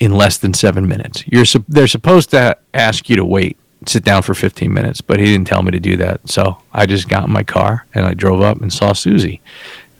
in 0.00 0.12
less 0.12 0.38
than 0.38 0.54
7 0.54 0.88
minutes. 0.88 1.22
You're 1.26 1.44
sup- 1.44 1.64
they're 1.68 1.86
supposed 1.86 2.30
to 2.30 2.56
ask 2.74 3.08
you 3.08 3.16
to 3.16 3.24
wait, 3.24 3.56
sit 3.86 4.04
down 4.04 4.22
for 4.22 4.34
15 4.34 4.72
minutes, 4.72 5.00
but 5.00 5.20
he 5.20 5.26
didn't 5.26 5.46
tell 5.46 5.62
me 5.62 5.70
to 5.70 5.80
do 5.80 5.96
that. 5.98 6.28
So 6.28 6.58
I 6.72 6.86
just 6.86 7.08
got 7.08 7.26
in 7.26 7.32
my 7.32 7.44
car 7.44 7.86
and 7.94 8.06
I 8.06 8.14
drove 8.14 8.40
up 8.40 8.60
and 8.60 8.72
saw 8.72 8.92
Susie. 8.94 9.40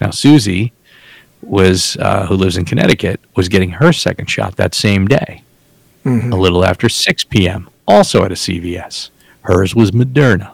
Now 0.01 0.11
Susie 0.11 0.73
was 1.43 1.97
uh, 1.99 2.27
who 2.27 2.35
lives 2.35 2.57
in 2.57 2.65
Connecticut 2.65 3.21
was 3.35 3.49
getting 3.49 3.71
her 3.71 3.93
second 3.93 4.29
shot 4.31 4.57
that 4.57 4.75
same 4.75 5.07
day, 5.07 5.43
a 6.33 6.37
little 6.37 6.65
after 6.65 6.89
6 6.89 7.25
p.m. 7.25 7.69
Also 7.87 8.25
at 8.25 8.33
a 8.33 8.35
CVS. 8.35 9.11
Hers 9.43 9.75
was 9.75 9.91
Moderna. 9.91 10.53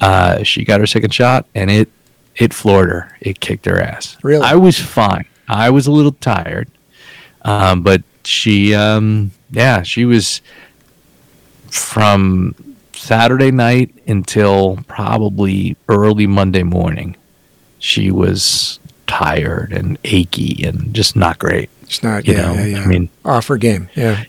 Uh, 0.00 0.42
she 0.42 0.64
got 0.64 0.80
her 0.80 0.86
second 0.86 1.12
shot, 1.12 1.46
and 1.54 1.70
it 1.70 1.88
it 2.36 2.52
floored 2.52 2.90
her. 2.90 3.16
It 3.20 3.40
kicked 3.40 3.66
her 3.66 3.80
ass. 3.80 4.16
Really? 4.22 4.44
I 4.44 4.54
was 4.54 4.78
fine. 4.78 5.26
I 5.48 5.70
was 5.70 5.86
a 5.86 5.92
little 5.92 6.12
tired, 6.12 6.68
um, 7.42 7.82
but 7.82 8.02
she, 8.24 8.74
um, 8.74 9.30
yeah, 9.50 9.82
she 9.82 10.04
was 10.04 10.40
from 11.68 12.54
Saturday 12.92 13.50
night 13.50 13.94
until 14.06 14.78
probably 14.88 15.76
early 15.88 16.26
Monday 16.26 16.62
morning. 16.62 17.16
She 17.78 18.10
was 18.10 18.78
tired 19.06 19.72
and 19.72 19.98
achy 20.04 20.64
and 20.64 20.94
just 20.94 21.16
not 21.16 21.38
great. 21.38 21.70
It's 21.82 22.02
not. 22.02 22.26
You 22.26 22.34
yeah, 22.34 22.42
know, 22.42 22.54
yeah, 22.54 22.64
yeah. 22.64 22.80
I 22.82 22.86
mean- 22.86 23.08
offer 23.24 23.56
game. 23.56 23.88
Yeah. 23.94 24.24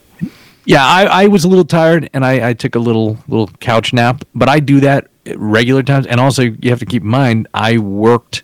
Yeah, 0.68 0.84
I, 0.84 1.04
I 1.24 1.28
was 1.28 1.44
a 1.44 1.48
little 1.48 1.64
tired 1.66 2.10
and 2.14 2.26
I, 2.26 2.50
I 2.50 2.54
took 2.54 2.74
a 2.74 2.80
little 2.80 3.20
little 3.28 3.48
couch 3.60 3.94
nap, 3.94 4.26
but 4.34 4.50
I 4.50 4.60
do 4.60 4.80
that 4.80 5.08
at 5.28 5.38
regular 5.40 5.84
times. 5.84 6.08
And 6.08 6.20
also, 6.20 6.42
you 6.42 6.72
have 6.72 6.80
to 6.80 6.88
keep 6.88 7.04
in 7.04 7.08
mind, 7.10 7.48
I 7.54 7.78
worked 7.78 8.42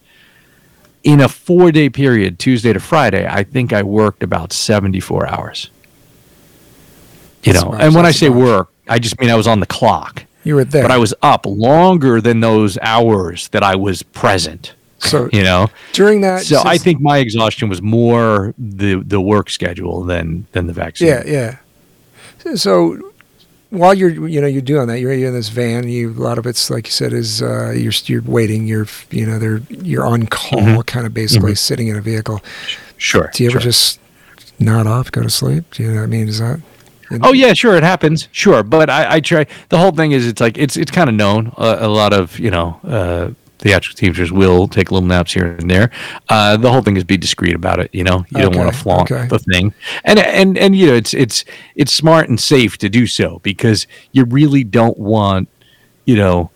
in 1.03 1.19
a 1.19 1.27
four 1.27 1.71
day 1.71 1.89
period, 1.89 2.37
Tuesday 2.37 2.73
to 2.73 2.79
Friday. 2.79 3.25
I 3.27 3.43
think 3.43 3.73
I 3.73 3.81
worked 3.81 4.21
about 4.21 4.53
seventy 4.53 4.99
four 4.99 5.25
hours. 5.27 5.71
You 7.43 7.53
That's 7.53 7.65
know, 7.65 7.71
much, 7.71 7.81
and 7.81 7.95
when 7.95 8.05
I 8.05 8.11
say 8.11 8.29
much. 8.29 8.37
work, 8.37 8.69
I 8.87 8.99
just 8.99 9.19
mean 9.19 9.31
I 9.31 9.35
was 9.35 9.47
on 9.47 9.59
the 9.59 9.65
clock, 9.65 10.25
You 10.43 10.53
were 10.55 10.63
there. 10.63 10.83
but 10.83 10.91
I 10.91 10.99
was 10.99 11.15
up 11.23 11.47
longer 11.47 12.21
than 12.21 12.39
those 12.39 12.77
hours 12.83 13.47
that 13.49 13.63
I 13.63 13.75
was 13.75 14.03
present. 14.03 14.75
So 15.01 15.29
You 15.33 15.43
know, 15.43 15.67
during 15.93 16.21
that. 16.21 16.43
so 16.43 16.61
I 16.65 16.77
think 16.77 17.01
my 17.01 17.17
exhaustion 17.19 17.69
was 17.69 17.81
more 17.81 18.53
the 18.57 18.95
the 19.05 19.19
work 19.21 19.49
schedule 19.49 20.03
than 20.03 20.45
than 20.53 20.67
the 20.67 20.73
vaccine. 20.73 21.07
Yeah, 21.09 21.23
yeah. 21.25 21.57
So 22.55 23.11
while 23.69 23.93
you're, 23.93 24.27
you 24.27 24.41
know, 24.41 24.47
you're 24.47 24.61
doing 24.61 24.87
that, 24.87 24.99
you're 24.99 25.11
in 25.13 25.33
this 25.33 25.49
van. 25.49 25.87
You 25.87 26.09
a 26.11 26.13
lot 26.13 26.37
of 26.37 26.45
it's 26.45 26.69
like 26.69 26.87
you 26.87 26.91
said 26.91 27.13
is 27.13 27.41
uh, 27.41 27.71
you're 27.71 27.93
you're 28.05 28.21
waiting. 28.23 28.67
You're 28.67 28.87
you 29.11 29.25
know 29.25 29.39
they're 29.39 29.61
you're 29.69 30.05
on 30.05 30.27
call, 30.27 30.59
Mhm. 30.59 30.85
kind 30.85 31.05
of 31.05 31.13
basically 31.13 31.55
sitting 31.55 31.87
in 31.87 31.95
a 31.97 32.01
vehicle. 32.01 32.41
Sure. 32.97 33.29
Do 33.33 33.43
you 33.43 33.49
ever 33.49 33.59
sure. 33.59 33.71
just 33.71 33.99
nod 34.59 34.87
off, 34.87 35.11
go 35.11 35.21
to 35.23 35.29
sleep? 35.29 35.65
Do 35.71 35.83
you 35.83 35.89
know 35.89 35.97
what 35.97 36.03
I 36.03 36.07
mean? 36.07 36.27
Is 36.27 36.39
that? 36.39 36.59
Oh 37.23 37.33
yeah, 37.33 37.51
sure, 37.53 37.75
it 37.75 37.83
happens. 37.83 38.29
Sure, 38.31 38.63
but 38.63 38.89
I, 38.89 39.15
I 39.15 39.19
try. 39.19 39.45
The 39.67 39.77
whole 39.77 39.91
thing 39.91 40.13
is, 40.13 40.25
it's 40.25 40.39
like 40.39 40.57
it's 40.57 40.77
it's 40.77 40.91
kind 40.91 41.09
of 41.09 41.15
known. 41.15 41.51
Uh, 41.57 41.77
a 41.79 41.89
lot 41.89 42.13
of 42.13 42.39
you 42.39 42.49
know 42.49 42.79
uh, 42.85 43.31
theatrical 43.61 43.95
teachers 43.95 44.31
will 44.31 44.67
take 44.67 44.91
little 44.91 45.07
naps 45.07 45.33
here 45.33 45.55
and 45.55 45.69
there. 45.69 45.91
Uh, 46.29 46.57
the 46.57 46.71
whole 46.71 46.81
thing 46.81 46.97
is 46.97 47.03
be 47.03 47.15
discreet 47.17 47.55
about 47.55 47.79
it. 47.79 47.89
You 47.93 48.03
know, 48.03 48.25
you 48.29 48.41
don't 48.41 48.55
want 48.55 48.73
to 48.73 48.77
flaunt 48.77 49.11
okay. 49.11 49.27
the 49.27 49.39
thing, 49.39 49.73
and 50.03 50.19
and 50.19 50.57
and 50.57 50.75
you 50.75 50.87
know, 50.87 50.95
it's 50.95 51.13
it's 51.13 51.45
it's 51.75 51.93
smart 51.93 52.27
and 52.27 52.39
safe 52.39 52.77
to 52.79 52.89
do 52.89 53.07
so 53.07 53.39
because 53.43 53.87
you 54.11 54.25
really 54.25 54.63
don't 54.63 54.97
want 54.97 55.47
you 56.05 56.15
know 56.17 56.51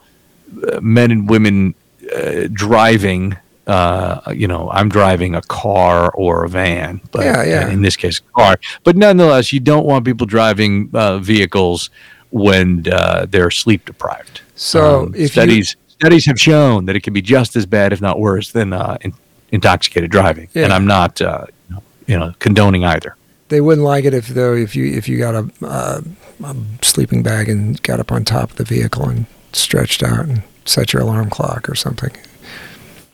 uh, 0.73 0.81
men 0.81 1.11
and 1.11 1.29
women 1.29 1.75
uh, 2.15 2.47
driving. 2.51 3.37
Uh, 3.67 4.21
you 4.31 4.47
know, 4.47 4.69
I'm 4.69 4.89
driving 4.89 5.33
a 5.33 5.41
car 5.41 6.11
or 6.11 6.45
a 6.45 6.49
van, 6.49 7.01
but 7.11 7.25
Yeah, 7.25 7.43
yeah. 7.43 7.69
in 7.69 7.81
this 7.81 7.95
case, 7.95 8.19
a 8.19 8.39
car. 8.39 8.59
But 8.83 8.95
nonetheless, 8.95 9.51
you 9.51 9.59
don't 9.59 9.87
want 9.87 10.05
people 10.05 10.27
driving 10.27 10.91
uh, 10.93 11.17
vehicles 11.17 11.89
when 12.29 12.85
uh, 12.91 13.25
they're 13.27 13.49
sleep 13.49 13.85
deprived. 13.85 14.41
So 14.53 15.05
Um, 15.05 15.15
if 15.15 15.35
you- 15.35 15.63
studies 16.05 16.25
have 16.27 16.39
shown 16.39 16.85
that 16.85 16.95
it 16.95 17.01
can 17.01 17.13
be 17.13 17.21
just 17.21 17.55
as 17.55 17.65
bad, 17.65 17.91
if 17.91 17.99
not 17.99 18.19
worse, 18.19 18.51
than 18.51 18.73
uh, 18.73 18.95
in, 19.01 19.11
intoxicated 19.51 20.11
driving. 20.11 20.47
Yeah. 20.53 20.65
And 20.65 20.73
I'm 20.73 20.85
not, 20.85 21.19
uh, 21.19 21.45
you 21.67 21.75
know, 21.75 21.83
you 22.05 22.19
know, 22.19 22.33
condoning 22.37 22.85
either. 22.85 23.15
They 23.49 23.59
wouldn't 23.59 23.85
like 23.85 24.05
it 24.05 24.13
if 24.13 24.27
though 24.27 24.55
if 24.55 24.75
you 24.75 24.85
if 24.85 25.07
you 25.09 25.17
got 25.17 25.35
a, 25.35 25.49
uh, 25.63 26.01
a 26.43 26.55
sleeping 26.81 27.23
bag 27.23 27.49
and 27.49 27.81
got 27.81 27.99
up 27.99 28.11
on 28.11 28.23
top 28.23 28.51
of 28.51 28.57
the 28.57 28.63
vehicle 28.63 29.07
and 29.07 29.25
stretched 29.53 30.03
out 30.03 30.25
and 30.25 30.43
set 30.65 30.93
your 30.93 31.01
alarm 31.01 31.29
clock 31.29 31.69
or 31.69 31.75
something. 31.75 32.11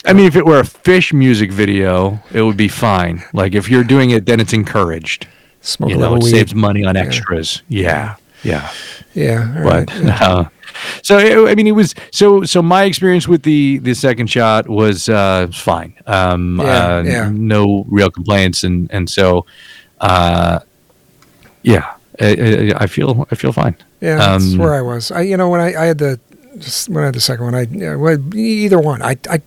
I 0.06 0.14
mean, 0.14 0.26
if 0.26 0.36
it 0.36 0.46
were 0.46 0.60
a 0.60 0.64
Phish 0.64 1.14
music 1.14 1.52
video, 1.52 2.20
it 2.34 2.42
would 2.42 2.58
be 2.58 2.68
fine. 2.68 3.24
Like 3.34 3.54
if 3.56 3.70
you're 3.70 3.84
doing 3.84 4.12
it, 4.12 4.26
then 4.26 4.40
it's 4.40 4.54
encouraged. 4.54 5.28
Smoke 5.62 5.92
you 5.92 5.98
know, 5.98 6.16
it 6.16 6.24
weed. 6.24 6.32
saves 6.32 6.56
money 6.56 6.84
on 6.84 6.98
extras. 6.98 7.62
Yeah, 7.70 8.16
yeah. 8.44 8.72
Yeah. 9.14 9.54
all 9.58 9.64
but 9.64 9.94
right. 9.94 10.22
uh, 10.22 10.50
so 11.02 11.48
I 11.48 11.56
mean, 11.56 11.68
it 11.68 11.72
was 11.74 11.94
so. 12.12 12.44
So 12.44 12.62
my 12.62 12.84
experience 12.84 13.28
with 13.28 13.44
the 13.44 13.80
the 13.80 13.94
second 13.94 14.28
shot 14.28 14.68
was 14.70 15.10
uh, 15.10 15.48
fine. 15.54 15.94
Um, 16.08 16.60
Yeah, 16.60 16.96
uh, 16.98 17.04
yeah. 17.04 17.30
No 17.34 17.86
real 17.90 18.10
complaints, 18.12 18.64
and 18.64 18.90
and 18.92 19.10
so, 19.10 19.46
uh, 20.00 20.60
yeah, 21.64 21.94
I, 22.20 22.74
I, 22.76 22.88
feel 22.88 23.28
I 23.32 23.36
feel 23.36 23.54
fine. 23.54 23.76
Yeah, 24.02 24.18
that's 24.18 24.54
Um, 24.54 24.58
where 24.60 24.74
I 24.74 24.82
was. 24.82 25.12
I, 25.12 25.22
you 25.22 25.38
know, 25.38 25.50
when 25.50 25.62
I, 25.62 25.76
I 25.76 25.86
had 25.86 25.98
the, 26.00 26.20
when 26.88 27.04
I 27.04 27.08
had 27.08 27.16
the 27.16 27.22
second 27.22 27.46
one, 27.46 27.56
I, 27.56 27.96
well, 27.96 28.36
either 28.36 28.80
one, 28.80 29.02
I, 29.02 29.18
I 29.30 29.42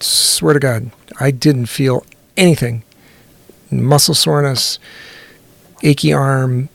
swear 0.00 0.54
to 0.54 0.60
God, 0.60 0.90
I 1.20 1.30
didn't 1.30 1.66
feel 1.66 2.04
anything. 2.36 2.82
Muscle 3.70 4.14
soreness, 4.14 4.78
achy 5.82 6.12
arm, 6.12 6.68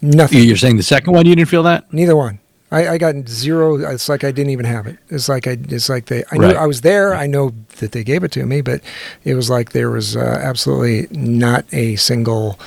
nothing. 0.00 0.42
You're 0.44 0.56
saying 0.56 0.76
the 0.78 0.82
second 0.82 1.12
one, 1.12 1.26
you 1.26 1.34
didn't 1.34 1.48
feel 1.50 1.64
that? 1.64 1.92
Neither 1.92 2.16
one. 2.16 2.38
I, 2.72 2.88
I 2.88 2.98
got 2.98 3.28
zero. 3.28 3.76
It's 3.76 4.08
like 4.08 4.24
I 4.24 4.32
didn't 4.32 4.50
even 4.50 4.66
have 4.66 4.86
it. 4.86 4.98
It's 5.08 5.28
like 5.28 5.46
I. 5.46 5.56
It's 5.68 5.88
like 5.88 6.06
they. 6.06 6.24
I 6.32 6.36
knew 6.36 6.46
I 6.56 6.66
was 6.66 6.80
there. 6.80 7.14
I 7.14 7.26
know 7.26 7.52
that 7.78 7.92
they 7.92 8.02
gave 8.02 8.24
it 8.24 8.32
to 8.32 8.44
me, 8.44 8.60
but 8.60 8.80
it 9.24 9.34
was 9.34 9.48
like 9.48 9.70
there 9.72 9.90
was 9.90 10.16
uh, 10.16 10.40
absolutely 10.42 11.06
not 11.16 11.64
a 11.72 11.96
single. 11.96 12.58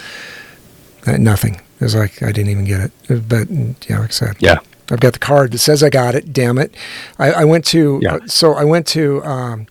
Uh, 1.06 1.18
nothing. 1.18 1.56
It 1.56 1.84
was 1.84 1.96
like 1.96 2.24
I 2.24 2.32
didn't 2.32 2.50
even 2.50 2.66
get 2.66 2.92
it. 3.08 3.28
But 3.30 3.50
yeah, 3.90 4.00
like 4.00 4.10
I 4.10 4.14
said, 4.14 4.36
Yeah. 4.40 4.60
I've 4.92 5.00
got 5.02 5.14
the 5.14 5.20
card 5.20 5.52
that 5.52 5.60
says 5.60 5.84
I 5.84 5.90
got 5.90 6.16
it. 6.16 6.34
Damn 6.34 6.58
it! 6.58 6.74
I, 7.20 7.32
I 7.32 7.46
went 7.46 7.64
to. 7.68 8.00
Yeah. 8.02 8.20
so 8.26 8.54
I 8.54 8.64
went 8.64 8.88
to. 8.88 9.24
Um, 9.24 9.68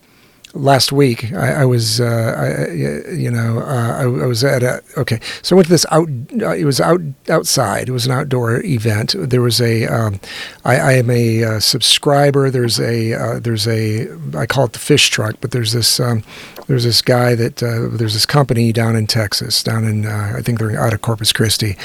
last 0.53 0.91
week 0.91 1.31
I, 1.33 1.61
I 1.61 1.65
was, 1.65 2.01
uh, 2.01 2.05
I, 2.37 2.71
you 3.11 3.29
know, 3.29 3.59
uh, 3.59 3.97
I, 3.97 4.03
I 4.03 4.25
was 4.25 4.43
at 4.43 4.63
a 4.63 4.81
okay. 4.97 5.19
So 5.41 5.55
I 5.55 5.57
went 5.57 5.67
to 5.67 5.71
this 5.71 5.85
out. 5.91 6.09
Uh, 6.41 6.55
it 6.55 6.65
was 6.65 6.81
out 6.81 7.01
outside. 7.29 7.89
It 7.89 7.91
was 7.91 8.05
an 8.05 8.11
outdoor 8.11 8.61
event. 8.63 9.15
There 9.17 9.41
was 9.41 9.61
a. 9.61 9.85
Um, 9.85 10.19
I, 10.65 10.77
I 10.77 10.91
am 10.93 11.09
a 11.09 11.43
uh, 11.43 11.59
subscriber. 11.59 12.49
There's 12.49 12.79
a. 12.79 13.13
Uh, 13.13 13.39
there's 13.39 13.67
a. 13.67 14.07
I 14.37 14.45
call 14.45 14.65
it 14.65 14.73
the 14.73 14.79
fish 14.79 15.09
truck, 15.09 15.35
but 15.41 15.51
there's 15.51 15.73
this. 15.73 15.99
Um, 15.99 16.23
there's 16.69 16.83
this 16.83 17.01
guy 17.01 17.33
that 17.33 17.63
uh, 17.63 17.87
there's 17.89 18.13
this 18.13 18.27
company 18.27 18.71
down 18.71 18.95
in 18.95 19.07
Texas, 19.07 19.63
down 19.63 19.85
in 19.85 20.05
uh, 20.05 20.33
I 20.37 20.43
think 20.43 20.59
they're 20.59 20.79
out 20.79 20.93
of 20.93 21.01
Corpus 21.01 21.33
Christi, 21.33 21.75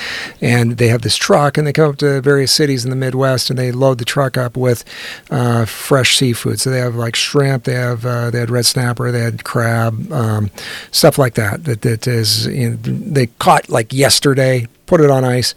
and 0.42 0.76
they 0.76 0.88
have 0.88 1.00
this 1.00 1.16
truck, 1.16 1.56
and 1.56 1.66
they 1.66 1.72
come 1.72 1.88
up 1.88 1.96
to 1.96 2.20
various 2.20 2.52
cities 2.52 2.84
in 2.84 2.90
the 2.90 2.96
Midwest, 2.96 3.48
and 3.48 3.58
they 3.58 3.72
load 3.72 3.96
the 3.96 4.04
truck 4.04 4.36
up 4.36 4.58
with 4.58 4.84
uh, 5.30 5.64
fresh 5.64 6.18
seafood. 6.18 6.60
So 6.60 6.68
they 6.68 6.80
have 6.80 6.96
like 6.96 7.16
shrimp, 7.16 7.64
they 7.64 7.72
have 7.72 8.04
uh, 8.04 8.28
they 8.30 8.40
had 8.40 8.50
red 8.50 8.66
snapper, 8.66 9.10
they 9.10 9.20
had 9.20 9.42
crab, 9.42 10.12
um, 10.12 10.50
stuff 10.90 11.16
like 11.16 11.32
that. 11.34 11.64
That 11.64 11.80
that 11.80 12.06
is 12.06 12.46
you 12.46 12.70
know, 12.70 12.76
they 12.76 13.28
caught 13.38 13.70
like 13.70 13.90
yesterday, 13.90 14.66
put 14.84 15.00
it 15.00 15.10
on 15.10 15.24
ice. 15.24 15.54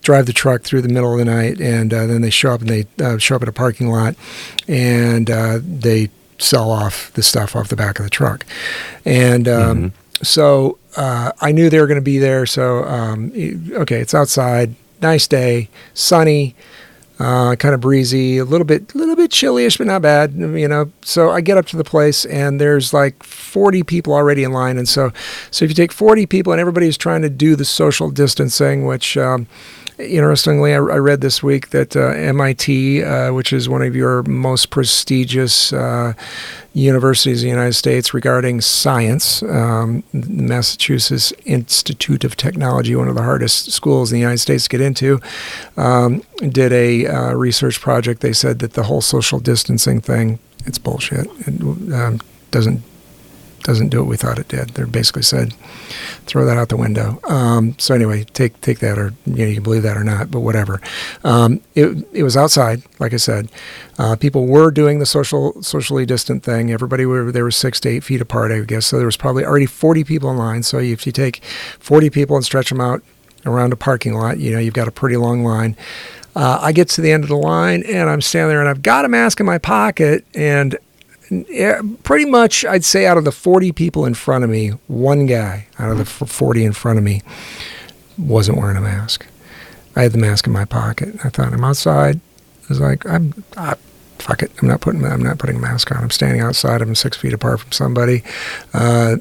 Drive 0.00 0.26
the 0.26 0.32
truck 0.32 0.62
through 0.62 0.82
the 0.82 0.88
middle 0.88 1.12
of 1.12 1.18
the 1.18 1.24
night, 1.26 1.60
and 1.60 1.94
uh, 1.94 2.06
then 2.06 2.22
they 2.22 2.30
show 2.30 2.52
up 2.52 2.62
and 2.62 2.70
they 2.70 2.86
uh, 3.00 3.18
show 3.18 3.36
up 3.36 3.42
at 3.42 3.48
a 3.48 3.52
parking 3.52 3.88
lot, 3.88 4.16
and 4.66 5.30
uh, 5.30 5.60
they 5.62 6.08
sell 6.42 6.70
off 6.70 7.12
the 7.14 7.22
stuff 7.22 7.54
off 7.56 7.68
the 7.68 7.76
back 7.76 7.98
of 7.98 8.04
the 8.04 8.10
truck. 8.10 8.44
And 9.04 9.48
um, 9.48 9.92
so 10.22 10.78
uh, 10.96 11.32
I 11.40 11.52
knew 11.52 11.70
they 11.70 11.80
were 11.80 11.86
going 11.86 11.96
to 11.96 12.02
be 12.02 12.18
there. 12.18 12.46
So, 12.46 12.84
um, 12.84 13.32
okay, 13.72 14.00
it's 14.00 14.14
outside, 14.14 14.74
nice 15.00 15.26
day, 15.26 15.68
sunny, 15.94 16.54
uh, 17.18 17.54
kind 17.56 17.74
of 17.74 17.80
breezy, 17.80 18.38
a 18.38 18.44
little 18.44 18.64
bit, 18.64 18.94
little 18.94 19.16
bit 19.16 19.30
chillyish, 19.30 19.78
but 19.78 19.86
not 19.86 20.02
bad, 20.02 20.34
you 20.34 20.66
know. 20.66 20.90
So 21.02 21.30
I 21.30 21.40
get 21.40 21.56
up 21.56 21.66
to 21.66 21.76
the 21.76 21.84
place, 21.84 22.24
and 22.24 22.60
there's 22.60 22.92
like 22.92 23.22
40 23.22 23.82
people 23.84 24.12
already 24.12 24.42
in 24.44 24.52
line. 24.52 24.76
And 24.76 24.88
so, 24.88 25.12
so 25.50 25.64
if 25.64 25.70
you 25.70 25.74
take 25.74 25.92
40 25.92 26.26
people, 26.26 26.52
and 26.52 26.60
everybody's 26.60 26.96
trying 26.96 27.22
to 27.22 27.30
do 27.30 27.54
the 27.54 27.64
social 27.64 28.10
distancing, 28.10 28.86
which 28.86 29.16
um, 29.16 29.46
Interestingly, 29.98 30.72
I, 30.72 30.76
I 30.76 30.98
read 30.98 31.20
this 31.20 31.42
week 31.42 31.70
that 31.70 31.96
uh, 31.96 32.08
MIT, 32.08 33.02
uh, 33.02 33.32
which 33.32 33.52
is 33.52 33.68
one 33.68 33.82
of 33.82 33.94
your 33.94 34.22
most 34.22 34.70
prestigious 34.70 35.72
uh, 35.72 36.14
universities 36.72 37.42
in 37.42 37.48
the 37.48 37.54
United 37.54 37.74
States 37.74 38.14
regarding 38.14 38.62
science, 38.62 39.42
um, 39.42 40.02
Massachusetts 40.12 41.32
Institute 41.44 42.24
of 42.24 42.36
Technology, 42.36 42.96
one 42.96 43.08
of 43.08 43.14
the 43.14 43.22
hardest 43.22 43.70
schools 43.70 44.10
in 44.10 44.16
the 44.16 44.20
United 44.20 44.38
States 44.38 44.64
to 44.64 44.70
get 44.70 44.80
into, 44.80 45.20
um, 45.76 46.22
did 46.38 46.72
a 46.72 47.06
uh, 47.06 47.32
research 47.34 47.80
project. 47.80 48.22
They 48.22 48.32
said 48.32 48.60
that 48.60 48.72
the 48.72 48.84
whole 48.84 49.02
social 49.02 49.40
distancing 49.40 50.00
thing, 50.00 50.38
it's 50.64 50.78
bullshit. 50.78 51.26
It 51.46 51.60
um, 51.92 52.20
doesn't 52.50 52.82
doesn't 53.62 53.88
do 53.88 54.00
what 54.00 54.08
we 54.08 54.16
thought 54.16 54.38
it 54.38 54.48
did. 54.48 54.70
They 54.70 54.84
basically 54.84 55.22
said, 55.22 55.54
throw 56.26 56.44
that 56.44 56.56
out 56.56 56.68
the 56.68 56.76
window. 56.76 57.20
Um, 57.24 57.76
so 57.78 57.94
anyway, 57.94 58.24
take 58.24 58.60
take 58.60 58.80
that 58.80 58.98
or 58.98 59.14
you, 59.26 59.36
know, 59.36 59.44
you 59.46 59.54
can 59.54 59.62
believe 59.62 59.82
that 59.82 59.96
or 59.96 60.04
not, 60.04 60.30
but 60.30 60.40
whatever. 60.40 60.80
Um, 61.24 61.60
it 61.74 62.06
it 62.12 62.22
was 62.22 62.36
outside, 62.36 62.82
like 62.98 63.12
I 63.12 63.16
said. 63.16 63.50
Uh, 63.98 64.16
people 64.16 64.46
were 64.46 64.70
doing 64.70 64.98
the 64.98 65.06
social 65.06 65.60
socially 65.62 66.06
distant 66.06 66.42
thing. 66.42 66.72
Everybody 66.72 67.06
were 67.06 67.30
they 67.30 67.42
were 67.42 67.50
six 67.50 67.80
to 67.80 67.88
eight 67.88 68.04
feet 68.04 68.20
apart, 68.20 68.50
I 68.50 68.60
guess. 68.60 68.86
So 68.86 68.96
there 68.96 69.06
was 69.06 69.16
probably 69.16 69.44
already 69.44 69.66
40 69.66 70.04
people 70.04 70.30
in 70.30 70.36
line. 70.36 70.62
So 70.62 70.78
if 70.78 71.06
you 71.06 71.12
take 71.12 71.44
40 71.78 72.10
people 72.10 72.36
and 72.36 72.44
stretch 72.44 72.68
them 72.68 72.80
out 72.80 73.02
around 73.44 73.72
a 73.72 73.76
parking 73.76 74.14
lot, 74.14 74.38
you 74.38 74.52
know 74.52 74.58
you've 74.58 74.74
got 74.74 74.88
a 74.88 74.92
pretty 74.92 75.16
long 75.16 75.44
line. 75.44 75.76
Uh, 76.34 76.58
I 76.62 76.72
get 76.72 76.88
to 76.90 77.02
the 77.02 77.12
end 77.12 77.24
of 77.24 77.28
the 77.28 77.36
line 77.36 77.82
and 77.82 78.08
I'm 78.08 78.22
standing 78.22 78.48
there 78.48 78.60
and 78.60 78.68
I've 78.68 78.82
got 78.82 79.04
a 79.04 79.08
mask 79.08 79.38
in 79.38 79.44
my 79.44 79.58
pocket 79.58 80.24
and 80.34 80.78
pretty 82.02 82.24
much, 82.24 82.64
I'd 82.64 82.84
say 82.84 83.06
out 83.06 83.18
of 83.18 83.24
the 83.24 83.32
40 83.32 83.72
people 83.72 84.04
in 84.04 84.14
front 84.14 84.44
of 84.44 84.50
me, 84.50 84.70
one 84.86 85.26
guy 85.26 85.66
out 85.78 85.90
of 85.90 85.98
the 85.98 86.04
40 86.04 86.64
in 86.64 86.72
front 86.72 86.98
of 86.98 87.04
me 87.04 87.22
wasn't 88.18 88.58
wearing 88.58 88.76
a 88.76 88.80
mask. 88.80 89.26
I 89.94 90.02
had 90.02 90.12
the 90.12 90.18
mask 90.18 90.46
in 90.46 90.52
my 90.52 90.64
pocket. 90.64 91.14
I 91.24 91.28
thought, 91.28 91.52
I'm 91.52 91.64
outside. 91.64 92.20
I 92.64 92.66
was 92.68 92.80
like, 92.80 93.06
I'm, 93.06 93.44
I, 93.56 93.74
fuck 94.18 94.42
it. 94.42 94.50
I'm 94.60 94.68
not 94.68 94.80
putting, 94.80 95.04
I'm 95.04 95.22
not 95.22 95.38
putting 95.38 95.56
a 95.56 95.60
mask 95.60 95.90
on. 95.92 96.02
I'm 96.02 96.10
standing 96.10 96.40
outside. 96.40 96.80
I'm 96.80 96.94
six 96.94 97.16
feet 97.16 97.32
apart 97.32 97.60
from 97.60 97.72
somebody. 97.72 98.22
Uh, 98.72 99.16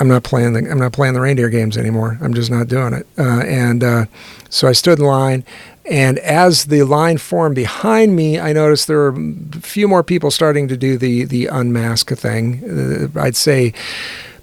I'm 0.00 0.08
not 0.08 0.22
playing 0.22 0.52
the 0.52 0.70
I'm 0.70 0.78
not 0.78 0.92
playing 0.92 1.14
the 1.14 1.20
reindeer 1.20 1.48
games 1.48 1.76
anymore. 1.76 2.18
I'm 2.20 2.32
just 2.32 2.50
not 2.50 2.68
doing 2.68 2.92
it. 2.92 3.06
Uh, 3.18 3.40
and 3.40 3.82
uh, 3.82 4.04
so 4.48 4.68
I 4.68 4.72
stood 4.72 4.98
in 4.98 5.04
line, 5.04 5.44
and 5.90 6.18
as 6.18 6.66
the 6.66 6.82
line 6.82 7.18
formed 7.18 7.54
behind 7.54 8.14
me, 8.14 8.38
I 8.38 8.52
noticed 8.52 8.86
there 8.86 9.10
were 9.10 9.20
a 9.52 9.60
few 9.60 9.88
more 9.88 10.02
people 10.02 10.30
starting 10.30 10.68
to 10.68 10.76
do 10.76 10.98
the 10.98 11.24
the 11.24 11.46
unmask 11.46 12.10
thing. 12.10 13.10
Uh, 13.16 13.20
I'd 13.20 13.36
say 13.36 13.72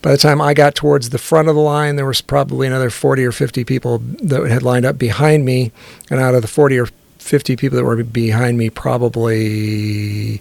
by 0.05 0.11
the 0.11 0.17
time 0.19 0.39
I 0.39 0.53
got 0.53 0.75
towards 0.75 1.09
the 1.09 1.17
front 1.17 1.47
of 1.47 1.55
the 1.55 1.61
line, 1.61 1.95
there 1.95 2.05
was 2.05 2.21
probably 2.21 2.67
another 2.67 2.91
40 2.91 3.25
or 3.25 3.31
50 3.31 3.63
people 3.63 3.97
that 4.21 4.47
had 4.51 4.61
lined 4.61 4.85
up 4.85 4.99
behind 4.99 5.45
me. 5.45 5.71
And 6.11 6.19
out 6.19 6.35
of 6.35 6.43
the 6.43 6.47
40 6.47 6.77
or 6.77 6.87
50 7.17 7.55
people 7.55 7.75
that 7.75 7.83
were 7.83 8.03
behind 8.03 8.59
me, 8.59 8.69
probably 8.69 10.37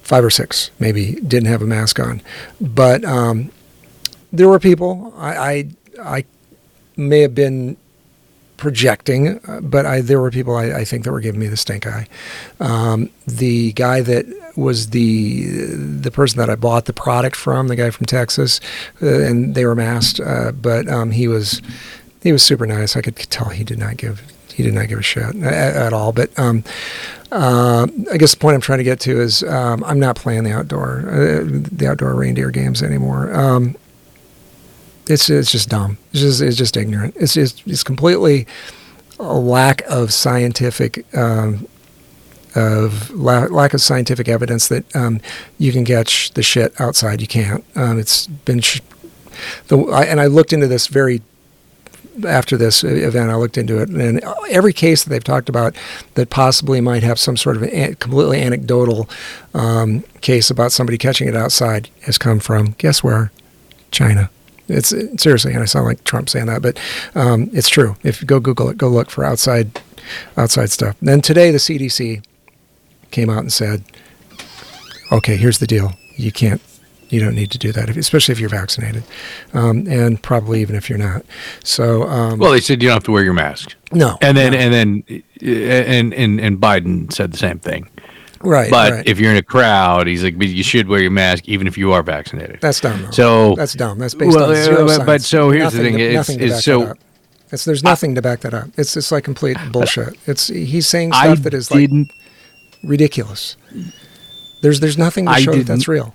five 0.00 0.22
or 0.24 0.30
six 0.30 0.70
maybe 0.78 1.14
didn't 1.26 1.48
have 1.48 1.60
a 1.60 1.66
mask 1.66 1.98
on. 1.98 2.22
But 2.60 3.04
um, 3.04 3.50
there 4.32 4.48
were 4.48 4.60
people. 4.60 5.12
I, 5.16 5.36
I, 5.36 5.68
I 6.00 6.24
may 6.96 7.22
have 7.22 7.34
been 7.34 7.76
projecting, 8.60 9.40
uh, 9.48 9.60
but 9.62 9.86
I, 9.86 10.00
there 10.02 10.20
were 10.20 10.30
people 10.30 10.54
I, 10.54 10.66
I, 10.66 10.84
think 10.84 11.04
that 11.04 11.12
were 11.12 11.20
giving 11.20 11.40
me 11.40 11.48
the 11.48 11.56
stink 11.56 11.86
eye. 11.86 12.06
Um, 12.60 13.10
the 13.26 13.72
guy 13.72 14.02
that 14.02 14.26
was 14.56 14.90
the 14.90 15.46
the 15.74 16.10
person 16.10 16.38
that 16.38 16.50
I 16.50 16.54
bought 16.54 16.84
the 16.84 16.92
product 16.92 17.34
from, 17.34 17.68
the 17.68 17.76
guy 17.76 17.90
from 17.90 18.06
Texas, 18.06 18.60
uh, 19.02 19.06
and 19.06 19.54
they 19.54 19.64
were 19.64 19.74
masked, 19.74 20.20
uh, 20.20 20.52
but 20.52 20.88
um, 20.88 21.10
he 21.10 21.26
was 21.26 21.60
he 22.22 22.30
was 22.32 22.42
super 22.42 22.66
nice. 22.66 22.96
I 22.96 23.00
could 23.00 23.16
tell 23.16 23.48
he 23.48 23.64
did 23.64 23.78
not 23.78 23.96
give 23.96 24.22
he 24.52 24.62
did 24.62 24.74
not 24.74 24.88
give 24.88 24.98
a 24.98 25.02
shit 25.02 25.34
at, 25.36 25.76
at 25.76 25.92
all. 25.92 26.12
But 26.12 26.38
um, 26.38 26.62
uh, 27.32 27.86
I 28.12 28.18
guess 28.18 28.32
the 28.34 28.40
point 28.40 28.54
I'm 28.54 28.60
trying 28.60 28.78
to 28.78 28.84
get 28.84 29.00
to 29.00 29.20
is 29.20 29.42
um, 29.44 29.82
I'm 29.84 29.98
not 29.98 30.16
playing 30.16 30.44
the 30.44 30.52
outdoor 30.52 31.00
uh, 31.08 31.44
the 31.46 31.88
outdoor 31.88 32.14
reindeer 32.14 32.50
games 32.50 32.82
anymore. 32.82 33.34
It's 35.10 35.28
it's 35.28 35.50
just 35.50 35.68
dumb. 35.68 35.98
It's 36.12 36.20
just 36.20 36.40
it's 36.40 36.56
just 36.56 36.76
ignorant. 36.76 37.16
It's 37.16 37.34
just 37.34 37.66
it's 37.66 37.82
completely 37.82 38.46
a 39.18 39.34
lack 39.34 39.82
of 39.82 40.12
scientific 40.12 41.04
um, 41.16 41.66
of 42.54 43.10
la- 43.10 43.46
lack 43.46 43.74
of 43.74 43.80
scientific 43.80 44.28
evidence 44.28 44.68
that 44.68 44.96
um, 44.96 45.20
you 45.58 45.72
can 45.72 45.84
catch 45.84 46.32
the 46.32 46.42
shit 46.42 46.78
outside. 46.80 47.20
You 47.20 47.26
can't. 47.26 47.64
Um, 47.76 47.98
it's 47.98 48.26
been 48.26 48.60
sh- 48.60 48.80
the 49.68 49.78
I, 49.78 50.04
and 50.04 50.20
I 50.20 50.26
looked 50.26 50.52
into 50.52 50.66
this 50.66 50.86
very 50.86 51.22
after 52.26 52.56
this 52.56 52.82
event. 52.82 53.30
I 53.30 53.36
looked 53.36 53.56
into 53.56 53.80
it, 53.80 53.88
and 53.88 54.22
every 54.48 54.72
case 54.72 55.04
that 55.04 55.10
they've 55.10 55.24
talked 55.24 55.48
about 55.48 55.74
that 56.14 56.30
possibly 56.30 56.80
might 56.80 57.02
have 57.02 57.18
some 57.18 57.36
sort 57.36 57.56
of 57.56 57.62
an, 57.62 57.94
completely 57.96 58.40
anecdotal 58.40 59.08
um, 59.54 60.02
case 60.20 60.50
about 60.50 60.72
somebody 60.72 60.98
catching 60.98 61.28
it 61.28 61.36
outside 61.36 61.88
has 62.02 62.18
come 62.18 62.40
from 62.40 62.74
guess 62.78 63.02
where? 63.02 63.32
China. 63.90 64.30
It's 64.70 64.94
seriously, 65.22 65.52
and 65.52 65.62
I 65.62 65.66
sound 65.66 65.86
like 65.86 66.04
Trump 66.04 66.28
saying 66.28 66.46
that, 66.46 66.62
but 66.62 66.78
um, 67.14 67.50
it's 67.52 67.68
true. 67.68 67.96
If 68.02 68.20
you 68.20 68.26
go 68.26 68.40
Google 68.40 68.68
it, 68.68 68.78
go 68.78 68.88
look 68.88 69.10
for 69.10 69.24
outside 69.24 69.80
outside 70.36 70.70
stuff. 70.70 70.96
then 71.02 71.20
today, 71.20 71.50
the 71.50 71.58
CDC 71.58 72.24
came 73.10 73.30
out 73.30 73.40
and 73.40 73.52
said, 73.52 73.84
"Okay, 75.12 75.36
here's 75.36 75.58
the 75.58 75.66
deal. 75.66 75.92
You 76.16 76.32
can't." 76.32 76.60
You 77.08 77.18
don't 77.18 77.34
need 77.34 77.50
to 77.50 77.58
do 77.58 77.72
that, 77.72 77.90
if, 77.90 77.96
especially 77.96 78.30
if 78.30 78.38
you're 78.38 78.48
vaccinated, 78.48 79.02
um, 79.52 79.84
and 79.88 80.22
probably 80.22 80.60
even 80.60 80.76
if 80.76 80.88
you're 80.88 80.96
not. 80.96 81.24
So, 81.64 82.04
um, 82.04 82.38
well, 82.38 82.52
they 82.52 82.60
said 82.60 82.80
you 82.80 82.88
don't 82.88 82.94
have 82.94 83.02
to 83.04 83.10
wear 83.10 83.24
your 83.24 83.32
mask. 83.32 83.74
No, 83.90 84.16
and 84.22 84.36
then 84.36 84.52
no. 84.52 84.58
and 84.58 84.72
then 84.72 85.22
and 85.42 86.14
and 86.14 86.40
and 86.40 86.60
Biden 86.60 87.12
said 87.12 87.32
the 87.32 87.36
same 87.36 87.58
thing. 87.58 87.90
Right. 88.42 88.70
But 88.70 88.92
right. 88.92 89.06
if 89.06 89.20
you're 89.20 89.30
in 89.30 89.36
a 89.36 89.42
crowd, 89.42 90.06
he's 90.06 90.24
like, 90.24 90.38
but 90.38 90.48
you 90.48 90.62
should 90.62 90.88
wear 90.88 91.00
your 91.00 91.10
mask 91.10 91.46
even 91.46 91.66
if 91.66 91.76
you 91.76 91.92
are 91.92 92.02
vaccinated. 92.02 92.60
That's 92.60 92.80
dumb. 92.80 93.12
So 93.12 93.54
that's 93.54 93.74
dumb. 93.74 93.98
That's 93.98 94.14
based 94.14 94.36
well, 94.36 94.50
on 94.50 94.56
zero 94.56 94.86
science. 94.86 95.04
But 95.04 95.22
so 95.22 95.50
here's 95.50 95.74
nothing 95.74 95.92
the 95.92 95.98
thing: 95.98 95.98
to, 95.98 96.14
it's, 96.14 96.28
it's 96.30 96.64
so. 96.64 96.94
It's, 97.52 97.64
there's 97.64 97.82
nothing 97.82 98.12
I, 98.12 98.14
to 98.14 98.22
back 98.22 98.40
that 98.40 98.54
up. 98.54 98.68
It's 98.76 98.96
it's 98.96 99.12
like 99.12 99.24
complete 99.24 99.58
bullshit. 99.72 100.16
It's 100.26 100.46
he's 100.46 100.86
saying 100.86 101.12
stuff 101.12 101.24
I 101.24 101.34
that 101.34 101.54
is 101.54 101.70
like 101.70 101.90
ridiculous. 102.82 103.56
There's 104.62 104.80
there's 104.80 104.96
nothing 104.96 105.26
to 105.26 105.32
I 105.32 105.40
show 105.40 105.54
that 105.54 105.66
that's 105.66 105.88
real. 105.88 106.14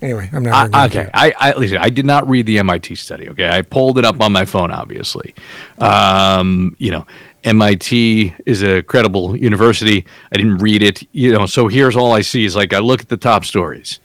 Anyway, 0.00 0.30
I'm 0.32 0.44
not. 0.44 0.72
I, 0.72 0.82
arguing 0.82 1.06
okay. 1.06 1.10
I, 1.12 1.34
I 1.38 1.52
listen. 1.54 1.78
I 1.78 1.90
did 1.90 2.06
not 2.06 2.28
read 2.28 2.46
the 2.46 2.58
MIT 2.60 2.94
study. 2.94 3.28
Okay, 3.30 3.48
I 3.48 3.62
pulled 3.62 3.98
it 3.98 4.04
up 4.04 4.20
on 4.20 4.32
my 4.32 4.44
phone. 4.44 4.70
Obviously, 4.70 5.34
um, 5.78 6.76
you 6.78 6.92
know, 6.92 7.04
MIT 7.44 8.34
is 8.46 8.62
a 8.62 8.82
credible 8.82 9.36
university. 9.36 10.04
I 10.32 10.36
didn't 10.36 10.58
read 10.58 10.82
it. 10.82 11.06
You 11.12 11.32
know, 11.32 11.46
so 11.46 11.68
here's 11.68 11.96
all 11.96 12.12
I 12.12 12.20
see 12.20 12.44
is 12.44 12.56
like 12.56 12.72
I 12.72 12.78
look 12.78 13.00
at 13.00 13.08
the 13.08 13.16
top 13.16 13.44
stories. 13.44 14.00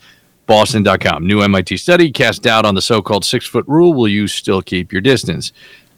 Boston.com. 0.46 1.26
New 1.26 1.41
MIT 1.41 1.78
study 1.78 2.12
casts 2.12 2.39
doubt 2.39 2.65
on 2.65 2.76
the 2.76 2.82
so-called 2.82 3.24
six-foot 3.24 3.65
rule. 3.67 3.93
Will 3.93 4.10
you 4.10 4.28
still 4.28 4.62
keep 4.62 4.91
your 4.91 5.02
distance? 5.02 5.54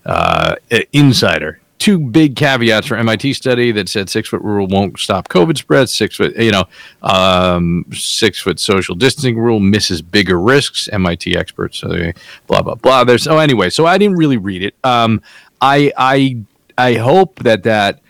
Uh, 0.06 0.56
Insider. 0.93 1.60
Two 1.78 2.00
big 2.00 2.36
caveats 2.36 2.88
for 2.88 2.95
MIT 2.95 3.34
study 3.34 3.71
that 3.74 3.89
said 3.89 4.10
six-foot 4.10 4.41
rule 4.41 4.67
won't 4.67 4.98
stop 5.00 5.28
COVID 5.28 5.58
spread. 5.58 5.89
Six 5.89 6.15
foot, 6.15 6.36
you 6.38 6.52
know, 6.52 6.65
um, 7.02 7.86
six-foot 7.91 8.60
social 8.60 8.95
distancing 8.95 9.38
rule 9.38 9.60
misses 9.60 10.02
bigger 10.02 10.39
risks. 10.39 10.88
MIT 10.89 11.36
experts. 11.36 11.80
So 11.80 12.12
blah 12.48 12.62
blah 12.62 12.76
blah. 12.76 13.04
There's 13.04 13.24
so 13.24 13.39
anyway. 13.39 13.69
So 13.69 13.86
I 13.86 13.98
didn't 13.98 14.15
really 14.15 14.38
read 14.38 14.63
it. 14.63 14.76
Um, 14.84 15.21
I 15.60 15.91
I 15.98 16.38
I 16.78 16.96
hope 16.96 17.40
that 17.44 17.64
that 17.64 18.02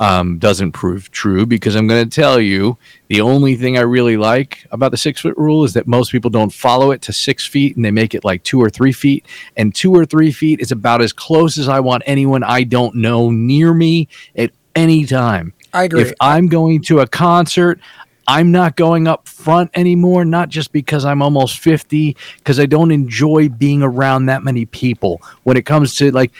um, 0.00 0.38
doesn't 0.38 0.72
prove 0.72 1.10
true 1.10 1.46
because 1.46 1.74
I'm 1.76 1.86
going 1.86 2.08
to 2.08 2.20
tell 2.20 2.40
you 2.40 2.78
the 3.08 3.20
only 3.20 3.54
thing 3.54 3.78
I 3.78 3.82
really 3.82 4.16
like 4.16 4.66
about 4.70 4.90
the 4.90 4.96
six 4.96 5.20
foot 5.20 5.36
rule 5.36 5.64
is 5.64 5.74
that 5.74 5.86
most 5.86 6.10
people 6.10 6.30
don't 6.30 6.52
follow 6.52 6.90
it 6.90 7.02
to 7.02 7.12
six 7.12 7.46
feet 7.46 7.76
and 7.76 7.84
they 7.84 7.90
make 7.90 8.14
it 8.14 8.24
like 8.24 8.42
two 8.42 8.60
or 8.60 8.70
three 8.70 8.92
feet. 8.92 9.24
And 9.56 9.74
two 9.74 9.94
or 9.94 10.04
three 10.04 10.32
feet 10.32 10.60
is 10.60 10.72
about 10.72 11.00
as 11.00 11.12
close 11.12 11.58
as 11.58 11.68
I 11.68 11.80
want 11.80 12.02
anyone 12.06 12.42
I 12.42 12.64
don't 12.64 12.96
know 12.96 13.30
near 13.30 13.72
me 13.72 14.08
at 14.36 14.50
any 14.74 15.04
time. 15.04 15.52
I 15.72 15.84
agree. 15.84 16.02
If 16.02 16.12
I'm 16.20 16.48
going 16.48 16.82
to 16.82 17.00
a 17.00 17.06
concert, 17.06 17.80
I'm 18.26 18.50
not 18.50 18.76
going 18.76 19.06
up 19.06 19.28
front 19.28 19.70
anymore, 19.74 20.24
not 20.24 20.48
just 20.48 20.72
because 20.72 21.04
I'm 21.04 21.20
almost 21.20 21.58
50, 21.58 22.16
because 22.38 22.58
I 22.58 22.66
don't 22.66 22.90
enjoy 22.90 23.48
being 23.48 23.82
around 23.82 24.26
that 24.26 24.42
many 24.42 24.64
people. 24.66 25.22
When 25.42 25.56
it 25.56 25.66
comes 25.66 25.94
to 25.96 26.10
like 26.10 26.32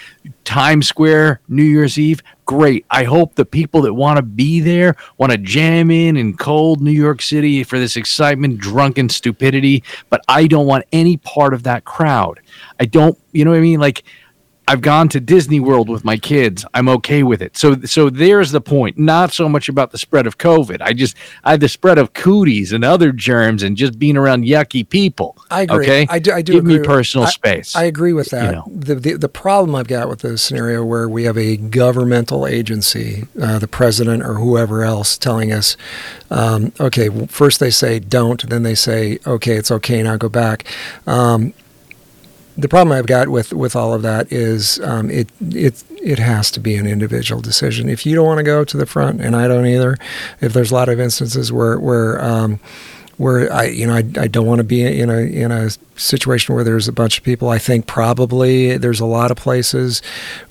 Times 0.44 0.88
Square, 0.88 1.40
New 1.48 1.62
Year's 1.62 1.98
Eve, 1.98 2.22
great. 2.46 2.86
I 2.90 3.04
hope 3.04 3.34
the 3.34 3.44
people 3.44 3.82
that 3.82 3.94
want 3.94 4.16
to 4.16 4.22
be 4.22 4.60
there 4.60 4.96
want 5.18 5.32
to 5.32 5.38
jam 5.38 5.90
in 5.90 6.16
in 6.16 6.36
cold 6.36 6.80
New 6.80 6.90
York 6.90 7.22
City 7.22 7.64
for 7.64 7.78
this 7.78 7.96
excitement, 7.96 8.58
drunken 8.58 9.08
stupidity, 9.08 9.82
but 10.10 10.22
I 10.28 10.46
don't 10.46 10.66
want 10.66 10.84
any 10.92 11.16
part 11.18 11.54
of 11.54 11.62
that 11.64 11.84
crowd. 11.84 12.40
I 12.80 12.86
don't, 12.86 13.18
you 13.32 13.44
know 13.44 13.50
what 13.50 13.58
I 13.58 13.62
mean? 13.62 13.80
Like, 13.80 14.04
I've 14.66 14.80
gone 14.80 15.08
to 15.10 15.20
Disney 15.20 15.60
World 15.60 15.88
with 15.90 16.04
my 16.04 16.16
kids. 16.16 16.64
I'm 16.72 16.88
okay 16.88 17.22
with 17.22 17.42
it. 17.42 17.56
So 17.56 17.76
so 17.82 18.08
there's 18.08 18.50
the 18.50 18.60
point. 18.60 18.98
Not 18.98 19.32
so 19.32 19.48
much 19.48 19.68
about 19.68 19.90
the 19.90 19.98
spread 19.98 20.26
of 20.26 20.38
COVID. 20.38 20.80
I 20.80 20.92
just 20.94 21.16
I 21.44 21.50
have 21.52 21.60
the 21.60 21.68
spread 21.68 21.98
of 21.98 22.14
cooties 22.14 22.72
and 22.72 22.84
other 22.84 23.12
germs 23.12 23.62
and 23.62 23.76
just 23.76 23.98
being 23.98 24.16
around 24.16 24.44
yucky 24.44 24.88
people. 24.88 25.36
I 25.50 25.62
agree. 25.62 25.84
Okay, 25.84 26.06
I 26.08 26.18
do. 26.18 26.32
I 26.32 26.40
do 26.42 26.52
Give 26.54 26.64
agree. 26.64 26.78
me 26.78 26.84
personal 26.84 27.26
I- 27.26 27.30
space. 27.30 27.76
I 27.76 27.84
agree 27.84 28.12
with 28.14 28.30
that. 28.30 28.52
know. 28.54 28.64
The, 28.74 28.94
the 28.94 29.12
the 29.14 29.28
problem 29.28 29.74
I've 29.74 29.88
got 29.88 30.08
with 30.08 30.20
the 30.20 30.38
scenario 30.38 30.82
where 30.84 31.08
we 31.08 31.24
have 31.24 31.36
a 31.36 31.56
governmental 31.58 32.46
agency, 32.46 33.26
uh, 33.40 33.58
the 33.58 33.68
president 33.68 34.22
or 34.22 34.34
whoever 34.34 34.82
else, 34.82 35.18
telling 35.18 35.52
us, 35.52 35.76
um, 36.30 36.72
okay, 36.80 37.08
well, 37.10 37.26
first 37.26 37.60
they 37.60 37.70
say 37.70 37.98
don't, 37.98 38.48
then 38.48 38.62
they 38.62 38.74
say 38.74 39.18
okay, 39.26 39.56
it's 39.56 39.70
okay 39.70 40.02
now, 40.02 40.16
go 40.16 40.28
back. 40.30 40.64
Um, 41.06 41.52
the 42.56 42.68
problem 42.68 42.96
I've 42.96 43.06
got 43.06 43.28
with, 43.28 43.52
with 43.52 43.74
all 43.74 43.92
of 43.92 44.02
that 44.02 44.32
is 44.32 44.78
um, 44.80 45.10
it 45.10 45.28
it 45.40 45.82
it 46.02 46.18
has 46.18 46.50
to 46.52 46.60
be 46.60 46.76
an 46.76 46.86
individual 46.86 47.40
decision. 47.40 47.88
If 47.88 48.06
you 48.06 48.14
don't 48.14 48.26
want 48.26 48.38
to 48.38 48.44
go 48.44 48.64
to 48.64 48.76
the 48.76 48.86
front, 48.86 49.20
and 49.20 49.34
I 49.34 49.48
don't 49.48 49.66
either, 49.66 49.96
if 50.40 50.52
there's 50.52 50.70
a 50.70 50.74
lot 50.74 50.88
of 50.88 51.00
instances 51.00 51.52
where 51.52 51.78
where 51.78 52.22
um, 52.24 52.60
where 53.16 53.52
I, 53.52 53.66
you 53.66 53.86
know, 53.86 53.94
I, 53.94 54.04
I 54.18 54.28
don't 54.28 54.46
want 54.46 54.58
to 54.58 54.64
be 54.64 54.82
in 54.82 55.10
a 55.10 55.18
in 55.18 55.50
a 55.50 55.70
situation 55.96 56.54
where 56.54 56.64
there's 56.64 56.88
a 56.88 56.92
bunch 56.92 57.18
of 57.18 57.24
people. 57.24 57.48
I 57.48 57.58
think 57.58 57.86
probably 57.86 58.76
there's 58.76 59.00
a 59.00 59.06
lot 59.06 59.30
of 59.30 59.36
places 59.36 60.02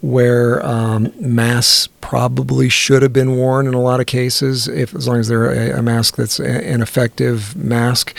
where 0.02 0.66
um, 0.66 1.14
masks 1.20 1.90
probably 2.02 2.70
should 2.70 3.02
have 3.02 3.14
been 3.14 3.36
worn 3.36 3.68
in 3.68 3.74
a 3.74 3.82
lot 3.82 4.00
of 4.00 4.06
cases, 4.06 4.68
if 4.68 4.94
as 4.96 5.08
long 5.08 5.18
as 5.18 5.28
they're 5.28 5.50
a, 5.50 5.80
a 5.80 5.82
mask 5.82 6.16
that's 6.16 6.40
a, 6.40 6.46
an 6.46 6.82
effective 6.82 7.56
mask. 7.56 8.16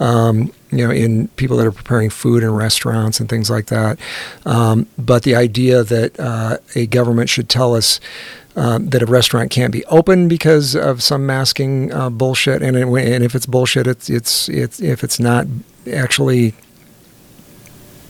Um, 0.00 0.52
you 0.70 0.86
know, 0.86 0.90
in 0.90 1.28
people 1.28 1.56
that 1.56 1.66
are 1.66 1.72
preparing 1.72 2.10
food 2.10 2.42
in 2.42 2.50
restaurants 2.50 3.20
and 3.20 3.28
things 3.28 3.48
like 3.50 3.66
that. 3.66 3.98
Um, 4.44 4.86
but 4.98 5.22
the 5.22 5.34
idea 5.34 5.84
that 5.84 6.18
uh, 6.18 6.58
a 6.74 6.86
government 6.86 7.28
should 7.28 7.48
tell 7.48 7.74
us 7.74 8.00
um, 8.56 8.88
that 8.88 9.02
a 9.02 9.06
restaurant 9.06 9.50
can't 9.50 9.72
be 9.72 9.84
open 9.86 10.28
because 10.28 10.74
of 10.74 11.02
some 11.02 11.26
masking 11.26 11.92
uh, 11.92 12.10
bullshit. 12.10 12.62
And, 12.62 12.76
it, 12.76 12.86
and 12.86 13.24
if 13.24 13.34
it's 13.34 13.46
bullshit, 13.46 13.86
it's, 13.86 14.08
it's, 14.08 14.48
it's 14.48 14.80
if 14.80 15.04
it's 15.04 15.20
not 15.20 15.46
actually 15.92 16.54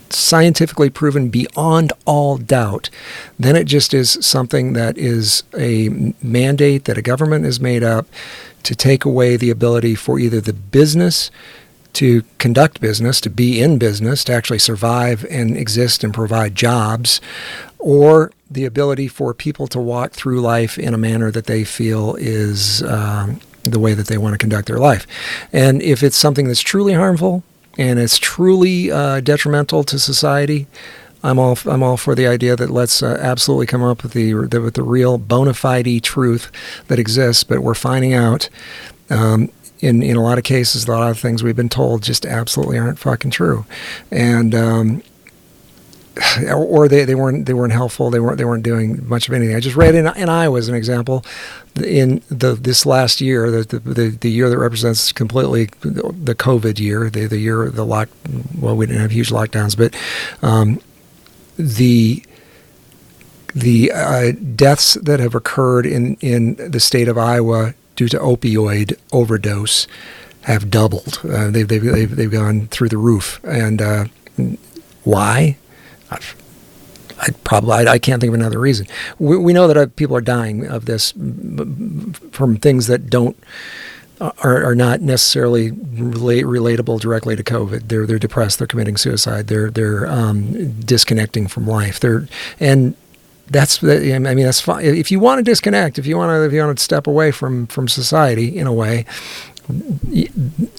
scientifically 0.09 0.89
proven 0.89 1.29
beyond 1.29 1.93
all 2.05 2.37
doubt, 2.39 2.91
then 3.39 3.57
it 3.57 3.65
just 3.65 3.93
is 3.93 4.19
something 4.21 4.73
that 4.75 4.97
is 4.97 5.43
a 5.59 5.89
mandate 6.23 6.85
that 6.85 6.97
a 6.97 7.03
government 7.03 7.45
has 7.45 7.61
made 7.61 7.83
up 7.83 8.07
to 8.63 8.75
take 8.75 9.05
away 9.05 9.37
the 9.37 9.51
ability 9.51 9.95
for 9.95 10.19
either 10.19 10.41
the 10.41 10.53
business 10.53 11.31
to 11.95 12.23
conduct 12.39 12.81
business, 12.81 13.21
to 13.23 13.31
be 13.31 13.61
in 13.61 13.79
business, 13.79 14.25
to 14.25 14.33
actually 14.33 14.59
survive 14.59 15.25
and 15.31 15.57
exist 15.57 16.05
and 16.05 16.13
provide 16.13 16.55
jobs, 16.55 17.21
or 17.79 18.33
the 18.51 18.65
ability 18.65 19.09
for 19.09 19.35
people 19.35 19.67
to 19.67 19.81
walk 19.81 20.13
through 20.13 20.41
life 20.41 20.79
in 20.79 20.95
a 20.95 20.99
manner 20.99 21.31
that 21.31 21.47
they 21.47 21.65
feel 21.65 22.15
is 22.17 22.83
um, 22.83 23.41
the 23.63 23.79
way 23.79 23.95
that 23.95 24.07
they 24.07 24.19
want 24.19 24.35
to 24.35 24.39
conduct 24.39 24.69
their 24.69 24.79
life. 24.79 25.07
And 25.53 25.83
if 25.83 26.03
it's 26.03 26.17
something 26.17 26.47
that's 26.47 26.61
truly 26.61 26.93
harmful 26.93 27.43
and 27.77 27.99
it's 27.99 28.19
truly 28.19 28.91
uh, 28.91 29.21
detrimental 29.21 29.85
to 29.85 29.99
society, 29.99 30.67
I'm 31.23 31.39
all 31.39 31.59
I'm 31.67 31.83
all 31.83 31.97
for 31.97 32.15
the 32.15 32.27
idea 32.27 32.55
that 32.57 32.71
let's 32.71 33.03
uh, 33.03 33.19
absolutely 33.21 33.67
come 33.67 33.83
up 33.83 34.03
with 34.03 34.13
the, 34.13 34.33
the, 34.33 34.61
with 34.61 34.75
the 34.75 34.83
real 34.83 35.19
bona 35.19 35.55
fide 35.55 36.03
truth 36.03 36.53
that 36.87 36.99
exists. 36.99 37.43
But 37.43 37.61
we're 37.61 37.75
finding 37.75 38.15
out 38.15 38.49
um, 39.11 39.51
in 39.87 40.03
in 40.03 40.17
a 40.17 40.23
lot 40.23 40.39
of 40.39 40.45
cases, 40.45 40.87
a 40.87 40.91
lot 40.91 41.11
of 41.11 41.19
things 41.19 41.43
we've 41.43 41.57
been 41.57 41.69
told 41.69 42.03
just 42.03 42.27
absolutely 42.27 42.79
aren't 42.79 42.99
fucking 42.99 43.31
true, 43.31 43.65
and 44.11 44.55
um, 44.55 45.03
or 46.55 46.89
they, 46.89 47.05
they 47.05 47.15
weren't 47.15 47.47
they 47.47 47.55
weren't 47.55 47.73
helpful. 47.73 48.11
They 48.11 48.21
weren't 48.21 48.39
they 48.39 48.45
weren't 48.45 48.65
doing 48.65 49.09
much 49.09 49.29
of 49.29 49.35
anything. 49.35 49.55
I 49.55 49.61
just 49.61 49.77
read 49.77 49.95
in, 49.95 50.07
in 50.17 50.29
Iowa 50.29 50.59
as 50.59 50.69
an 50.69 50.75
example, 50.75 51.25
in 51.77 52.23
the 52.29 52.55
this 52.55 52.85
last 52.87 53.21
year, 53.21 53.51
the 53.51 53.79
the, 53.79 54.09
the 54.09 54.31
year 54.31 54.49
that 54.49 54.59
represents 54.59 55.13
completely 55.13 55.67
the 55.83 56.35
COVID 56.35 56.79
year, 56.79 57.11
the 57.11 57.27
the 57.27 57.39
year 57.39 57.71
the 57.71 57.85
lock. 57.85 58.09
Well, 58.59 58.77
we 58.77 58.87
didn't 58.87 59.03
have 59.03 59.13
huge 59.13 59.31
lockdowns, 59.31 59.77
but 59.77 59.95
um, 60.47 60.81
the 61.57 62.25
the 63.55 63.93
uh, 63.93 64.33
deaths 64.55 64.95
that 64.95 65.21
have 65.21 65.35
occurred 65.35 65.87
in 65.87 66.17
in 66.17 66.57
the 66.57 66.81
state 66.81 67.09
of 67.09 67.17
Iowa 67.17 67.75
due 67.97 68.09
to 68.09 68.19
opioid 68.19 68.99
overdose 69.13 69.87
have 70.43 70.71
doubled. 70.71 71.21
Uh, 71.25 71.51
they've, 71.51 71.67
they've, 71.67 71.83
they've, 71.83 72.17
they've 72.17 72.31
gone 72.31 72.69
through 72.69 72.89
the 72.89 72.99
roof. 72.99 73.41
And 73.43 73.83
uh, 73.83 74.05
why? 75.03 75.57
I, 76.11 77.31
probably 77.45 77.89
I, 77.89 77.99
can't 77.99 78.21
think 78.21 78.29
of 78.29 78.35
another 78.35 78.59
reason. 78.59 78.87
We, 79.19 79.37
we 79.37 79.53
know 79.53 79.67
that 79.67 79.77
uh, 79.77 79.87
people 79.97 80.17
are 80.17 80.21
dying 80.21 80.67
of 80.67 80.85
this 80.85 81.13
from 81.13 82.59
things 82.59 82.87
that 82.87 83.09
don't 83.11 83.37
are, 84.21 84.65
are 84.65 84.75
not 84.75 85.01
necessarily 85.01 85.71
relate, 85.71 86.45
relatable 86.45 87.01
directly 87.01 87.37
to 87.37 87.43
COVID. 87.43 87.89
They're 87.89 88.07
they're 88.07 88.19
depressed. 88.19 88.59
They're 88.59 88.67
committing 88.67 88.97
suicide. 88.97 89.49
They're 89.49 89.71
they're 89.71 90.07
um, 90.07 90.81
disconnecting 90.81 91.49
from 91.49 91.67
life. 91.67 92.01
They're 92.01 92.29
and 92.61 92.95
that's 93.49 93.83
I 93.83 94.19
mean 94.19 94.45
that's 94.45 94.61
fine. 94.61 94.85
If 94.85 95.11
you 95.11 95.21
want 95.21 95.39
to 95.39 95.43
disconnect, 95.43 95.99
if 95.99 96.07
you 96.07 96.17
want 96.17 96.31
to 96.31 96.45
if 96.45 96.53
you 96.53 96.61
want 96.61 96.79
to 96.79 96.85
step 96.85 97.07
away 97.07 97.31
from 97.31 97.67
from 97.67 97.89
society 97.89 98.57
in 98.57 98.67
a 98.67 98.73
way, 98.73 99.05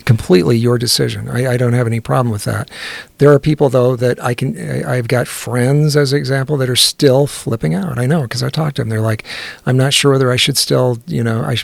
completely 0.06 0.58
your 0.58 0.78
decision. 0.78 1.28
I, 1.30 1.54
I, 1.54 1.58
don't 1.58 1.74
have 1.74 1.88
any 1.88 2.00
problem 2.00 2.32
with 2.32 2.46
that. 2.46 2.72
There 3.18 3.32
are 3.34 3.40
people 3.40 3.70
though 3.70 3.98
that 3.98 4.24
I 4.24 4.34
can. 4.34 4.86
I've 4.86 5.10
got 5.10 5.28
friends, 5.28 5.98
as 5.98 6.14
an 6.14 6.20
example, 6.20 6.56
that 6.58 6.70
are 6.70 6.76
still 6.76 7.28
flipping 7.28 7.74
out. 7.74 8.00
I 8.00 8.06
know 8.06 8.22
because 8.22 8.44
I 8.44 8.50
talked 8.50 8.78
to 8.78 8.82
them. 8.82 8.90
They're 8.90 9.02
like, 9.02 9.26
I'm 9.66 9.76
not 9.76 9.94
sure 9.94 10.14
whether 10.14 10.32
I 10.32 10.38
should 10.38 10.58
still, 10.58 11.00
you 11.06 11.24
know, 11.24 11.42
I 11.42 11.56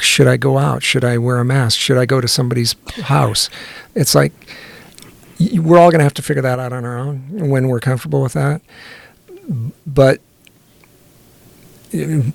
should 0.00 0.26
I 0.26 0.36
go 0.36 0.58
out? 0.58 0.82
Should 0.82 1.04
I 1.04 1.16
wear 1.16 1.38
a 1.38 1.44
mask? 1.44 1.78
Should 1.78 1.96
I 1.96 2.04
go 2.04 2.20
to 2.20 2.28
somebody's 2.28 2.76
house? 3.04 3.48
It's 3.94 4.14
like 4.14 4.32
we're 5.40 5.78
all 5.78 5.90
going 5.90 6.00
to 6.00 6.04
have 6.04 6.14
to 6.14 6.22
figure 6.22 6.42
that 6.42 6.58
out 6.58 6.72
on 6.72 6.84
our 6.84 6.98
own 6.98 7.48
when 7.48 7.68
we're 7.68 7.80
comfortable 7.80 8.22
with 8.22 8.34
that. 8.34 8.60
But 9.86 10.20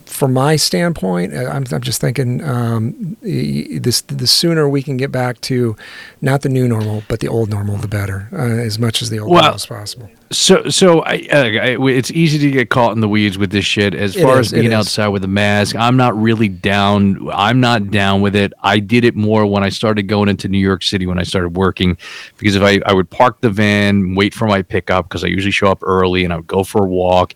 from 0.05 0.33
my 0.33 0.55
standpoint, 0.55 1.33
I'm, 1.33 1.65
I'm 1.71 1.81
just 1.81 2.01
thinking 2.01 2.43
um, 2.43 3.17
this 3.21 4.01
the 4.01 4.27
sooner 4.27 4.67
we 4.67 4.81
can 4.81 4.97
get 4.97 5.11
back 5.11 5.41
to 5.41 5.75
not 6.21 6.41
the 6.41 6.49
new 6.49 6.67
normal, 6.67 7.03
but 7.07 7.19
the 7.19 7.27
old 7.27 7.49
normal, 7.49 7.77
the 7.77 7.87
better, 7.87 8.29
uh, 8.33 8.37
as 8.37 8.79
much 8.79 9.01
as 9.01 9.09
the 9.09 9.19
old 9.19 9.31
well, 9.31 9.41
normal 9.41 9.55
as 9.55 9.65
possible. 9.65 10.09
So, 10.33 10.69
so 10.69 11.01
I, 11.01 11.27
I, 11.31 11.77
it's 11.89 12.11
easy 12.11 12.37
to 12.39 12.51
get 12.51 12.69
caught 12.69 12.91
in 12.93 12.99
the 12.99 13.07
weeds 13.07 13.37
with 13.37 13.51
this 13.51 13.65
shit. 13.65 13.93
As 13.93 14.15
far 14.15 14.39
is, 14.39 14.51
as 14.51 14.59
being 14.59 14.73
outside 14.73 15.07
with 15.07 15.23
a 15.23 15.27
mask, 15.27 15.75
I'm 15.75 15.95
not 15.95 16.19
really 16.19 16.49
down. 16.49 17.29
I'm 17.31 17.59
not 17.59 17.91
down 17.91 18.21
with 18.21 18.35
it. 18.35 18.51
I 18.61 18.79
did 18.79 19.05
it 19.05 19.15
more 19.15 19.45
when 19.45 19.63
I 19.63 19.69
started 19.69 20.03
going 20.03 20.29
into 20.29 20.47
New 20.47 20.57
York 20.57 20.83
City 20.83 21.05
when 21.05 21.19
I 21.19 21.23
started 21.23 21.55
working, 21.55 21.97
because 22.37 22.55
if 22.55 22.63
I, 22.63 22.81
I 22.85 22.93
would 22.93 23.09
park 23.09 23.41
the 23.41 23.49
van, 23.49 24.15
wait 24.15 24.33
for 24.33 24.47
my 24.47 24.61
pickup, 24.61 25.07
because 25.07 25.23
I 25.23 25.27
usually 25.27 25.51
show 25.51 25.67
up 25.67 25.79
early, 25.83 26.23
and 26.23 26.33
I 26.33 26.37
would 26.37 26.47
go 26.47 26.63
for 26.63 26.83
a 26.83 26.87
walk 26.87 27.33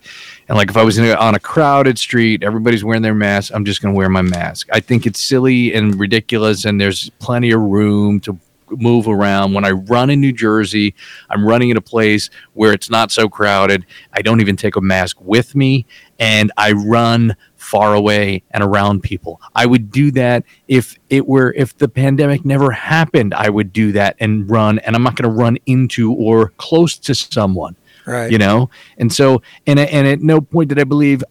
and 0.48 0.56
like 0.56 0.70
if 0.70 0.76
I 0.76 0.82
was 0.82 0.98
a, 0.98 1.18
on 1.18 1.34
a 1.34 1.38
crowded 1.38 1.98
street, 1.98 2.42
everybody's 2.42 2.82
wearing 2.82 3.02
their 3.02 3.14
mask. 3.14 3.52
I'm 3.54 3.64
just 3.64 3.82
going 3.82 3.94
to 3.94 3.96
wear 3.96 4.08
my 4.08 4.22
mask. 4.22 4.68
I 4.72 4.80
think 4.80 5.06
it's 5.06 5.20
silly 5.20 5.74
and 5.74 5.98
ridiculous, 6.00 6.64
and 6.64 6.80
there's 6.80 7.10
plenty 7.18 7.50
of 7.50 7.60
room 7.60 8.18
to 8.20 8.38
move 8.70 9.08
around. 9.08 9.54
When 9.54 9.64
I 9.64 9.72
run 9.72 10.10
in 10.10 10.20
New 10.20 10.32
Jersey, 10.32 10.94
I'm 11.30 11.44
running 11.44 11.70
in 11.70 11.76
a 11.76 11.82
place 11.82 12.30
where 12.54 12.72
it's 12.72 12.90
not 12.90 13.10
so 13.10 13.28
crowded. 13.28 13.86
I 14.12 14.22
don't 14.22 14.40
even 14.40 14.56
take 14.56 14.76
a 14.76 14.80
mask 14.80 15.20
with 15.20 15.54
me, 15.54 15.86
and 16.18 16.52
I 16.56 16.72
run 16.72 17.36
far 17.56 17.94
away 17.94 18.42
and 18.50 18.62
around 18.62 19.02
people. 19.02 19.40
I 19.54 19.66
would 19.66 19.90
do 19.90 20.10
that 20.12 20.44
if 20.68 20.98
it 21.10 21.26
were 21.26 21.52
if 21.56 21.76
the 21.76 21.88
pandemic 21.88 22.44
never 22.44 22.70
happened. 22.70 23.34
I 23.34 23.50
would 23.50 23.72
do 23.72 23.92
that 23.92 24.16
and 24.20 24.48
run, 24.48 24.78
and 24.80 24.96
I'm 24.96 25.02
not 25.02 25.16
going 25.16 25.30
to 25.30 25.36
run 25.36 25.58
into 25.66 26.12
or 26.14 26.50
close 26.56 26.96
to 26.98 27.14
someone. 27.14 27.76
Right. 28.06 28.32
You 28.32 28.38
know? 28.38 28.70
And 28.96 29.12
so, 29.12 29.42
and, 29.66 29.78
and 29.78 30.06
at 30.06 30.20
no 30.20 30.40
point 30.40 30.70
did 30.70 30.78
I 30.78 30.84
believe 30.84 31.22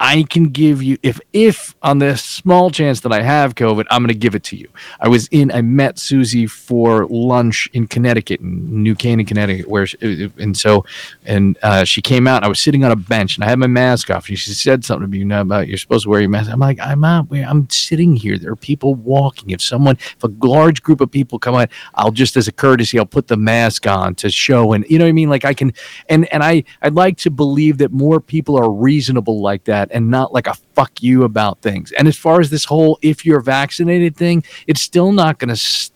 I 0.00 0.22
can 0.24 0.50
give 0.50 0.82
you 0.82 0.96
if 1.02 1.20
if 1.32 1.74
on 1.82 1.98
the 1.98 2.16
small 2.16 2.70
chance 2.70 3.00
that 3.00 3.12
I 3.12 3.22
have 3.22 3.56
COVID, 3.56 3.84
I'm 3.90 4.02
going 4.02 4.08
to 4.08 4.14
give 4.14 4.34
it 4.34 4.44
to 4.44 4.56
you. 4.56 4.68
I 5.00 5.08
was 5.08 5.26
in. 5.28 5.50
I 5.50 5.60
met 5.62 5.98
Susie 5.98 6.46
for 6.46 7.06
lunch 7.06 7.68
in 7.72 7.88
Connecticut, 7.88 8.40
in 8.40 8.82
New 8.82 8.94
Canaan, 8.94 9.26
Connecticut, 9.26 9.66
where 9.66 9.86
she, 9.86 10.30
and 10.38 10.56
so 10.56 10.84
and 11.24 11.58
uh, 11.62 11.84
she 11.84 12.00
came 12.00 12.28
out. 12.28 12.44
I 12.44 12.48
was 12.48 12.60
sitting 12.60 12.84
on 12.84 12.92
a 12.92 12.96
bench 12.96 13.36
and 13.36 13.44
I 13.44 13.48
had 13.48 13.58
my 13.58 13.66
mask 13.66 14.10
off. 14.10 14.28
And 14.28 14.38
she 14.38 14.52
said 14.52 14.84
something 14.84 15.06
to 15.06 15.10
me 15.10 15.18
you 15.18 15.24
know, 15.24 15.40
about 15.40 15.66
you're 15.66 15.78
supposed 15.78 16.04
to 16.04 16.10
wear 16.10 16.20
your 16.20 16.30
mask. 16.30 16.50
I'm 16.50 16.60
like 16.60 16.78
I'm 16.80 17.00
not. 17.00 17.26
I'm 17.32 17.68
sitting 17.68 18.14
here. 18.14 18.38
There 18.38 18.52
are 18.52 18.56
people 18.56 18.94
walking. 18.94 19.50
If 19.50 19.60
someone, 19.60 19.96
if 19.96 20.22
a 20.22 20.28
large 20.46 20.82
group 20.82 21.00
of 21.00 21.10
people 21.10 21.40
come 21.40 21.56
out, 21.56 21.70
I'll 21.94 22.12
just 22.12 22.36
as 22.36 22.46
a 22.46 22.52
courtesy, 22.52 22.98
I'll 22.98 23.06
put 23.06 23.26
the 23.26 23.36
mask 23.36 23.86
on 23.86 24.14
to 24.16 24.30
show. 24.30 24.72
And 24.74 24.84
you 24.88 24.98
know 24.98 25.06
what 25.06 25.10
I 25.10 25.12
mean? 25.12 25.28
Like 25.28 25.44
I 25.44 25.54
can, 25.54 25.72
and 26.08 26.32
and 26.32 26.44
I 26.44 26.62
I'd 26.82 26.94
like 26.94 27.16
to 27.18 27.30
believe 27.30 27.78
that 27.78 27.90
more 27.90 28.20
people 28.20 28.56
are 28.56 28.70
reasonable 28.70 29.40
like 29.40 29.64
that 29.64 29.87
that 29.88 29.94
and 29.94 30.10
not 30.10 30.32
like 30.32 30.46
a 30.46 30.54
fuck 30.74 31.02
you 31.02 31.24
about 31.24 31.60
things. 31.60 31.92
And 31.92 32.08
as 32.08 32.16
far 32.16 32.40
as 32.40 32.50
this 32.50 32.64
whole 32.64 32.98
if 33.02 33.24
you're 33.24 33.40
vaccinated 33.40 34.16
thing, 34.16 34.44
it's 34.66 34.80
still 34.80 35.12
not 35.12 35.38
going 35.38 35.48
to. 35.48 35.56
St- 35.56 35.94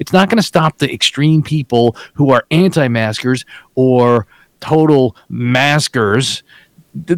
it's 0.00 0.12
not 0.12 0.28
going 0.28 0.38
to 0.38 0.42
stop 0.42 0.78
the 0.78 0.92
extreme 0.92 1.40
people 1.40 1.96
who 2.14 2.30
are 2.30 2.44
anti-maskers 2.50 3.44
or 3.76 4.26
total 4.58 5.16
maskers 5.28 6.42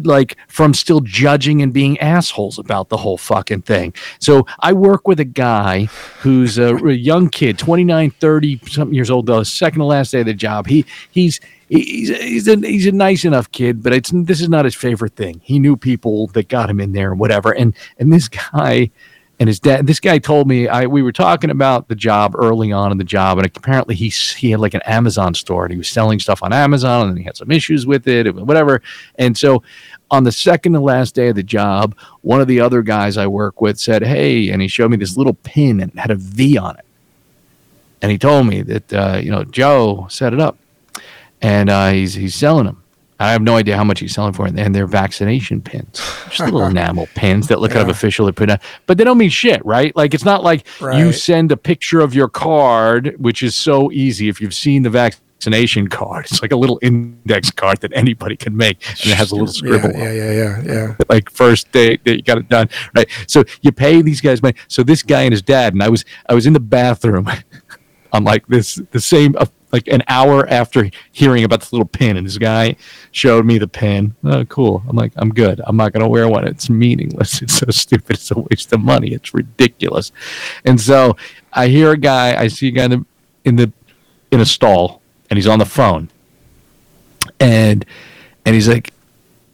like 0.03 0.37
from 0.47 0.73
still 0.73 1.01
judging 1.01 1.61
and 1.61 1.73
being 1.73 1.99
assholes 1.99 2.59
about 2.59 2.89
the 2.89 2.97
whole 2.97 3.17
fucking 3.17 3.63
thing. 3.63 3.93
So 4.19 4.45
I 4.59 4.73
work 4.73 5.07
with 5.07 5.19
a 5.19 5.25
guy 5.25 5.85
who's 6.19 6.57
a, 6.57 6.75
a 6.75 6.93
young 6.93 7.29
kid, 7.29 7.57
29, 7.57 8.11
30 8.11 8.59
something 8.67 8.93
years 8.93 9.09
old, 9.09 9.25
the 9.25 9.43
second 9.43 9.79
to 9.79 9.85
last 9.85 10.11
day 10.11 10.21
of 10.21 10.25
the 10.25 10.33
job. 10.33 10.67
He 10.67 10.85
he's 11.11 11.39
he's 11.69 12.09
he's 12.09 12.47
a, 12.47 12.55
he's 12.57 12.87
a 12.87 12.91
nice 12.91 13.25
enough 13.25 13.51
kid, 13.51 13.81
but 13.83 13.93
it's 13.93 14.11
this 14.13 14.41
is 14.41 14.49
not 14.49 14.65
his 14.65 14.75
favorite 14.75 15.15
thing. 15.15 15.41
He 15.43 15.59
knew 15.59 15.75
people 15.75 16.27
that 16.27 16.49
got 16.49 16.69
him 16.69 16.79
in 16.79 16.93
there 16.93 17.11
and 17.11 17.19
whatever. 17.19 17.51
And 17.51 17.75
and 17.97 18.11
this 18.11 18.27
guy 18.27 18.91
and 19.39 19.47
his 19.49 19.59
dad. 19.59 19.87
This 19.87 19.99
guy 19.99 20.19
told 20.19 20.47
me 20.47 20.67
I 20.67 20.85
we 20.85 21.01
were 21.01 21.11
talking 21.11 21.49
about 21.49 21.87
the 21.87 21.95
job 21.95 22.35
early 22.37 22.71
on 22.71 22.91
in 22.91 22.97
the 22.97 23.03
job, 23.03 23.37
and 23.37 23.47
apparently 23.47 23.95
he 23.95 24.09
he 24.09 24.51
had 24.51 24.59
like 24.59 24.73
an 24.73 24.81
Amazon 24.85 25.33
store 25.33 25.65
and 25.65 25.71
he 25.71 25.77
was 25.77 25.89
selling 25.89 26.19
stuff 26.19 26.43
on 26.43 26.53
Amazon, 26.53 27.09
and 27.09 27.17
he 27.17 27.23
had 27.23 27.35
some 27.35 27.51
issues 27.51 27.85
with 27.87 28.07
it, 28.07 28.27
and 28.27 28.47
whatever. 28.47 28.81
And 29.15 29.37
so 29.37 29.63
on 30.11 30.23
the 30.23 30.31
second 30.31 30.73
to 30.73 30.79
last 30.79 31.15
day 31.15 31.29
of 31.29 31.35
the 31.35 31.43
job, 31.43 31.95
one 32.21 32.41
of 32.41 32.47
the 32.47 32.59
other 32.61 32.83
guys 32.83 33.17
I 33.17 33.27
work 33.27 33.59
with 33.59 33.79
said, 33.79 34.03
"Hey," 34.03 34.49
and 34.49 34.61
he 34.61 34.67
showed 34.67 34.91
me 34.91 34.97
this 34.97 35.17
little 35.17 35.33
pin 35.33 35.81
and 35.81 35.91
had 35.99 36.11
a 36.11 36.15
V 36.15 36.57
on 36.57 36.77
it. 36.77 36.85
and 38.03 38.11
he 38.11 38.17
told 38.17 38.45
me 38.47 38.61
that 38.61 38.93
uh, 38.93 39.19
you 39.21 39.31
know 39.31 39.43
Joe 39.45 40.07
set 40.09 40.33
it 40.33 40.39
up, 40.39 40.57
and 41.41 41.69
uh, 41.69 41.91
he's 41.91 42.13
he's 42.13 42.35
selling 42.35 42.65
them. 42.65 42.82
I 43.23 43.31
have 43.31 43.41
no 43.41 43.55
idea 43.55 43.77
how 43.77 43.85
much 43.85 44.01
he's 44.01 44.13
selling 44.13 44.33
for, 44.33 44.45
and 44.45 44.75
they're 44.75 44.85
vaccination 44.85 45.61
pins, 45.61 46.01
just 46.29 46.41
little 46.41 46.65
enamel 46.65 47.07
pins 47.15 47.47
that 47.47 47.61
look 47.61 47.71
kind 47.71 47.81
of 47.81 47.89
official. 47.89 48.25
They 48.25 48.33
put 48.33 48.49
out, 48.49 48.61
but 48.85 48.97
they 48.97 49.05
don't 49.05 49.17
mean 49.17 49.29
shit, 49.29 49.65
right? 49.65 49.95
Like 49.95 50.13
it's 50.13 50.25
not 50.25 50.43
like 50.43 50.67
you 50.81 51.13
send 51.13 51.51
a 51.51 51.57
picture 51.57 52.01
of 52.01 52.13
your 52.13 52.27
card, 52.27 53.15
which 53.17 53.41
is 53.41 53.55
so 53.55 53.91
easy 53.91 54.27
if 54.27 54.41
you've 54.41 54.53
seen 54.53 54.83
the 54.83 54.89
vaccination 54.89 55.87
card. 55.87 56.25
It's 56.25 56.41
like 56.41 56.51
a 56.51 56.57
little 56.57 56.79
index 56.81 57.49
card 57.49 57.79
that 57.79 57.93
anybody 57.93 58.35
can 58.35 58.57
make, 58.57 58.85
and 58.89 59.11
it 59.11 59.15
has 59.15 59.31
a 59.31 59.35
little 59.35 59.47
scribble. 59.47 59.91
Yeah, 59.91 59.95
on 59.95 60.15
yeah, 60.15 60.31
yeah, 60.31 60.61
yeah, 60.61 60.73
yeah. 60.73 60.95
like 61.07 61.29
first 61.29 61.71
day 61.71 61.97
that 62.03 62.17
you 62.17 62.23
got 62.23 62.37
it 62.37 62.49
done 62.49 62.67
right 62.93 63.09
so 63.27 63.43
you 63.61 63.71
pay 63.71 64.01
these 64.01 64.19
guys 64.19 64.41
money 64.41 64.55
so 64.67 64.83
this 64.83 65.01
guy 65.01 65.21
and 65.21 65.31
his 65.31 65.41
dad 65.41 65.73
and 65.73 65.81
i 65.81 65.89
was 65.89 66.05
i 66.27 66.33
was 66.33 66.45
in 66.45 66.53
the 66.53 66.59
bathroom 66.59 67.29
on 68.13 68.23
like 68.23 68.45
this 68.47 68.81
the 68.91 68.99
same 68.99 69.35
like 69.73 69.87
an 69.87 70.03
hour 70.07 70.47
after 70.49 70.89
hearing 71.11 71.43
about 71.43 71.59
this 71.59 71.73
little 71.73 71.87
pin 71.87 72.15
and 72.15 72.25
this 72.25 72.37
guy 72.37 72.75
showed 73.11 73.45
me 73.45 73.57
the 73.57 73.67
pin 73.67 74.15
oh 74.23 74.45
cool 74.45 74.83
i'm 74.87 74.95
like 74.95 75.11
i'm 75.17 75.29
good 75.29 75.59
i'm 75.65 75.75
not 75.75 75.91
going 75.91 76.03
to 76.03 76.07
wear 76.07 76.27
one 76.29 76.47
it's 76.47 76.69
meaningless 76.69 77.41
it's 77.41 77.55
so 77.55 77.65
stupid 77.69 78.15
it's 78.15 78.31
a 78.31 78.39
waste 78.39 78.71
of 78.71 78.79
money 78.79 79.09
it's 79.13 79.33
ridiculous 79.33 80.11
and 80.63 80.79
so 80.79 81.17
i 81.51 81.67
hear 81.67 81.91
a 81.91 81.97
guy 81.97 82.39
i 82.39 82.47
see 82.47 82.69
a 82.69 82.71
guy 82.71 82.85
in 82.85 82.91
the 82.91 83.05
in, 83.43 83.55
the, 83.57 83.71
in 84.31 84.39
a 84.39 84.45
stall 84.45 85.01
and 85.29 85.37
he's 85.37 85.47
on 85.47 85.59
the 85.59 85.65
phone 85.65 86.09
and 87.39 87.85
and 88.45 88.55
he's 88.55 88.69
like 88.69 88.93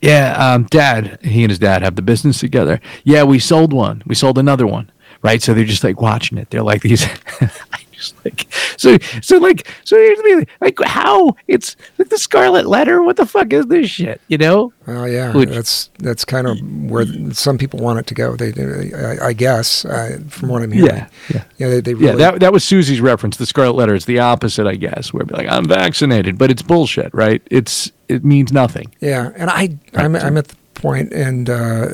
yeah, 0.02 0.54
um, 0.54 0.64
dad, 0.64 1.20
he 1.22 1.44
and 1.44 1.52
his 1.52 1.60
dad 1.60 1.82
have 1.82 1.96
the 1.96 2.02
business 2.02 2.40
together. 2.40 2.80
Yeah, 3.04 3.24
we 3.24 3.40
sold 3.40 3.74
one. 3.74 4.02
We 4.06 4.16
sold 4.16 4.38
another 4.38 4.66
one. 4.66 4.92
Right. 5.22 5.42
So 5.42 5.54
they're 5.54 5.66
just 5.66 5.84
like 5.84 6.00
watching 6.00 6.38
it. 6.38 6.50
They're 6.50 6.64
like 6.64 6.82
these. 6.82 7.06
Like, 8.26 8.48
so, 8.78 8.98
so 9.22 9.38
like, 9.38 9.68
so 9.86 9.96
here's 9.96 10.18
the 10.18 10.24
thing, 10.24 10.48
like 10.62 10.78
how 10.84 11.36
it's 11.48 11.76
like 11.98 12.10
the 12.10 12.18
scarlet 12.18 12.66
letter. 12.66 13.02
What 13.02 13.16
the 13.16 13.26
fuck 13.26 13.54
is 13.54 13.66
this 13.68 13.90
shit? 13.90 14.20
You 14.28 14.38
know? 14.38 14.74
Well, 14.86 15.08
yeah, 15.08 15.34
Which- 15.34 15.50
that's 15.50 15.90
that's 16.00 16.26
kind 16.26 16.48
of 16.48 16.58
where 16.90 17.06
some 17.34 17.58
people 17.58 17.80
want 17.80 18.00
it 18.00 18.08
to 18.08 18.14
go. 18.14 18.36
They, 18.36 18.52
they 18.52 18.94
I, 18.94 19.28
I 19.28 19.34
guess, 19.34 19.86
uh, 19.86 20.20
from 20.28 20.50
what 20.50 20.64
I'm 20.64 20.72
hearing. 20.72 20.96
Yeah, 20.96 21.08
yeah. 21.34 21.44
yeah. 21.58 21.68
They, 21.70 21.82
they 21.82 21.94
Yeah. 21.94 22.16
That, 22.16 22.40
that 22.40 22.52
was 22.54 22.64
Susie's 22.64 23.00
reference. 23.02 23.38
The 23.38 23.46
scarlet 23.46 23.76
letter. 23.76 23.96
It's 23.96 24.06
the 24.06 24.20
opposite, 24.20 24.68
I 24.68 24.76
guess, 24.76 25.14
where 25.14 25.22
it'd 25.22 25.30
be 25.30 25.36
like, 25.36 25.52
I'm 25.52 25.66
vaccinated, 25.68 26.38
but 26.38 26.50
it's 26.52 26.62
bullshit, 26.62 27.14
right? 27.14 27.42
It's, 27.52 27.92
it 28.08 28.26
means 28.26 28.52
nothing. 28.52 28.94
Yeah, 29.00 29.32
and 29.36 29.50
I 29.50 29.78
I'm, 29.94 30.16
I'm 30.16 30.38
at 30.38 30.48
the 30.48 30.56
point, 30.74 31.12
and 31.14 31.50
uh, 31.50 31.88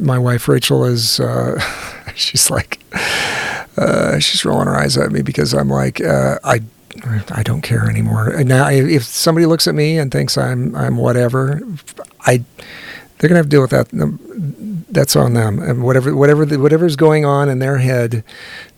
my 0.00 0.18
wife 0.18 0.48
Rachel 0.48 0.84
is 0.84 1.18
uh, 1.20 1.58
she's 2.14 2.50
like 2.50 2.80
uh, 3.78 4.18
she's 4.18 4.44
rolling 4.44 4.66
her 4.66 4.76
eyes 4.76 4.96
at 4.96 5.12
me 5.12 5.22
because 5.22 5.54
I'm 5.54 5.68
like 5.68 6.00
uh, 6.00 6.38
I 6.44 6.60
I 7.30 7.42
don't 7.42 7.62
care 7.62 7.88
anymore. 7.88 8.28
And 8.28 8.48
now 8.48 8.68
if 8.68 9.04
somebody 9.04 9.46
looks 9.46 9.66
at 9.66 9.74
me 9.74 9.98
and 9.98 10.10
thinks 10.10 10.36
I'm 10.36 10.74
I'm 10.74 10.96
whatever, 10.96 11.60
I 12.26 12.44
they're 13.18 13.28
gonna 13.28 13.38
have 13.38 13.46
to 13.46 13.50
deal 13.50 13.62
with 13.62 13.70
that. 13.70 13.88
That's 14.90 15.16
on 15.16 15.34
them, 15.34 15.58
and 15.58 15.82
whatever 15.82 16.14
whatever 16.16 16.44
the, 16.46 16.58
whatever's 16.58 16.96
going 16.96 17.24
on 17.24 17.48
in 17.48 17.58
their 17.58 17.78
head 17.78 18.24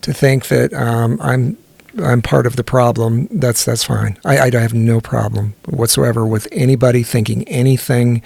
to 0.03 0.12
think 0.12 0.48
that 0.48 0.72
um, 0.74 1.18
I'm 1.22 1.57
I'm 2.03 2.22
part 2.22 2.46
of 2.46 2.57
the 2.57 2.64
problem. 2.64 3.28
That's 3.30 3.64
that's 3.64 3.84
fine. 3.84 4.18
I, 4.24 4.38
I 4.40 4.51
have 4.61 4.74
no 4.74 5.01
problem 5.01 5.55
whatsoever 5.66 6.26
with 6.26 6.48
anybody 6.53 7.03
thinking 7.03 7.46
anything 7.48 8.22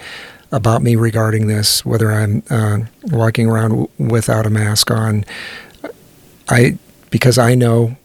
about 0.51 0.81
me 0.81 0.95
regarding 0.95 1.47
this, 1.47 1.85
whether 1.85 2.11
I'm 2.11 2.43
uh, 2.49 2.79
walking 3.03 3.47
around 3.47 3.69
w- 3.71 3.89
without 3.97 4.45
a 4.45 4.49
mask 4.49 4.89
on. 4.91 5.25
I 6.49 6.77
because 7.09 7.37
I 7.37 7.55
know 7.55 7.95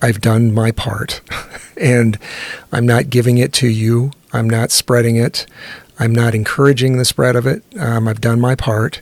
I've 0.00 0.20
done 0.20 0.54
my 0.54 0.70
part, 0.70 1.20
and 1.76 2.18
I'm 2.72 2.86
not 2.86 3.10
giving 3.10 3.38
it 3.38 3.52
to 3.54 3.68
you. 3.68 4.12
I'm 4.32 4.48
not 4.48 4.70
spreading 4.70 5.16
it. 5.16 5.46
I'm 5.98 6.14
not 6.14 6.34
encouraging 6.34 6.96
the 6.96 7.04
spread 7.04 7.34
of 7.34 7.46
it. 7.46 7.62
Um, 7.78 8.06
I've 8.06 8.20
done 8.20 8.40
my 8.40 8.54
part, 8.54 9.00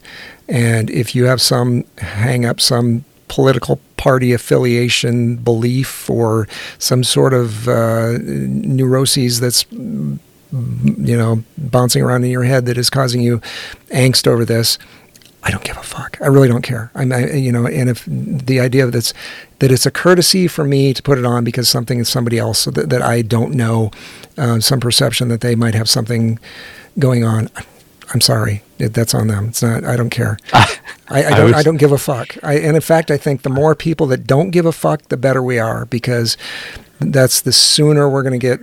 and 0.49 0.91
if 0.91 1.14
you 1.14 1.25
have 1.25 1.41
some 1.41 1.85
hang 1.99 2.47
up, 2.47 2.61
some 2.61 3.05
political 3.29 3.81
party 3.97 4.33
affiliation 4.33 5.37
belief 5.37 6.09
or 6.09 6.47
some 6.79 7.03
sort 7.03 7.35
of 7.35 7.69
uh, 7.69 8.19
neuroses 8.23 9.41
that's 9.41 9.67
you 9.73 10.19
know 11.17 11.43
bouncing 11.59 12.03
around 12.03 12.25
in 12.25 12.31
your 12.31 12.45
head 12.45 12.67
that 12.67 12.79
is 12.79 12.89
causing 12.89 13.21
you 13.21 13.41
angst 13.91 14.27
over 14.27 14.45
this 14.45 14.79
I 15.47 15.51
don't 15.51 15.62
give 15.62 15.76
a 15.76 15.82
fuck. 15.82 16.18
I 16.20 16.26
really 16.26 16.49
don't 16.49 16.62
care. 16.62 16.90
I'm, 16.97 17.12
I, 17.12 17.30
you 17.32 17.53
know, 17.53 17.66
and 17.66 17.88
if 17.88 18.05
the 18.07 18.59
idea 18.59 18.86
that's 18.88 19.14
that 19.61 19.70
it's 19.70 19.86
a 19.86 19.92
courtesy 19.92 20.49
for 20.49 20.64
me 20.64 20.92
to 20.92 21.01
put 21.03 21.18
it 21.18 21.24
on 21.24 21.44
because 21.44 21.68
something 21.68 22.01
is 22.01 22.09
somebody 22.09 22.36
else 22.36 22.64
that, 22.64 22.90
that 22.90 23.01
I 23.01 23.22
don't 23.22 23.55
know, 23.55 23.92
uh, 24.36 24.59
some 24.59 24.80
perception 24.80 25.28
that 25.28 25.42
they 25.42 25.55
might 25.55 25.74
have 25.74 25.88
something 25.88 26.40
going 26.99 27.22
on. 27.22 27.49
I'm 28.12 28.20
sorry. 28.20 28.62
It- 28.80 28.92
That's 28.94 29.14
on 29.14 29.28
them. 29.28 29.47
It's 29.49 29.62
not. 29.62 29.84
I 29.84 29.94
don't 29.97 30.11
care. 30.11 30.36
I, 30.53 30.66
I, 31.09 31.24
I 31.26 31.30
don't. 31.36 31.55
I 31.55 31.62
don't 31.62 31.76
give 31.76 31.92
a 31.92 31.99
fuck. 31.99 32.36
I, 32.42 32.55
and 32.55 32.74
in 32.74 32.82
fact, 32.82 33.12
I 33.12 33.16
think 33.16 33.42
the 33.42 33.51
more 33.51 33.76
people 33.76 34.07
that 34.09 34.26
don't 34.26 34.51
give 34.51 34.66
a 34.66 34.72
fuck, 34.72 35.03
the 35.09 35.16
better 35.16 35.42
we 35.42 35.61
are 35.61 35.86
because 35.86 36.36
that's 36.99 37.40
the 37.40 37.53
sooner 37.53 38.09
we're 38.11 38.22
going 38.24 38.38
to 38.38 38.57
get 38.57 38.61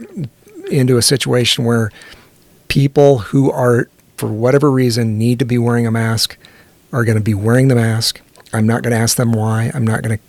into 0.70 0.98
a 0.98 1.02
situation 1.02 1.64
where 1.64 1.92
people 2.68 3.20
who 3.20 3.50
are, 3.52 3.88
for 4.18 4.28
whatever 4.28 4.70
reason, 4.72 5.18
need 5.18 5.40
to 5.40 5.46
be 5.46 5.58
wearing 5.58 5.88
a 5.88 5.92
mask 5.92 6.38
are 6.94 7.04
going 7.04 7.18
to 7.18 7.24
be 7.24 7.34
wearing 7.34 7.68
the 7.68 7.76
mask. 7.76 8.22
I'm 8.54 8.66
not 8.66 8.84
going 8.84 8.92
to 8.92 9.00
ask 9.00 9.18
them 9.18 9.34
why. 9.34 9.72
I'm 9.74 9.86
not 9.86 10.04
going 10.04 10.18
to 10.18 10.24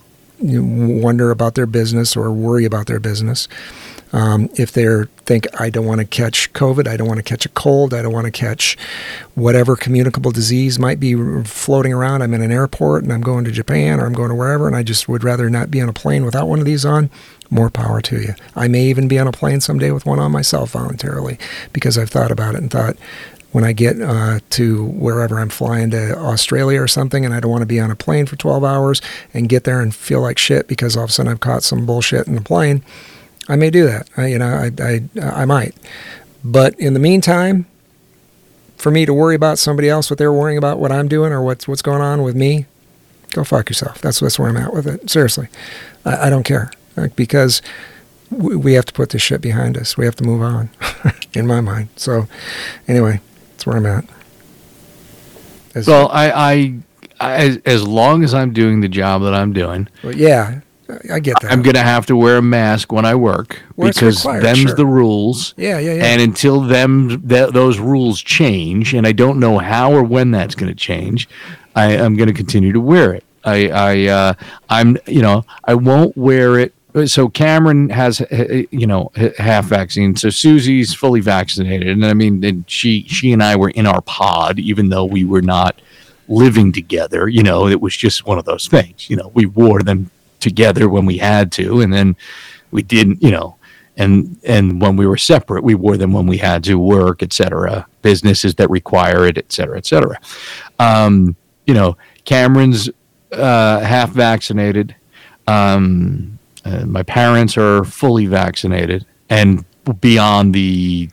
you 0.44 0.62
know, 0.62 1.02
wonder 1.02 1.30
about 1.30 1.54
their 1.54 1.66
business 1.66 2.16
or 2.16 2.32
worry 2.32 2.64
about 2.64 2.86
their 2.86 2.98
business. 2.98 3.46
Um, 4.12 4.48
if 4.54 4.70
they 4.70 4.86
think 5.26 5.48
I 5.60 5.70
don't 5.70 5.86
want 5.86 6.00
to 6.00 6.06
catch 6.06 6.52
COVID, 6.52 6.86
I 6.86 6.96
don't 6.96 7.08
want 7.08 7.18
to 7.18 7.24
catch 7.24 7.44
a 7.46 7.48
cold, 7.48 7.92
I 7.92 8.00
don't 8.00 8.12
want 8.12 8.26
to 8.26 8.30
catch 8.30 8.78
whatever 9.34 9.74
communicable 9.74 10.30
disease 10.30 10.78
might 10.78 11.00
be 11.00 11.16
floating 11.42 11.92
around. 11.92 12.22
I'm 12.22 12.32
in 12.32 12.40
an 12.40 12.52
airport 12.52 13.02
and 13.02 13.12
I'm 13.12 13.22
going 13.22 13.44
to 13.44 13.50
Japan 13.50 13.98
or 13.98 14.06
I'm 14.06 14.12
going 14.12 14.28
to 14.28 14.36
wherever, 14.36 14.68
and 14.68 14.76
I 14.76 14.84
just 14.84 15.08
would 15.08 15.24
rather 15.24 15.50
not 15.50 15.68
be 15.68 15.80
on 15.80 15.88
a 15.88 15.92
plane 15.92 16.24
without 16.24 16.46
one 16.46 16.60
of 16.60 16.64
these 16.64 16.84
on. 16.84 17.10
More 17.50 17.70
power 17.70 18.00
to 18.02 18.20
you. 18.20 18.34
I 18.54 18.68
may 18.68 18.84
even 18.84 19.08
be 19.08 19.18
on 19.18 19.26
a 19.26 19.32
plane 19.32 19.60
someday 19.60 19.90
with 19.90 20.06
one 20.06 20.20
on 20.20 20.30
myself 20.30 20.70
voluntarily 20.70 21.36
because 21.72 21.98
I've 21.98 22.10
thought 22.10 22.30
about 22.30 22.54
it 22.54 22.58
and 22.58 22.70
thought 22.70 22.96
when 23.54 23.62
I 23.62 23.72
get 23.72 24.02
uh, 24.02 24.40
to 24.50 24.84
wherever 24.84 25.38
I'm 25.38 25.48
flying 25.48 25.92
to 25.92 26.18
Australia 26.18 26.82
or 26.82 26.88
something, 26.88 27.24
and 27.24 27.32
I 27.32 27.38
don't 27.38 27.52
want 27.52 27.62
to 27.62 27.66
be 27.66 27.78
on 27.78 27.88
a 27.88 27.94
plane 27.94 28.26
for 28.26 28.34
12 28.34 28.64
hours 28.64 29.00
and 29.32 29.48
get 29.48 29.62
there 29.62 29.80
and 29.80 29.94
feel 29.94 30.20
like 30.20 30.38
shit 30.38 30.66
because 30.66 30.96
all 30.96 31.04
of 31.04 31.10
a 31.10 31.12
sudden 31.12 31.30
I've 31.30 31.38
caught 31.38 31.62
some 31.62 31.86
bullshit 31.86 32.26
in 32.26 32.34
the 32.34 32.40
plane, 32.40 32.82
I 33.48 33.54
may 33.54 33.70
do 33.70 33.86
that. 33.86 34.08
I, 34.16 34.26
you 34.26 34.38
know, 34.38 34.48
I, 34.48 34.70
I, 34.82 35.02
I 35.22 35.44
might. 35.44 35.72
But 36.42 36.74
in 36.80 36.94
the 36.94 36.98
meantime, 37.00 37.66
for 38.76 38.90
me 38.90 39.06
to 39.06 39.14
worry 39.14 39.36
about 39.36 39.60
somebody 39.60 39.88
else, 39.88 40.10
what 40.10 40.18
they're 40.18 40.32
worrying 40.32 40.58
about, 40.58 40.80
what 40.80 40.90
I'm 40.90 41.06
doing, 41.06 41.32
or 41.32 41.40
what's 41.40 41.68
what's 41.68 41.80
going 41.80 42.02
on 42.02 42.22
with 42.22 42.34
me, 42.34 42.66
go 43.34 43.44
fuck 43.44 43.70
yourself. 43.70 44.00
That's 44.00 44.18
that's 44.18 44.36
where 44.36 44.48
I'm 44.48 44.56
at 44.56 44.74
with 44.74 44.88
it. 44.88 45.08
Seriously, 45.08 45.46
I, 46.04 46.26
I 46.26 46.30
don't 46.30 46.42
care 46.42 46.72
like, 46.96 47.14
because 47.14 47.62
we, 48.30 48.56
we 48.56 48.72
have 48.72 48.84
to 48.86 48.92
put 48.92 49.10
this 49.10 49.22
shit 49.22 49.40
behind 49.40 49.78
us. 49.78 49.96
We 49.96 50.06
have 50.06 50.16
to 50.16 50.24
move 50.24 50.42
on, 50.42 50.70
in 51.34 51.46
my 51.46 51.60
mind. 51.60 51.90
So, 51.94 52.26
anyway, 52.88 53.20
that's 53.64 53.66
where 53.66 53.76
I'm 53.76 53.86
at. 53.86 54.04
As- 55.74 55.86
Well, 55.86 56.08
I, 56.12 56.30
I, 56.30 56.74
I 57.20 57.32
as, 57.36 57.56
as 57.64 57.86
long 57.86 58.22
as 58.24 58.34
I'm 58.34 58.52
doing 58.52 58.80
the 58.80 58.88
job 58.88 59.22
that 59.22 59.34
I'm 59.34 59.52
doing, 59.52 59.88
well, 60.02 60.14
yeah, 60.14 60.60
I- 61.10 61.18
get 61.20 61.36
that. 61.40 61.50
I'm 61.50 61.62
gonna 61.62 61.82
have 61.82 62.06
to 62.06 62.16
wear 62.16 62.36
a 62.38 62.42
mask 62.42 62.92
when 62.92 63.04
I 63.04 63.14
work 63.14 63.62
Well, 63.76 63.88
because 63.88 64.18
required, 64.24 64.44
them's 64.44 64.58
sure. 64.60 64.74
the 64.74 64.86
rules. 64.86 65.54
Yeah, 65.56 65.78
yeah, 65.78 65.94
yeah. 65.94 66.04
And 66.04 66.20
until 66.22 66.60
them 66.60 67.26
th- 67.28 67.50
those 67.50 67.78
rules 67.78 68.20
change, 68.20 68.94
and 68.94 69.06
I 69.06 69.12
don't 69.12 69.38
know 69.40 69.58
how 69.58 69.92
or 69.92 70.02
when 70.02 70.30
that's 70.30 70.54
going 70.54 70.70
to 70.70 70.76
change, 70.78 71.28
I 71.74 71.92
am 71.92 72.16
going 72.16 72.28
to 72.28 72.34
continue 72.34 72.72
to 72.72 72.80
wear 72.80 73.14
it. 73.14 73.24
I, 73.46 73.68
I, 73.68 74.06
uh, 74.06 74.34
I'm, 74.70 74.96
you 75.06 75.20
know, 75.20 75.44
I 75.64 75.74
won't 75.74 76.16
wear 76.16 76.58
it. 76.58 76.72
So 77.06 77.28
Cameron 77.28 77.90
has, 77.90 78.20
uh, 78.20 78.62
you 78.70 78.86
know, 78.86 79.10
half 79.36 79.64
vaccine. 79.64 80.14
So 80.14 80.30
Susie's 80.30 80.94
fully 80.94 81.20
vaccinated, 81.20 81.88
and 81.88 82.06
I 82.06 82.14
mean, 82.14 82.64
she, 82.68 83.04
she 83.08 83.32
and 83.32 83.42
I 83.42 83.56
were 83.56 83.70
in 83.70 83.86
our 83.86 84.00
pod, 84.02 84.60
even 84.60 84.90
though 84.90 85.04
we 85.04 85.24
were 85.24 85.42
not 85.42 85.80
living 86.28 86.70
together. 86.70 87.28
You 87.28 87.42
know, 87.42 87.66
it 87.66 87.80
was 87.80 87.96
just 87.96 88.26
one 88.26 88.38
of 88.38 88.44
those 88.44 88.68
things. 88.68 89.10
You 89.10 89.16
know, 89.16 89.32
we 89.34 89.46
wore 89.46 89.82
them 89.82 90.10
together 90.38 90.88
when 90.88 91.04
we 91.04 91.18
had 91.18 91.50
to, 91.52 91.80
and 91.80 91.92
then 91.92 92.16
we 92.70 92.82
didn't. 92.82 93.20
You 93.22 93.32
know, 93.32 93.56
and 93.96 94.38
and 94.44 94.80
when 94.80 94.96
we 94.96 95.06
were 95.06 95.16
separate, 95.16 95.64
we 95.64 95.74
wore 95.74 95.96
them 95.96 96.12
when 96.12 96.26
we 96.26 96.38
had 96.38 96.62
to 96.64 96.78
work, 96.78 97.24
etc. 97.24 97.86
Businesses 98.02 98.54
that 98.56 98.70
require 98.70 99.26
it, 99.26 99.36
etc., 99.36 99.78
etc. 99.78 100.20
Um, 100.78 101.34
you 101.66 101.74
know, 101.74 101.96
Cameron's 102.24 102.88
uh, 103.32 103.80
half 103.80 104.10
vaccinated. 104.10 104.94
Um, 105.46 106.38
uh, 106.64 106.84
my 106.86 107.02
parents 107.02 107.56
are 107.56 107.84
fully 107.84 108.26
vaccinated 108.26 109.06
and 109.28 109.64
beyond 110.00 110.54
the 110.54 111.10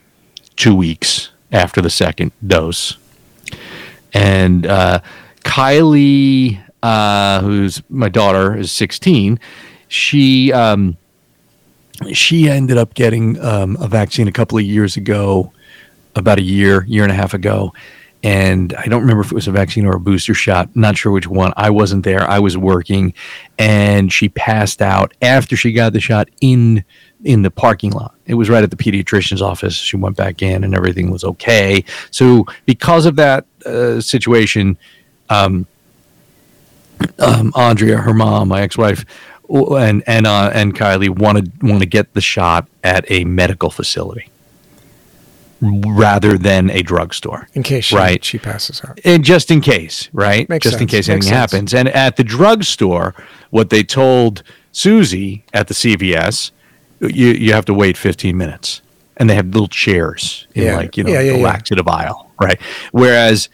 two 0.56 0.76
weeks 0.76 1.32
after 1.52 1.82
the 1.82 1.90
second 1.90 2.32
dose. 2.46 2.98
And 4.14 4.66
uh, 4.66 5.02
Kylie, 5.44 6.62
uh, 6.84 7.42
who's 7.42 7.82
my 7.90 8.10
daughter, 8.10 8.58
is 8.58 8.72
16. 8.72 9.40
She 9.88 10.54
um, 10.54 10.98
she 12.14 12.50
ended 12.50 12.78
up 12.78 12.94
getting 12.94 13.40
um, 13.42 13.78
a 13.80 13.88
vaccine 13.88 14.28
a 14.28 14.32
couple 14.32 14.58
of 14.58 14.64
years 14.64 14.98
ago, 14.98 15.52
about 16.16 16.40
a 16.40 16.42
year, 16.42 16.86
year 16.86 17.04
and 17.04 17.12
a 17.12 17.16
half 17.16 17.34
ago. 17.34 17.74
And 18.24 18.74
I 18.76 18.86
don't 18.86 19.02
remember 19.02 19.22
if 19.22 19.32
it 19.32 19.36
was 19.36 19.48
a 19.48 19.52
vaccine 19.52 19.86
or 19.86 19.96
a 19.96 20.00
booster 20.00 20.34
shot. 20.34 20.76
Not 20.76 20.98
sure 20.98 21.12
which 21.12 21.28
one. 21.28 21.54
I 21.58 21.72
wasn't 21.72 22.04
there. 22.04 22.30
I 22.30 22.40
was 22.40 22.56
working, 22.56 23.14
and 23.58 24.14
she 24.14 24.30
passed 24.30 24.82
out 24.82 25.14
after 25.22 25.56
she 25.56 25.72
got 25.72 25.94
the 25.94 26.00
shot 26.00 26.30
in 26.40 26.84
in 27.24 27.42
the 27.42 27.52
parking 27.52 27.92
lot. 27.92 28.14
It 28.26 28.36
was 28.36 28.50
right 28.50 28.64
at 28.64 28.70
the 28.70 28.76
pediatrician's 28.76 29.42
office. 29.42 29.74
She 29.74 29.96
went 29.96 30.18
back 30.18 30.42
in, 30.42 30.64
and 30.64 30.76
everything 30.76 31.10
was 31.10 31.24
okay. 31.24 31.84
So 32.12 32.46
because 32.66 33.06
of 33.06 33.16
that 33.16 33.46
uh, 33.66 34.02
situation, 34.02 34.78
um, 35.30 35.66
um, 37.18 37.52
Andrea, 37.56 37.98
her 37.98 38.14
mom, 38.14 38.50
my 38.50 38.62
ex-wife, 38.62 39.04
and 39.50 40.04
and 40.06 40.28
uh, 40.28 40.52
and 40.54 40.76
Kylie 40.76 41.10
wanted 41.10 41.64
want 41.64 41.80
to 41.80 41.88
get 41.88 42.14
the 42.14 42.22
shot 42.22 42.68
at 42.84 43.10
a 43.10 43.26
medical 43.26 43.72
facility 43.72 44.30
rather 45.62 46.38
than 46.38 46.70
a 46.72 46.82
drugstore. 46.82 47.48
In 47.54 47.62
case 47.64 47.86
she, 47.86 47.96
right. 47.96 48.24
she 48.24 48.40
passes 48.40 48.82
out. 48.84 49.00
And 49.06 49.24
just 49.24 49.52
in 49.52 49.62
case, 49.62 50.10
right? 50.12 50.50
Makes 50.50 50.64
just 50.64 50.74
in 50.76 50.80
sense. 50.80 50.92
case 50.92 51.08
Makes 51.08 51.10
anything 51.10 51.30
sense. 51.30 51.52
happens. 51.52 51.74
And 51.74 51.88
at 51.90 52.16
the 52.18 52.24
drugstore, 52.24 53.14
what 53.52 53.70
they 53.70 53.84
told 53.84 54.42
Susie 54.72 55.44
at 55.54 55.68
the 55.68 55.74
CVS, 55.74 56.52
you 57.00 57.28
you 57.28 57.54
have 57.54 57.66
to 57.66 57.74
wait 57.74 57.96
15 57.98 58.36
minutes. 58.36 58.82
And 59.18 59.30
they 59.30 59.36
have 59.36 59.48
little 59.48 59.68
chairs 59.68 60.48
in 60.56 60.64
Yeah. 60.64 60.78
like, 60.78 60.98
you 60.98 61.04
know, 61.04 61.12
Yeah, 61.12 61.20
yeah, 61.22 61.34
the 61.34 61.40
laxative 61.44 61.88
aisle, 61.88 62.32
right? 62.42 62.60
Whereas 62.92 63.50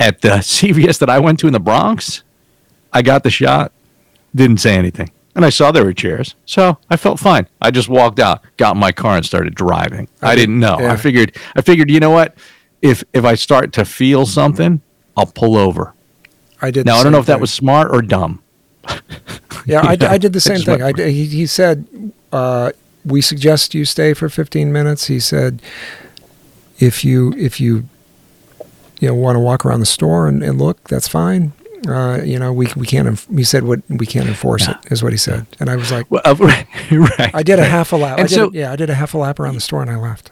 at 0.00 0.20
the 0.22 0.28
CVS 0.42 0.98
that 0.98 1.08
I 1.10 1.20
went 1.20 1.38
to 1.40 1.46
in 1.46 1.52
the 1.52 1.60
Bronx, 1.60 2.24
I 2.92 3.02
got 3.02 3.22
the 3.22 3.30
shot, 3.30 3.70
didn't 4.34 4.58
say 4.58 4.74
anything. 4.76 5.10
And 5.34 5.44
I 5.46 5.50
saw 5.50 5.72
there 5.72 5.84
were 5.84 5.94
chairs. 5.94 6.34
So 6.44 6.78
I 6.90 6.96
felt 6.96 7.18
fine. 7.18 7.48
I 7.60 7.70
just 7.70 7.88
walked 7.88 8.18
out, 8.18 8.42
got 8.58 8.74
in 8.74 8.80
my 8.80 8.92
car 8.92 9.16
and 9.16 9.24
started 9.24 9.54
driving. 9.54 10.08
I 10.20 10.34
didn't 10.34 10.60
know. 10.60 10.78
Yeah. 10.78 10.92
I 10.92 10.96
figured 10.96 11.36
I 11.56 11.62
figured, 11.62 11.90
you 11.90 12.00
know 12.00 12.10
what? 12.10 12.36
If 12.82 13.02
if 13.12 13.24
I 13.24 13.34
start 13.34 13.72
to 13.74 13.84
feel 13.84 14.26
something, 14.26 14.82
I'll 15.16 15.26
pull 15.26 15.56
over. 15.56 15.94
I 16.60 16.70
did. 16.70 16.86
Now 16.86 16.96
I 16.96 17.02
don't 17.02 17.12
know 17.12 17.18
if 17.18 17.26
that 17.26 17.40
was 17.40 17.52
smart 17.52 17.90
or 17.92 18.02
dumb. 18.02 18.42
Yeah, 19.66 19.82
I 19.86 20.18
did 20.18 20.32
the 20.32 20.40
same 20.40 20.60
thing. 20.60 20.82
I, 20.82 20.92
he, 20.92 21.26
he 21.26 21.46
said, 21.46 21.86
uh, 22.32 22.72
"We 23.04 23.20
suggest 23.20 23.74
you 23.74 23.84
stay 23.84 24.14
for 24.14 24.28
15 24.28 24.72
minutes." 24.72 25.06
He 25.06 25.20
said, 25.20 25.62
"If 26.80 27.04
you 27.04 27.32
if 27.34 27.60
you 27.60 27.88
you 29.00 29.08
know 29.08 29.14
want 29.14 29.36
to 29.36 29.40
walk 29.40 29.64
around 29.64 29.80
the 29.80 29.86
store 29.86 30.26
and, 30.26 30.42
and 30.42 30.58
look, 30.58 30.88
that's 30.88 31.08
fine. 31.08 31.52
Uh, 31.86 32.20
you 32.22 32.38
know, 32.38 32.52
we 32.52 32.68
we 32.76 32.86
can't." 32.86 33.08
Enf- 33.08 33.36
he 33.36 33.44
said, 33.44 33.64
"What 33.64 33.80
we 33.88 34.06
can't 34.06 34.28
enforce 34.28 34.68
it," 34.68 34.76
is 34.90 35.02
what 35.02 35.12
he 35.12 35.18
said. 35.18 35.46
And 35.60 35.68
I 35.70 35.76
was 35.76 35.90
like, 35.90 36.10
Well, 36.10 36.22
uh, 36.24 36.34
right, 36.40 36.66
right. 36.90 37.34
"I 37.34 37.42
did 37.42 37.58
a 37.58 37.64
half 37.64 37.92
a 37.92 37.96
lap. 37.96 38.18
I 38.18 38.22
And 38.22 38.28
did, 38.28 38.34
so- 38.34 38.50
yeah, 38.52 38.72
I 38.72 38.76
did 38.76 38.88
a 38.90 38.94
half 38.94 39.14
a 39.14 39.18
lap 39.18 39.40
around 39.40 39.54
the 39.54 39.60
store 39.60 39.82
and 39.82 39.90
I 39.90 39.96
left." 39.96 40.30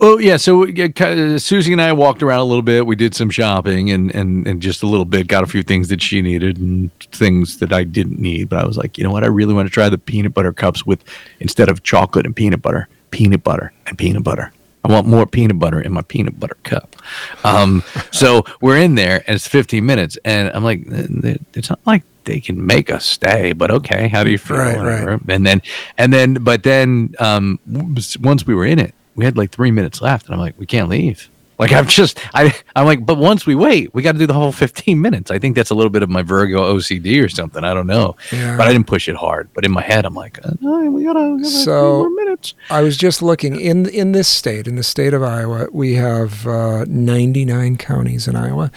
Oh 0.00 0.18
yeah, 0.18 0.36
so 0.36 0.66
uh, 0.66 1.38
Susie 1.38 1.72
and 1.72 1.80
I 1.80 1.92
walked 1.92 2.22
around 2.22 2.40
a 2.40 2.44
little 2.44 2.62
bit. 2.62 2.84
We 2.84 2.96
did 2.96 3.14
some 3.14 3.30
shopping 3.30 3.90
and, 3.90 4.14
and 4.14 4.46
and 4.46 4.60
just 4.60 4.82
a 4.82 4.86
little 4.86 5.04
bit. 5.04 5.28
Got 5.28 5.44
a 5.44 5.46
few 5.46 5.62
things 5.62 5.88
that 5.88 6.02
she 6.02 6.20
needed 6.20 6.58
and 6.58 6.90
things 7.12 7.58
that 7.58 7.72
I 7.72 7.84
didn't 7.84 8.18
need. 8.18 8.48
But 8.48 8.58
I 8.58 8.66
was 8.66 8.76
like, 8.76 8.98
you 8.98 9.04
know 9.04 9.12
what? 9.12 9.22
I 9.22 9.28
really 9.28 9.54
want 9.54 9.66
to 9.66 9.72
try 9.72 9.88
the 9.88 9.96
peanut 9.96 10.34
butter 10.34 10.52
cups 10.52 10.84
with 10.84 11.02
instead 11.40 11.68
of 11.68 11.84
chocolate 11.84 12.26
and 12.26 12.34
peanut 12.34 12.60
butter, 12.60 12.88
peanut 13.12 13.44
butter 13.44 13.72
and 13.86 13.96
peanut 13.96 14.24
butter. 14.24 14.52
I 14.84 14.92
want 14.92 15.06
more 15.06 15.26
peanut 15.26 15.58
butter 15.58 15.80
in 15.80 15.92
my 15.92 16.02
peanut 16.02 16.38
butter 16.38 16.56
cup. 16.62 16.96
Um, 17.42 17.82
so 18.12 18.44
we're 18.60 18.76
in 18.76 18.94
there 18.94 19.24
and 19.26 19.34
it's 19.34 19.48
15 19.48 19.84
minutes, 19.84 20.18
and 20.24 20.50
I'm 20.54 20.62
like, 20.62 20.82
it's 20.86 21.70
not 21.70 21.80
like 21.86 22.02
they 22.24 22.40
can 22.40 22.64
make 22.64 22.90
us 22.90 23.04
stay, 23.04 23.52
but 23.52 23.70
okay, 23.70 24.08
how 24.08 24.24
do 24.24 24.30
you 24.30 24.38
feel? 24.38 24.58
Right, 24.58 25.04
right. 25.04 25.20
And 25.28 25.46
then 25.46 25.62
and 25.98 26.12
then, 26.12 26.34
but 26.34 26.62
then 26.62 27.14
um, 27.18 27.58
once 27.66 28.46
we 28.46 28.54
were 28.54 28.66
in 28.66 28.78
it, 28.78 28.94
we 29.14 29.24
had 29.24 29.36
like 29.36 29.50
three 29.50 29.70
minutes 29.70 30.00
left, 30.00 30.26
and 30.26 30.34
I'm 30.34 30.40
like, 30.40 30.54
we 30.58 30.66
can't 30.66 30.88
leave. 30.88 31.30
Like 31.58 31.72
I'm 31.72 31.86
just 31.86 32.18
I 32.34 32.54
I'm 32.74 32.84
like, 32.86 33.06
but 33.06 33.16
once 33.18 33.46
we 33.46 33.54
wait, 33.54 33.94
we 33.94 34.02
got 34.02 34.12
to 34.12 34.18
do 34.18 34.26
the 34.26 34.34
whole 34.34 34.50
15 34.52 35.00
minutes. 35.00 35.30
I 35.30 35.38
think 35.38 35.54
that's 35.56 35.70
a 35.70 35.74
little 35.74 35.90
bit 35.90 36.02
of 36.02 36.10
my 36.10 36.22
Virgo 36.22 36.74
OCD 36.76 37.22
or 37.24 37.28
something. 37.28 37.62
I 37.64 37.72
don't 37.74 37.86
know, 37.86 38.16
Yeah. 38.32 38.56
but 38.56 38.66
I 38.66 38.72
didn't 38.72 38.86
push 38.88 39.08
it 39.08 39.16
hard. 39.16 39.48
But 39.54 39.64
in 39.64 39.70
my 39.70 39.82
head, 39.82 40.04
I'm 40.04 40.14
like, 40.14 40.38
no, 40.60 40.90
we 40.90 41.04
gotta, 41.04 41.34
we 41.34 41.42
gotta 41.42 41.44
So- 41.44 41.98
more 41.98 42.10
minutes. 42.10 42.54
I 42.70 42.82
was 42.82 42.96
just 42.96 43.22
looking 43.22 43.60
in 43.60 43.86
in 43.88 44.12
this 44.12 44.26
state, 44.28 44.66
in 44.66 44.74
the 44.76 44.82
state 44.82 45.14
of 45.14 45.22
Iowa, 45.22 45.68
we 45.72 45.94
have 45.94 46.46
uh, 46.46 46.84
99 46.88 47.76
counties 47.76 48.26
in 48.26 48.34
Iowa. 48.36 48.70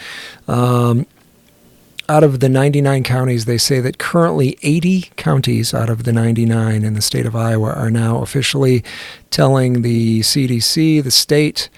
Um, 0.46 1.06
out 2.10 2.24
of 2.24 2.40
the 2.40 2.48
99 2.48 3.02
counties, 3.02 3.44
they 3.44 3.58
say 3.58 3.80
that 3.80 3.98
currently 3.98 4.56
80 4.62 5.10
counties 5.16 5.74
out 5.74 5.90
of 5.90 6.04
the 6.04 6.12
99 6.12 6.82
in 6.82 6.94
the 6.94 7.02
state 7.02 7.26
of 7.26 7.36
Iowa 7.36 7.70
are 7.74 7.90
now 7.90 8.22
officially 8.22 8.82
telling 9.30 9.82
the 9.82 10.20
CDC, 10.20 11.02
the 11.04 11.10
state 11.10 11.68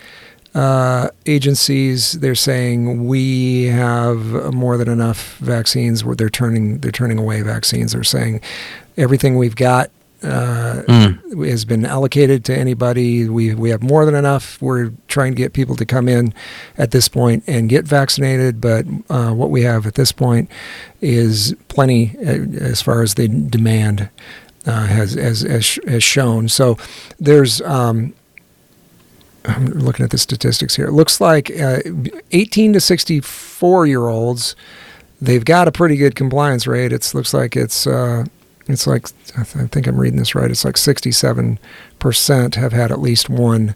uh, 0.55 1.11
agencies, 1.26 2.12
they're 2.12 2.34
saying 2.34 3.07
we 3.07 3.66
have 3.66 4.53
more 4.53 4.76
than 4.76 4.88
enough 4.88 5.36
vaccines. 5.38 6.05
Where 6.05 6.16
they're 6.16 6.28
turning 6.28 6.78
they're 6.78 6.90
turning 6.90 7.18
away 7.18 7.42
vaccines. 7.42 7.92
They're 7.92 8.05
saying 8.05 8.40
everything 8.96 9.36
we've 9.36 9.57
got 9.57 9.90
uh, 10.22 10.82
has 11.44 11.64
been 11.64 11.86
allocated 11.86 12.44
to 12.46 12.57
anybody. 12.57 13.28
We 13.28 13.55
we 13.55 13.70
have 13.70 13.82
more 13.82 14.05
than 14.05 14.14
enough. 14.14 14.61
We're 14.61 14.92
trying 15.09 15.32
to 15.32 15.36
get 15.36 15.53
people 15.53 15.76
to 15.76 15.86
come 15.86 16.09
in 16.09 16.34
at 16.76 16.90
this 16.90 17.09
point 17.09 17.44
and 17.46 17.68
get 17.68 17.86
vaccinated, 17.86 18.61
but 18.61 18.86
uh, 19.09 19.32
what 19.32 19.51
we 19.51 19.62
have 19.62 19.86
at 19.86 19.94
this 19.94 20.12
point 20.12 20.51
is 21.01 21.55
plenty 21.68 22.16
uh, 22.18 22.44
as 22.61 22.82
far 22.82 23.03
as 23.03 23.14
the 23.14 23.28
demand 23.28 24.11
uh, 24.66 24.86
has, 24.86 25.14
has 25.14 25.40
has 25.42 25.78
has 25.86 26.03
shown. 26.03 26.48
So 26.48 26.76
there's. 27.18 27.61
Um, 27.62 28.14
I'm 29.45 29.66
looking 29.66 30.05
at 30.05 30.11
the 30.11 30.18
statistics 30.18 30.76
here. 30.76 30.86
It 30.86 30.93
looks 30.93 31.20
like 31.20 31.51
uh, 31.59 31.78
18 32.32 32.74
to 32.74 32.80
64 32.80 33.86
year 33.86 34.07
olds, 34.09 34.55
they've 35.20 35.45
got 35.45 35.68
a 35.68 35.72
pretty 35.72 35.97
good 35.97 36.14
compliance 36.14 36.66
rate. 36.66 36.93
It 36.93 37.11
looks 37.14 37.32
like 37.32 37.57
it's 37.57 37.86
uh, 37.86 38.24
it's 38.68 38.86
like 38.86 39.09
I, 39.38 39.43
th- 39.45 39.57
I 39.64 39.66
think 39.66 39.86
I'm 39.86 39.99
reading 39.99 40.18
this 40.18 40.34
right. 40.34 40.51
It's 40.51 40.64
like 40.64 40.76
67 40.76 41.59
percent 41.99 42.55
have 42.55 42.72
had 42.72 42.91
at 42.93 43.01
least 43.01 43.28
one 43.28 43.74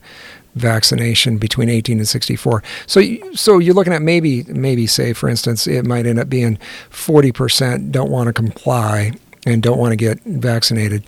vaccination 0.55 1.37
between 1.39 1.69
18 1.69 1.99
and 1.99 2.07
64. 2.09 2.62
So 2.87 3.01
you- 3.01 3.35
so 3.35 3.59
you're 3.59 3.75
looking 3.75 3.93
at 3.93 4.03
maybe 4.03 4.45
maybe 4.45 4.87
say 4.87 5.12
for 5.12 5.29
instance 5.29 5.67
it 5.67 5.85
might 5.85 6.07
end 6.07 6.19
up 6.19 6.29
being 6.29 6.59
40 6.91 7.33
percent 7.33 7.93
don't 7.93 8.11
want 8.11 8.29
to 8.29 8.33
comply 8.33 9.12
and 9.47 9.62
don't 9.62 9.79
want 9.79 9.93
to 9.93 9.97
get 9.97 10.21
vaccinated. 10.25 11.05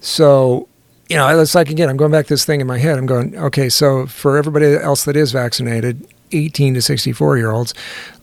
So 0.00 0.68
you 1.12 1.18
know, 1.18 1.28
it's 1.38 1.54
like 1.54 1.68
again, 1.68 1.90
I'm 1.90 1.98
going 1.98 2.10
back 2.10 2.24
to 2.28 2.32
this 2.32 2.46
thing 2.46 2.62
in 2.62 2.66
my 2.66 2.78
head. 2.78 2.96
I'm 2.96 3.04
going, 3.04 3.36
okay, 3.36 3.68
so 3.68 4.06
for 4.06 4.38
everybody 4.38 4.76
else 4.76 5.04
that 5.04 5.14
is 5.14 5.30
vaccinated, 5.30 6.06
18 6.32 6.72
to 6.72 6.80
64 6.80 7.36
year 7.36 7.50
olds, 7.50 7.74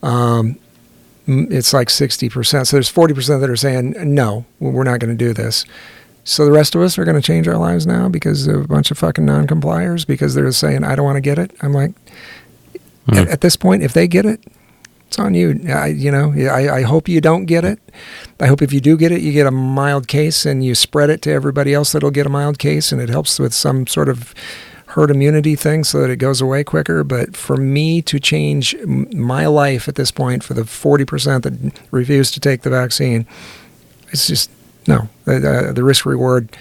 um, 0.01 0.57
it's 1.27 1.71
like 1.71 1.89
60%. 1.89 2.65
So 2.65 2.75
there's 2.75 2.91
40% 2.91 3.41
that 3.41 3.47
are 3.47 3.55
saying, 3.55 3.93
no, 4.15 4.43
we're 4.59 4.85
not 4.85 4.99
going 4.99 5.15
to 5.15 5.25
do 5.25 5.33
this. 5.33 5.65
So 6.23 6.45
the 6.45 6.51
rest 6.51 6.73
of 6.73 6.81
us 6.81 6.97
are 6.97 7.05
going 7.05 7.15
to 7.15 7.21
change 7.21 7.47
our 7.47 7.57
lives 7.57 7.85
now 7.85 8.09
because 8.09 8.47
of 8.47 8.61
a 8.63 8.67
bunch 8.67 8.89
of 8.89 8.97
fucking 8.97 9.23
non-compliers 9.23 10.03
because 10.03 10.33
they're 10.33 10.51
saying, 10.51 10.83
I 10.83 10.95
don't 10.95 11.05
want 11.05 11.17
to 11.17 11.21
get 11.21 11.37
it. 11.37 11.51
I'm 11.61 11.73
like, 11.73 11.91
at, 13.09 13.27
at 13.27 13.41
this 13.41 13.55
point, 13.55 13.83
if 13.83 13.93
they 13.93 14.07
get 14.07 14.25
it, 14.25 14.43
it's 15.09 15.17
on 15.17 15.33
you. 15.33 15.59
I, 15.67 15.87
you 15.87 16.11
know, 16.11 16.31
I, 16.31 16.77
I 16.77 16.81
hope 16.83 17.09
you 17.09 17.19
don't 17.19 17.45
get 17.45 17.65
it. 17.65 17.79
I 18.39 18.45
hope 18.45 18.61
if 18.61 18.71
you 18.71 18.79
do 18.79 18.95
get 18.95 19.11
it, 19.11 19.21
you 19.21 19.31
get 19.31 19.47
a 19.47 19.51
mild 19.51 20.07
case 20.07 20.45
and 20.45 20.63
you 20.63 20.75
spread 20.75 21.09
it 21.09 21.23
to 21.23 21.31
everybody 21.31 21.73
else 21.73 21.93
that'll 21.93 22.11
get 22.11 22.27
a 22.27 22.29
mild 22.29 22.59
case, 22.59 22.91
and 22.91 23.01
it 23.01 23.09
helps 23.09 23.39
with 23.39 23.51
some 23.51 23.87
sort 23.87 24.07
of 24.07 24.35
herd 24.89 25.09
immunity 25.09 25.55
thing 25.55 25.83
so 25.83 25.99
that 26.01 26.11
it 26.11 26.17
goes 26.17 26.41
away 26.41 26.63
quicker. 26.63 27.03
But 27.03 27.35
for 27.35 27.57
me 27.57 28.03
to 28.03 28.19
change 28.19 28.75
my 28.85 29.47
life 29.47 29.87
at 29.87 29.95
this 29.95 30.11
point 30.11 30.43
for 30.43 30.53
the 30.53 30.61
40% 30.61 31.41
that 31.41 31.81
refuse 31.89 32.29
to 32.31 32.39
take 32.39 32.61
the 32.61 32.69
vaccine, 32.69 33.25
it's 34.09 34.27
just 34.27 34.51
no. 34.85 35.09
The, 35.25 35.69
uh, 35.69 35.73
the 35.73 35.83
risk 35.83 36.05
reward 36.05 36.55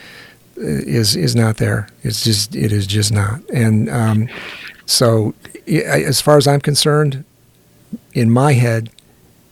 is 0.57 1.17
is 1.17 1.37
not 1.37 1.59
there. 1.59 1.87
It's 2.03 2.25
just 2.25 2.57
it 2.57 2.73
is 2.73 2.87
just 2.87 3.13
not. 3.13 3.43
And 3.51 3.91
um, 3.91 4.31
so, 4.87 5.35
as 5.67 6.23
far 6.23 6.39
as 6.39 6.47
I'm 6.47 6.63
concerned, 6.63 7.27
in 8.13 8.31
my 8.31 8.53
head, 8.55 8.91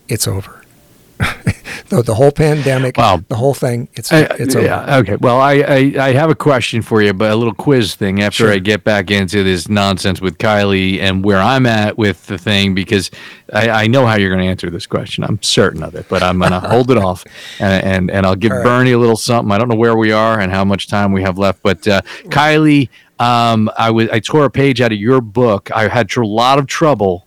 it's 0.08 0.26
over. 0.28 0.62
the, 1.88 2.02
the 2.02 2.14
whole 2.14 2.30
pandemic, 2.30 2.98
Wow. 2.98 3.22
the 3.28 3.36
whole 3.36 3.54
thing, 3.54 3.88
it's 3.94 4.12
I- 4.12 4.28
it's 4.38 4.54
over. 4.54 4.66
yeah, 4.66 4.98
okay. 4.98 5.16
Well, 5.16 5.40
I, 5.40 5.54
I 5.66 5.94
I 5.98 6.12
have 6.12 6.28
a 6.28 6.34
question 6.34 6.82
for 6.82 7.00
you, 7.00 7.14
but 7.14 7.30
a 7.30 7.36
little 7.36 7.54
quiz 7.54 7.94
thing 7.94 8.20
after 8.22 8.44
Sure. 8.44 8.52
I 8.52 8.58
get 8.58 8.84
back 8.84 9.10
into 9.10 9.42
this 9.42 9.68
nonsense 9.70 10.20
with 10.20 10.36
Kylie 10.36 10.98
and 11.00 11.24
where 11.24 11.38
I'm 11.38 11.64
at 11.64 11.96
with 11.96 12.26
the 12.26 12.36
thing 12.36 12.74
because 12.74 13.10
I, 13.50 13.70
I 13.70 13.86
know 13.86 14.04
how 14.04 14.16
you're 14.16 14.28
going 14.28 14.42
to 14.42 14.46
answer 14.46 14.68
this 14.68 14.86
question. 14.86 15.24
I'm 15.24 15.42
certain 15.42 15.82
of 15.82 15.94
it, 15.94 16.06
but 16.10 16.22
I'm 16.22 16.38
going 16.38 16.50
to 16.60 16.60
hold 16.60 16.90
it 16.90 16.98
off 16.98 17.24
and, 17.60 17.82
and 17.84 18.10
and 18.10 18.26
I'll 18.26 18.36
give 18.36 18.52
right. 18.52 18.62
Bernie 18.62 18.92
a 18.92 18.98
little 18.98 19.16
something. 19.16 19.52
I 19.52 19.56
don't 19.58 19.68
know 19.68 19.76
where 19.76 19.96
we 19.96 20.12
are 20.12 20.38
and 20.38 20.52
how 20.52 20.64
much 20.66 20.88
time 20.88 21.12
we 21.12 21.22
have 21.22 21.38
left, 21.38 21.62
but 21.62 21.88
uh, 21.88 22.02
Kylie, 22.24 22.90
um, 23.18 23.70
I 23.78 23.90
was 23.90 24.10
I 24.10 24.20
tore 24.20 24.44
a 24.44 24.50
page 24.50 24.82
out 24.82 24.92
of 24.92 24.98
your 24.98 25.22
book. 25.22 25.70
I 25.74 25.88
had 25.88 26.14
a 26.14 26.22
lot 26.26 26.58
of 26.58 26.66
trouble 26.66 27.25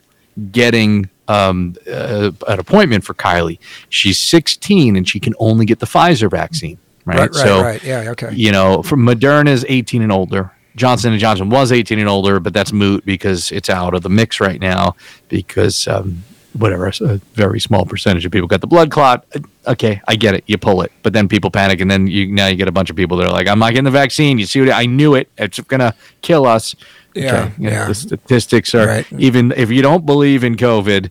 getting 0.51 1.09
um, 1.27 1.75
uh, 1.89 2.31
an 2.47 2.59
appointment 2.59 3.03
for 3.03 3.13
Kylie. 3.13 3.59
She's 3.89 4.17
16 4.19 4.95
and 4.95 5.07
she 5.07 5.19
can 5.19 5.33
only 5.39 5.65
get 5.65 5.79
the 5.79 5.85
Pfizer 5.85 6.29
vaccine, 6.29 6.77
right? 7.05 7.19
Right, 7.19 7.35
right, 7.35 7.35
so, 7.35 7.61
right. 7.61 7.83
Yeah, 7.83 8.09
okay. 8.11 8.33
you 8.33 8.51
know, 8.51 8.81
from 8.81 9.01
Moderna 9.01 9.49
is 9.49 9.65
18 9.67 10.01
and 10.01 10.11
older. 10.11 10.51
Johnson 10.75 11.11
and 11.11 11.19
Johnson 11.19 11.49
was 11.49 11.71
18 11.71 11.99
and 11.99 12.07
older, 12.07 12.39
but 12.39 12.53
that's 12.53 12.71
moot 12.71 13.05
because 13.05 13.51
it's 13.51 13.69
out 13.69 13.93
of 13.93 14.01
the 14.01 14.09
mix 14.09 14.39
right 14.39 14.61
now 14.61 14.95
because 15.27 15.87
um, 15.87 16.23
whatever, 16.53 16.87
a 16.87 17.17
very 17.33 17.59
small 17.59 17.85
percentage 17.85 18.25
of 18.25 18.31
people 18.31 18.47
got 18.47 18.61
the 18.61 18.67
blood 18.67 18.89
clot. 18.89 19.25
Uh, 19.35 19.39
Okay, 19.69 20.01
I 20.07 20.15
get 20.15 20.33
it. 20.33 20.43
You 20.47 20.57
pull 20.57 20.81
it, 20.81 20.91
but 21.03 21.13
then 21.13 21.27
people 21.27 21.51
panic, 21.51 21.79
and 21.79 21.91
then 21.91 22.07
you 22.07 22.25
now 22.25 22.47
you 22.47 22.55
get 22.55 22.67
a 22.67 22.71
bunch 22.71 22.89
of 22.89 22.95
people 22.95 23.17
that 23.17 23.27
are 23.27 23.31
like, 23.31 23.47
"I'm 23.47 23.59
not 23.59 23.69
getting 23.69 23.83
the 23.83 23.91
vaccine." 23.91 24.39
You 24.39 24.47
see 24.47 24.61
what 24.61 24.71
I 24.71 24.87
knew 24.87 25.13
it. 25.13 25.29
It's 25.37 25.59
gonna 25.59 25.93
kill 26.23 26.47
us. 26.47 26.75
Yeah, 27.23 27.31
know, 27.31 27.69
yeah. 27.69 27.87
The 27.87 27.95
statistics 27.95 28.73
are 28.75 28.87
Right. 28.87 29.05
even 29.17 29.51
if 29.57 29.69
you 29.69 29.81
don't 29.81 30.05
believe 30.05 30.43
in 30.43 30.55
COVID, 30.55 31.09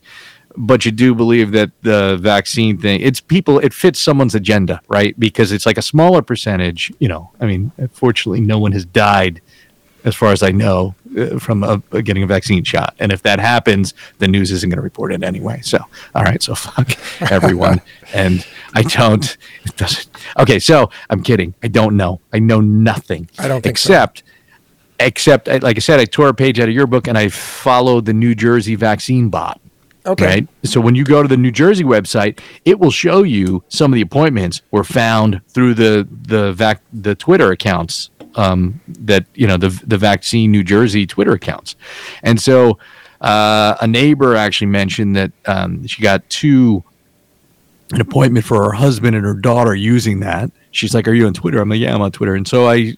but 0.57 0.85
you 0.85 0.91
do 0.91 1.15
believe 1.15 1.53
that 1.53 1.71
the 1.83 2.17
vaccine 2.21 2.79
thing 2.79 3.01
it's 3.01 3.21
people 3.21 3.61
it 3.61 3.73
fits 3.73 4.01
someone's 4.01 4.35
agenda 4.35 4.81
right? 4.89 5.15
Because 5.19 5.53
it's 5.53 5.65
like 5.67 5.79
a 5.79 5.83
smaller 5.83 6.21
percentage 6.21 6.93
you 6.99 7.07
know 7.07 7.31
i 7.41 7.47
mean 7.47 7.71
fortunately 7.93 8.41
no 8.41 8.59
one 8.59 8.73
has 8.73 8.85
died 8.85 9.41
as 10.05 10.17
far 10.17 10.33
as 10.33 10.43
i 10.43 10.51
know 10.51 10.95
uh, 11.17 11.39
from 11.39 11.63
a, 11.63 12.03
getting 12.03 12.23
a 12.23 12.27
vaccine 12.27 12.63
shot. 12.65 12.95
And 12.99 13.13
if 13.13 13.23
that 13.23 13.39
happens 13.41 13.95
the 14.19 14.29
news 14.29 14.51
isn't 14.51 14.69
going 14.69 14.77
to 14.79 14.83
report 14.83 15.13
it 15.13 15.23
anyway. 15.23 15.61
So 15.63 15.79
all 16.15 16.25
right 16.25 16.43
so 16.43 16.55
fuck 16.67 16.91
everyone. 17.31 17.81
And 18.13 18.45
i 18.75 18.83
don't 18.83 19.37
it 19.65 19.77
doesn't 19.77 20.09
okay 20.39 20.59
so 20.59 20.91
i'm 21.11 21.23
kidding. 21.23 21.55
I 21.63 21.69
don't 21.69 21.97
know. 21.97 22.21
I 22.33 22.41
know 22.41 22.61
nothing 22.61 23.29
I 23.39 23.47
don't 23.49 23.63
think 23.63 23.79
so. 23.79 23.93
Except 25.01 25.49
like 25.49 25.77
i 25.77 25.81
said 25.81 26.01
i 26.01 26.05
tore 26.05 26.29
a 26.29 26.35
page 26.35 26.59
out 26.59 26.69
of 26.69 26.75
your 26.75 26.87
book 26.87 27.07
and 27.07 27.17
i 27.17 27.29
followed 27.29 28.05
the 28.05 28.13
new 28.13 28.35
jersey 28.35 28.75
vaccine 28.75 29.29
bot 29.29 29.61
Okay. 30.09 30.27
Right. 30.27 30.49
So 30.65 30.81
when 30.81 30.95
you 30.95 31.05
go 31.05 31.23
to 31.23 31.29
the 31.29 31.37
New 31.37 31.51
Jersey 31.51 31.85
website, 31.85 32.41
it 32.65 32.79
will 32.79 32.91
show 32.91 33.25
you 33.25 33.63
some 33.69 33.93
of 33.93 33.95
the 33.95 34.01
appointments 34.01 34.63
were 34.71 34.85
found 34.85 35.43
through 35.49 35.75
the 35.75 36.09
the 36.23 36.53
vac 36.55 36.81
the 36.93 37.15
Twitter 37.15 37.51
accounts 37.51 38.09
um, 38.35 38.81
that 38.87 39.27
you 39.35 39.47
know 39.47 39.59
the 39.59 39.69
the 39.87 39.99
vaccine 39.99 40.51
New 40.51 40.65
Jersey 40.65 41.07
Twitter 41.07 41.33
accounts, 41.33 41.77
and 42.23 42.41
so 42.41 42.79
uh, 43.21 43.77
a 43.83 43.87
neighbor 43.87 44.35
actually 44.35 44.69
mentioned 44.69 45.15
that 45.17 45.33
um, 45.45 45.87
she 45.87 46.03
got 46.03 46.29
two 46.31 46.83
an 47.93 48.01
appointment 48.01 48.47
for 48.47 48.65
her 48.65 48.73
husband 48.73 49.15
and 49.15 49.25
her 49.27 49.35
daughter 49.35 49.75
using 49.75 50.21
that. 50.21 50.51
She's 50.71 50.95
like, 50.95 51.07
"Are 51.07 51.13
you 51.13 51.27
on 51.27 51.35
Twitter?" 51.35 51.61
I'm 51.61 51.69
like, 51.69 51.81
"Yeah, 51.81 51.95
I'm 51.95 52.01
on 52.01 52.13
Twitter," 52.13 52.35
and 52.35 52.49
so 52.49 52.67
I 52.67 52.97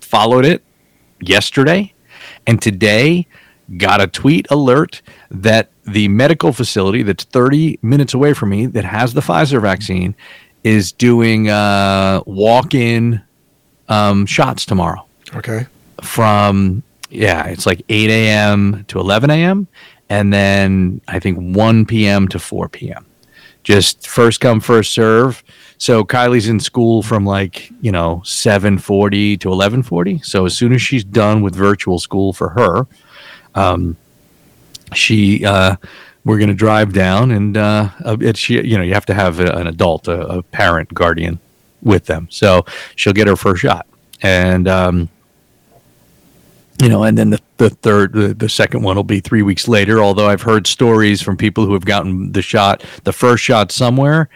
followed 0.00 0.44
it 0.44 0.62
yesterday, 1.20 1.92
and 2.46 2.60
today 2.60 3.26
got 3.78 4.00
a 4.00 4.06
tweet 4.06 4.46
alert 4.50 5.02
that 5.30 5.70
the 5.84 6.08
medical 6.08 6.52
facility 6.52 7.02
that's 7.02 7.24
30 7.24 7.78
minutes 7.82 8.14
away 8.14 8.32
from 8.32 8.50
me 8.50 8.66
that 8.66 8.84
has 8.84 9.12
the 9.14 9.20
Pfizer 9.20 9.60
vaccine 9.60 10.14
is 10.64 10.92
doing 10.92 11.48
uh, 11.50 12.20
walk-in 12.26 13.20
um, 13.88 14.26
shots 14.26 14.64
tomorrow 14.66 15.04
Okay. 15.34 15.66
from 16.02 16.82
yeah 17.10 17.46
it's 17.46 17.66
like 17.66 17.82
8 17.88 18.10
a.m 18.10 18.84
to 18.88 18.98
11 18.98 19.30
a.m 19.30 19.68
and 20.08 20.32
then 20.32 21.00
i 21.06 21.20
think 21.20 21.38
1 21.38 21.86
p.m 21.86 22.26
to 22.28 22.38
4 22.40 22.68
p.m 22.68 23.06
just 23.66 24.06
first 24.06 24.40
come 24.40 24.60
first 24.60 24.92
serve. 24.92 25.42
So 25.78 26.04
kylie's 26.04 26.48
in 26.48 26.60
school 26.60 27.02
from 27.02 27.26
like 27.26 27.70
you 27.80 27.90
know 27.90 28.22
7.40 28.24 29.40
to 29.40 29.48
11.40 29.48 30.24
so 30.24 30.46
as 30.46 30.56
soon 30.56 30.72
as 30.72 30.80
she's 30.80 31.04
done 31.04 31.42
with 31.42 31.54
virtual 31.54 31.98
school 31.98 32.32
for 32.32 32.48
her 32.50 32.86
um, 33.54 33.96
she 34.94 35.44
uh, 35.44 35.76
we're 36.24 36.38
going 36.38 36.48
to 36.48 36.54
drive 36.54 36.94
down 36.94 37.30
and 37.30 37.58
uh, 37.58 37.90
uh, 38.06 38.16
it, 38.20 38.38
she 38.38 38.54
you 38.54 38.78
know 38.78 38.82
you 38.82 38.94
have 38.94 39.04
to 39.06 39.14
have 39.14 39.38
an 39.40 39.66
adult 39.66 40.08
a, 40.08 40.38
a 40.38 40.42
parent 40.42 40.94
guardian 40.94 41.38
with 41.82 42.06
them. 42.06 42.28
So 42.30 42.66
she'll 42.96 43.12
get 43.12 43.28
her 43.28 43.36
first 43.36 43.62
shot. 43.62 43.86
And 44.22 44.68
um, 44.68 45.08
you 46.80 46.88
know, 46.88 47.04
and 47.04 47.16
then 47.16 47.30
the, 47.30 47.40
the 47.56 47.70
third, 47.70 48.12
the, 48.12 48.34
the 48.34 48.48
second 48.48 48.82
one 48.82 48.96
will 48.96 49.04
be 49.04 49.20
three 49.20 49.42
weeks 49.42 49.68
later. 49.68 50.00
Although 50.00 50.28
I've 50.28 50.42
heard 50.42 50.66
stories 50.66 51.22
from 51.22 51.36
people 51.36 51.64
who 51.64 51.72
have 51.72 51.84
gotten 51.84 52.32
the 52.32 52.42
shot, 52.42 52.84
the 53.04 53.12
first 53.12 53.42
shot 53.42 53.72
somewhere 53.72 54.28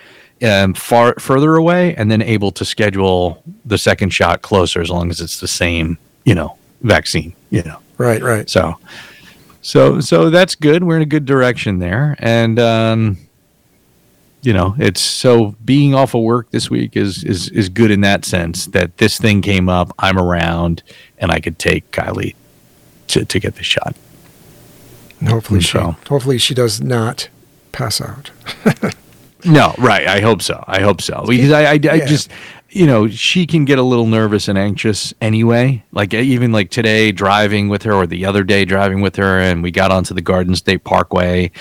um, 0.43 0.75
far 0.75 1.15
further 1.19 1.57
away, 1.57 1.95
and 1.97 2.11
then 2.11 2.23
able 2.23 2.51
to 2.53 2.65
schedule 2.65 3.43
the 3.65 3.79
second 3.79 4.11
shot 4.11 4.43
closer 4.43 4.81
as 4.81 4.91
long 4.91 5.11
as 5.11 5.21
it's 5.21 5.41
the 5.41 5.49
same, 5.49 5.99
you 6.25 6.35
know, 6.35 6.57
vaccine. 6.83 7.35
You 7.51 7.63
know, 7.63 7.79
Right, 7.99 8.23
right. 8.23 8.49
so, 8.49 8.79
so, 9.61 10.01
so 10.01 10.31
that's 10.31 10.55
good. 10.55 10.85
We're 10.85 10.97
in 10.97 11.03
a 11.03 11.07
good 11.07 11.27
direction 11.27 11.79
there, 11.79 12.17
and 12.19 12.59
um, 12.59 13.19
you 14.43 14.53
know, 14.53 14.75
it's 14.79 15.01
so 15.01 15.55
being 15.65 15.95
off 15.95 16.15
of 16.15 16.23
work 16.23 16.51
this 16.51 16.71
week 16.71 16.97
is 16.97 17.25
is 17.25 17.49
is 17.51 17.69
good 17.69 17.91
in 17.91 18.01
that 18.03 18.25
sense 18.25 18.67
that 18.69 18.97
this 18.99 19.19
thing 19.19 19.43
came 19.43 19.69
up. 19.69 19.93
I'm 19.99 20.19
around, 20.19 20.83
and 21.19 21.31
I 21.31 21.41
could 21.41 21.59
take 21.59 21.91
Kylie 21.91 22.35
to 23.09 23.25
to 23.25 23.39
get 23.41 23.57
the 23.57 23.63
shot. 23.63 23.95
And 25.21 25.29
hopefully 25.29 25.61
she 25.61 25.73
So- 25.79 25.97
hopefully 26.09 26.39
she 26.39 26.55
does 26.55 26.81
not 26.81 27.29
pass 27.73 28.01
out. 28.01 28.31
No, 29.43 29.75
right. 29.79 30.07
I 30.07 30.21
hope 30.21 30.43
so. 30.43 30.63
I 30.69 30.83
hope 30.83 31.01
so 31.01 31.25
because 31.27 31.51
I, 31.51 31.63
I, 31.63 31.71
I 31.71 31.77
Yeah. 31.77 32.05
just, 32.05 32.31
you 32.69 32.87
know, 32.87 33.09
she 33.09 33.47
can 33.47 33.65
get 33.65 33.79
a 33.79 33.83
little 33.83 34.05
nervous 34.05 34.49
and 34.49 34.59
anxious 34.59 35.15
anyway. 35.23 35.83
Like 35.93 36.13
even 36.13 36.53
like 36.53 36.69
today 36.69 37.11
driving 37.11 37.71
with 37.71 37.83
her, 37.85 37.95
or 37.95 38.07
the 38.07 38.27
other 38.27 38.45
day 38.45 38.67
driving 38.67 39.01
with 39.01 39.17
her, 39.17 39.39
and 39.41 39.63
we 39.63 39.71
got 39.71 39.91
onto 39.91 40.13
the 40.13 40.21
Garden 40.21 40.55
State 40.57 40.85
Parkway, 40.85 41.53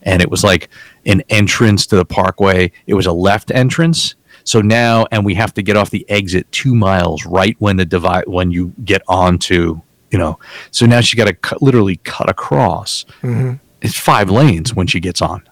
and 0.00 0.22
it 0.22 0.30
was 0.30 0.42
like 0.44 0.70
an 1.06 1.22
entrance 1.28 1.86
to 1.86 1.96
the 1.96 2.04
parkway. 2.04 2.70
It 2.86 2.94
was 2.94 3.06
a 3.06 3.12
left 3.12 3.50
entrance. 3.50 4.14
So 4.44 4.60
now, 4.60 5.06
and 5.10 5.24
we 5.24 5.34
have 5.34 5.54
to 5.54 5.62
get 5.62 5.76
off 5.76 5.90
the 5.90 6.08
exit 6.08 6.50
two 6.52 6.74
miles 6.74 7.24
right 7.24 7.56
when 7.58 7.78
the 7.78 7.84
divide 7.84 8.26
when 8.26 8.50
you 8.50 8.74
get 8.84 9.02
onto, 9.08 9.80
you 10.10 10.18
know. 10.18 10.38
So 10.70 10.86
now 10.86 11.00
she 11.00 11.16
got 11.16 11.26
to 11.26 11.34
cut, 11.34 11.62
literally 11.62 11.96
cut 12.04 12.28
across. 12.28 13.04
Mm-hmm. 13.22 13.54
It's 13.80 13.98
five 13.98 14.30
lanes 14.30 14.74
when 14.74 14.86
she 14.86 15.00
gets 15.00 15.22
on 15.22 15.42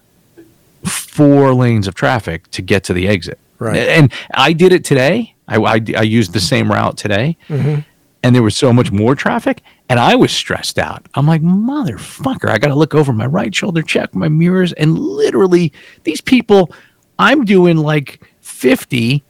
four 0.85 1.55
lanes 1.55 1.87
of 1.89 1.95
traffic 1.95 2.51
to 2.51 2.63
get 2.63 2.85
to 2.85 2.93
the 2.93 3.09
exit. 3.09 3.39
Right. 3.59 3.77
And 3.77 4.13
I 4.35 4.53
did 4.53 4.73
it 4.73 4.85
today. 4.85 5.35
I, 5.49 5.57
I, 5.57 5.81
I 5.97 6.03
used 6.03 6.33
the 6.33 6.41
same 6.41 6.71
route 6.71 6.97
today. 6.97 7.37
Mm-hmm. 7.49 7.81
And 8.23 8.35
there 8.35 8.43
was 8.43 8.57
so 8.57 8.73
much 8.73 8.91
more 8.91 9.15
traffic. 9.15 9.63
And 9.89 10.01
I 10.01 10.14
was 10.14 10.32
stressed 10.32 10.78
out. 10.78 11.07
I'm 11.14 11.26
like, 11.26 11.43
motherfucker, 11.43 12.49
I 12.49 12.59
got 12.59 12.68
to 12.68 12.74
look 12.74 12.95
over 12.95 13.12
my 13.12 13.26
right 13.26 13.55
shoulder, 13.55 13.82
check 13.82 14.14
my 14.14 14.28
mirrors. 14.28 14.72
And 14.72 14.99
literally, 14.99 15.72
these 16.05 16.20
people, 16.20 16.72
I'm 17.18 17.45
doing 17.45 17.76
like 17.76 18.22
50, 18.41 19.22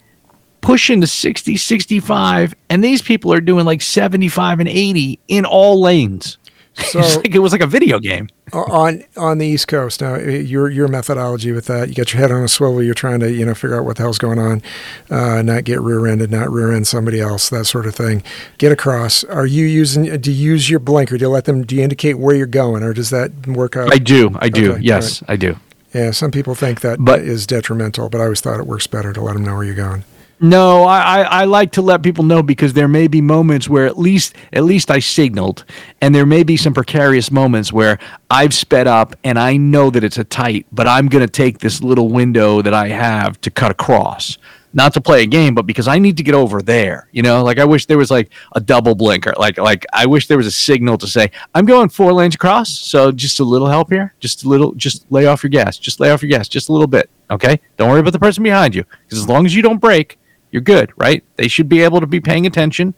pushing 0.60 1.00
to 1.00 1.06
60, 1.06 1.56
65. 1.56 2.54
And 2.70 2.84
these 2.84 3.02
people 3.02 3.32
are 3.32 3.40
doing 3.40 3.64
like 3.64 3.82
75 3.82 4.60
and 4.60 4.68
80 4.68 5.18
in 5.28 5.44
all 5.44 5.80
lanes. 5.82 6.38
So 6.94 6.98
like, 7.00 7.34
it 7.34 7.38
was 7.40 7.52
like 7.52 7.60
a 7.60 7.66
video 7.66 7.98
game. 7.98 8.28
on 8.52 9.04
on 9.16 9.38
the 9.38 9.46
East 9.46 9.68
Coast 9.68 10.00
now, 10.00 10.16
your 10.16 10.68
your 10.70 10.88
methodology 10.88 11.52
with 11.52 11.66
that, 11.66 11.88
you 11.88 11.94
got 11.94 12.12
your 12.12 12.20
head 12.20 12.30
on 12.30 12.42
a 12.42 12.48
swivel. 12.48 12.82
You're 12.82 12.94
trying 12.94 13.20
to 13.20 13.32
you 13.32 13.44
know 13.44 13.54
figure 13.54 13.78
out 13.78 13.84
what 13.84 13.96
the 13.96 14.02
hell's 14.02 14.18
going 14.18 14.38
on, 14.38 14.62
uh, 15.10 15.42
not 15.42 15.64
get 15.64 15.80
rear-ended, 15.80 16.30
not 16.30 16.50
rear-end 16.50 16.86
somebody 16.86 17.20
else, 17.20 17.48
that 17.50 17.64
sort 17.66 17.86
of 17.86 17.94
thing. 17.94 18.22
Get 18.58 18.70
across. 18.72 19.24
Are 19.24 19.46
you 19.46 19.66
using? 19.66 20.20
Do 20.20 20.32
you 20.32 20.50
use 20.52 20.68
your 20.70 20.80
blinker? 20.80 21.16
Do 21.16 21.22
you 21.24 21.28
let 21.28 21.44
them? 21.46 21.64
Do 21.64 21.74
you 21.76 21.82
indicate 21.82 22.14
where 22.18 22.34
you're 22.36 22.46
going, 22.46 22.82
or 22.82 22.92
does 22.92 23.10
that 23.10 23.46
work 23.46 23.76
out? 23.76 23.92
I 23.92 23.98
do. 23.98 24.36
I 24.40 24.48
do. 24.48 24.72
Okay, 24.72 24.82
yes, 24.82 25.22
I 25.28 25.36
do. 25.36 25.56
yeah, 25.94 26.10
some 26.10 26.30
people 26.30 26.54
think 26.54 26.80
that 26.82 26.98
But- 27.00 27.20
is 27.20 27.46
detrimental, 27.46 28.08
but 28.08 28.20
I 28.20 28.24
always 28.24 28.40
thought 28.40 28.60
it 28.60 28.66
works 28.66 28.86
better 28.86 29.12
to 29.12 29.20
let 29.20 29.34
them 29.34 29.44
know 29.44 29.54
where 29.54 29.64
you're 29.64 29.74
going. 29.74 30.04
No, 30.44 30.84
I, 30.84 30.98
I, 30.98 31.22
I 31.22 31.44
like 31.46 31.72
to 31.72 31.80
let 31.80 32.02
people 32.02 32.22
know 32.22 32.42
because 32.42 32.74
there 32.74 32.86
may 32.86 33.08
be 33.08 33.22
moments 33.22 33.66
where 33.66 33.86
at 33.86 33.98
least 33.98 34.34
at 34.52 34.64
least 34.64 34.90
I 34.90 34.98
signaled, 34.98 35.64
and 36.02 36.14
there 36.14 36.26
may 36.26 36.42
be 36.42 36.58
some 36.58 36.74
precarious 36.74 37.30
moments 37.30 37.72
where 37.72 37.98
I've 38.28 38.52
sped 38.52 38.86
up 38.86 39.16
and 39.24 39.38
I 39.38 39.56
know 39.56 39.88
that 39.88 40.04
it's 40.04 40.18
a 40.18 40.24
tight, 40.24 40.66
but 40.70 40.86
I'm 40.86 41.08
going 41.08 41.26
to 41.26 41.32
take 41.32 41.60
this 41.60 41.82
little 41.82 42.10
window 42.10 42.60
that 42.60 42.74
I 42.74 42.88
have 42.88 43.40
to 43.40 43.50
cut 43.50 43.70
across. 43.70 44.36
Not 44.74 44.92
to 44.94 45.00
play 45.00 45.22
a 45.22 45.26
game, 45.26 45.54
but 45.54 45.64
because 45.64 45.88
I 45.88 45.98
need 45.98 46.18
to 46.18 46.22
get 46.22 46.34
over 46.34 46.60
there. 46.60 47.08
You 47.12 47.22
know, 47.22 47.42
like 47.42 47.58
I 47.58 47.64
wish 47.64 47.86
there 47.86 47.96
was 47.96 48.10
like 48.10 48.30
a 48.54 48.60
double 48.60 48.94
blinker. 48.94 49.32
Like 49.38 49.56
like 49.56 49.86
I 49.94 50.04
wish 50.04 50.26
there 50.26 50.36
was 50.36 50.46
a 50.46 50.52
signal 50.52 50.98
to 50.98 51.06
say 51.06 51.30
I'm 51.54 51.64
going 51.64 51.88
four 51.88 52.12
lanes 52.12 52.34
across. 52.34 52.68
So 52.68 53.10
just 53.12 53.40
a 53.40 53.44
little 53.44 53.68
help 53.68 53.90
here, 53.90 54.12
just 54.20 54.44
a 54.44 54.48
little, 54.50 54.74
just 54.74 55.10
lay 55.10 55.24
off 55.24 55.42
your 55.42 55.48
gas, 55.48 55.78
just 55.78 56.00
lay 56.00 56.10
off 56.10 56.22
your 56.22 56.28
gas, 56.28 56.48
just 56.48 56.68
a 56.68 56.72
little 56.72 56.86
bit. 56.86 57.08
Okay, 57.30 57.58
don't 57.78 57.88
worry 57.88 58.00
about 58.00 58.12
the 58.12 58.18
person 58.18 58.42
behind 58.42 58.74
you 58.74 58.84
because 59.04 59.20
as 59.20 59.26
long 59.26 59.46
as 59.46 59.54
you 59.54 59.62
don't 59.62 59.80
break, 59.80 60.18
you're 60.54 60.62
good, 60.62 60.92
right? 60.96 61.24
They 61.34 61.48
should 61.48 61.68
be 61.68 61.80
able 61.80 61.98
to 61.98 62.06
be 62.06 62.20
paying 62.20 62.46
attention. 62.46 62.94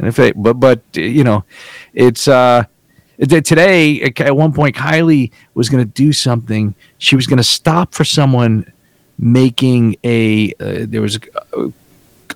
And 0.00 0.08
if 0.08 0.16
they, 0.16 0.32
but, 0.32 0.54
but, 0.54 0.80
uh, 0.96 1.02
you 1.02 1.22
know, 1.22 1.44
it's, 1.94 2.26
uh, 2.26 2.64
today 3.16 4.02
at 4.02 4.36
one 4.36 4.52
point, 4.52 4.74
Kylie 4.74 5.30
was 5.54 5.68
going 5.68 5.84
to 5.84 5.88
do 5.88 6.12
something. 6.12 6.74
She 6.98 7.14
was 7.14 7.28
going 7.28 7.36
to 7.36 7.44
stop 7.44 7.94
for 7.94 8.04
someone 8.04 8.72
making 9.20 9.94
a, 10.02 10.52
uh, 10.58 10.84
there 10.88 11.00
was 11.00 11.20
a 11.54 11.72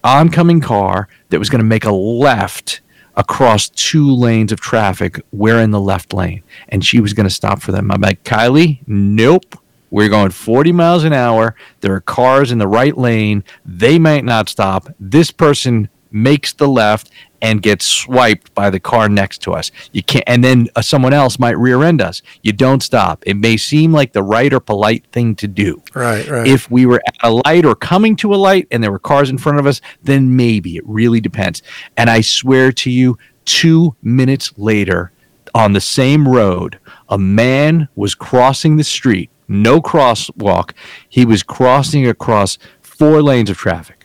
oncoming 0.05 0.61
car 0.61 1.09
that 1.31 1.41
was 1.41 1.51
going 1.51 1.59
to 1.59 1.65
make 1.65 1.85
a 1.85 1.91
left 1.91 2.81
across 3.17 3.69
two 3.71 4.09
lanes 4.09 4.53
of 4.53 4.61
traffic. 4.61 5.21
We're 5.33 5.61
in 5.61 5.73
the 5.73 5.81
left 5.81 6.13
lane. 6.15 6.45
And 6.69 6.85
she 6.85 7.01
was 7.01 7.13
going 7.13 7.29
to 7.29 7.35
stop 7.35 7.61
for 7.61 7.73
them. 7.73 7.91
I'm 7.91 8.01
like, 8.01 8.23
Kylie, 8.23 8.79
nope. 8.87 9.57
We're 9.91 10.09
going 10.09 10.31
40 10.31 10.73
miles 10.73 11.05
an 11.05 11.13
hour. 11.13 11.55
There 11.81 11.95
are 11.95 12.01
cars 12.01 12.53
in 12.53 12.59
the 12.59 12.69
right 12.69 12.97
lane. 12.97 13.45
They 13.65 13.99
might 13.99 14.25
not 14.25 14.49
stop. 14.49 14.89
This 14.99 15.31
person 15.31 15.89
makes 16.13 16.53
the 16.53 16.69
left 16.69 17.11
and 17.43 17.63
gets 17.63 17.87
swiped 17.87 18.55
by 18.55 18.69
the 18.71 18.81
car 18.81 19.09
next 19.09 19.39
to 19.43 19.53
us. 19.53 19.71
You 19.93 20.03
can't, 20.03 20.25
and 20.27 20.45
then 20.45 20.69
uh, 20.77 20.83
someone 20.83 21.15
else 21.15 21.39
might 21.39 21.57
rear 21.59 21.83
end 21.83 22.03
us. 22.03 22.23
You 22.43 22.53
don't 22.53 22.83
stop. 22.83 23.23
It 23.27 23.35
may 23.35 23.57
seem 23.57 23.93
like 23.93 24.13
the 24.13 24.23
right 24.23 24.53
or 24.53 24.61
polite 24.61 25.07
thing 25.13 25.35
to 25.37 25.49
do. 25.49 25.83
Right, 25.95 26.29
right. 26.29 26.47
If 26.47 26.71
we 26.71 26.87
were 26.87 27.01
at 27.07 27.17
a 27.23 27.31
light 27.31 27.65
or 27.65 27.75
coming 27.75 28.17
to 28.17 28.35
a 28.35 28.37
light 28.37 28.69
and 28.71 28.83
there 28.83 28.93
were 28.93 28.99
cars 28.99 29.31
in 29.31 29.39
front 29.39 29.59
of 29.59 29.67
us, 29.67 29.81
then 30.03 30.37
maybe 30.37 30.77
it 30.77 30.87
really 30.87 31.21
depends. 31.21 31.63
And 31.97 32.11
I 32.11 32.21
swear 32.21 32.73
to 32.73 32.91
you, 32.91 33.17
two 33.45 33.97
minutes 34.03 34.53
later, 34.59 35.13
on 35.55 35.73
the 35.73 35.81
same 35.81 36.29
road, 36.29 36.79
a 37.09 37.19
man 37.19 37.89
was 37.97 38.15
crossing 38.15 38.77
the 38.77 38.85
street, 38.85 39.30
no 39.51 39.81
crosswalk. 39.81 40.73
He 41.09 41.25
was 41.25 41.43
crossing 41.43 42.07
across 42.07 42.57
four 42.81 43.23
lanes 43.23 43.51
of 43.51 43.59
traffic 43.59 44.01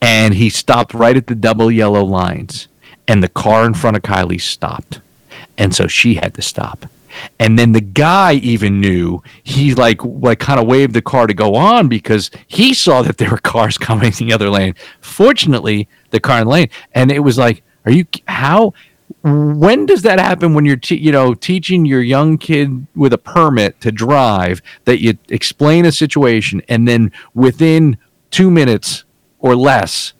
and 0.00 0.34
he 0.34 0.50
stopped 0.50 0.94
right 0.94 1.16
at 1.16 1.26
the 1.26 1.34
double 1.34 1.70
yellow 1.70 2.04
lines 2.04 2.68
and 3.06 3.22
the 3.22 3.28
car 3.28 3.64
in 3.64 3.74
front 3.74 3.96
of 3.96 4.02
Kylie 4.02 4.40
stopped. 4.40 5.00
And 5.56 5.74
so 5.74 5.86
she 5.86 6.14
had 6.14 6.34
to 6.34 6.42
stop. 6.42 6.86
And 7.38 7.58
then 7.58 7.72
the 7.72 7.80
guy 7.80 8.34
even 8.34 8.80
knew 8.80 9.22
he 9.42 9.74
like 9.74 10.04
like 10.04 10.38
kind 10.38 10.60
of 10.60 10.66
waved 10.66 10.94
the 10.94 11.02
car 11.02 11.26
to 11.26 11.34
go 11.34 11.56
on 11.56 11.88
because 11.88 12.30
he 12.46 12.74
saw 12.74 13.02
that 13.02 13.18
there 13.18 13.30
were 13.30 13.38
cars 13.38 13.76
coming 13.88 14.12
the 14.12 14.32
other 14.32 14.50
lane. 14.50 14.74
Fortunately, 15.00 15.88
the 16.10 16.20
car 16.20 16.40
in 16.40 16.44
the 16.44 16.50
lane, 16.50 16.68
and 16.94 17.10
it 17.10 17.20
was 17.20 17.36
like, 17.36 17.62
are 17.84 17.92
you 17.92 18.06
how? 18.28 18.72
When 19.22 19.86
does 19.86 20.02
that 20.02 20.20
happen? 20.20 20.54
When 20.54 20.64
you're 20.64 20.76
te- 20.76 20.98
you 20.98 21.12
know 21.12 21.34
teaching 21.34 21.84
your 21.84 22.02
young 22.02 22.38
kid 22.38 22.86
with 22.94 23.12
a 23.12 23.18
permit 23.18 23.80
to 23.80 23.92
drive 23.92 24.62
that 24.84 25.00
you 25.00 25.18
explain 25.28 25.84
a 25.84 25.92
situation 25.92 26.62
and 26.68 26.86
then 26.86 27.12
within 27.34 27.98
two 28.30 28.50
minutes 28.50 29.04
or 29.38 29.56
less, 29.56 30.12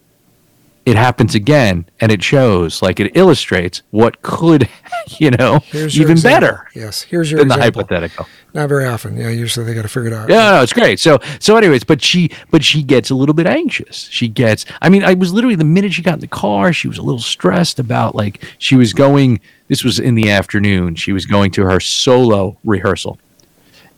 it 0.89 0.97
happens 0.97 1.35
again 1.35 1.85
and 2.01 2.11
it 2.11 2.23
shows 2.23 2.81
like 2.83 2.99
it 3.01 3.17
illustrates 3.17 3.83
what 3.91 4.23
could 4.23 4.69
you 5.19 5.31
know 5.31 5.61
even 5.73 6.13
example. 6.13 6.23
better 6.23 6.69
Yes, 6.75 7.03
here's 7.03 7.31
your 7.31 7.41
than 7.41 7.49
the 7.49 7.55
hypothetical 7.55 8.27
Not 8.55 8.69
very 8.69 8.87
often. 8.87 9.17
Yeah, 9.17 9.29
usually 9.29 9.67
they 9.67 9.75
got 9.75 9.83
to 9.83 9.89
figure 9.89 10.09
it 10.09 10.15
out. 10.15 10.29
yeah 10.29 10.51
no 10.53 10.63
it's 10.63 10.73
great 10.73 10.99
so 10.99 11.19
so 11.41 11.57
anyways 11.57 11.85
but 11.85 12.03
she 12.03 12.31
but 12.51 12.65
she 12.65 12.83
gets 12.83 13.11
a 13.11 13.15
little 13.15 13.35
bit 13.35 13.47
anxious 13.47 14.09
she 14.11 14.29
gets 14.29 14.65
i 14.81 14.89
mean 14.89 15.05
i 15.05 15.15
was 15.15 15.33
literally 15.33 15.57
the 15.57 15.65
minute 15.65 15.93
she 15.93 16.03
got 16.03 16.15
in 16.15 16.21
the 16.21 16.27
car 16.27 16.73
she 16.73 16.89
was 16.89 16.99
a 16.99 17.03
little 17.03 17.21
stressed 17.21 17.79
about 17.79 18.15
like 18.15 18.45
she 18.59 18.75
was 18.77 18.93
going 18.93 19.41
this 19.69 19.85
was 19.85 19.99
in 19.99 20.15
the 20.15 20.31
afternoon 20.31 20.95
she 20.95 21.13
was 21.13 21.27
going 21.27 21.51
to 21.51 21.63
her 21.65 21.81
solo 21.81 22.57
rehearsal 22.65 23.19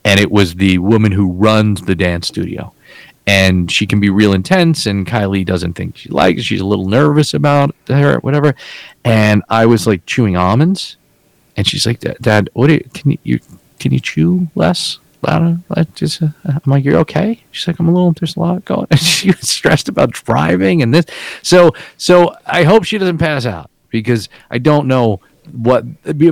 and 0.05 0.19
it 0.19 0.31
was 0.31 0.55
the 0.55 0.79
woman 0.79 1.13
who 1.13 1.31
runs 1.31 1.83
the 1.83 1.95
dance 1.95 2.27
studio 2.27 2.73
and 3.27 3.71
she 3.71 3.87
can 3.87 4.01
be 4.01 4.11
real 4.11 4.33
intense 4.33 4.87
and 4.87 5.07
kylie 5.07 5.45
doesn't 5.45 5.75
think 5.75 5.97
she 5.97 6.09
likes 6.09 6.43
she's 6.43 6.61
a 6.61 6.67
little 6.67 6.89
nervous 6.89 7.35
about 7.35 7.75
her 7.89 8.19
whatever. 8.19 8.55
And 9.05 9.43
i 9.49 9.67
was 9.67 9.87
like 9.87 10.05
chewing 10.07 10.37
almonds 10.37 10.97
and 11.57 11.67
she's 11.67 11.87
like 11.87 12.01
dad, 12.01 12.51
what 12.55 12.71
you, 12.71 12.85
can 12.95 13.19
you, 13.23 13.41
can 13.79 13.93
you 13.93 14.01
chew 14.01 14.49
less 14.55 14.99
uh, 16.23 16.29
i'm 16.45 16.63
like 16.67 16.85
you're 16.85 16.99
okay? 16.99 17.43
She's 17.51 17.67
like 17.67 17.79
i'm 17.79 17.89
a 17.89 17.93
little 17.93 18.13
there's 18.13 18.37
a 18.37 18.41
lot 18.41 18.65
going 18.65 18.87
and 18.91 19.01
she 19.17 19.29
was 19.29 19.49
stressed 19.49 19.89
about 19.89 20.13
driving 20.13 20.83
and 20.83 20.95
this. 20.95 21.05
So 21.43 21.73
so 21.97 22.35
i 22.47 22.65
hope 22.65 22.85
she 22.85 22.99
doesn't 22.99 23.19
pass 23.19 23.47
out 23.47 23.71
because 23.91 24.29
i 24.51 24.59
don't 24.59 24.87
know 24.87 25.21
what 25.53 25.85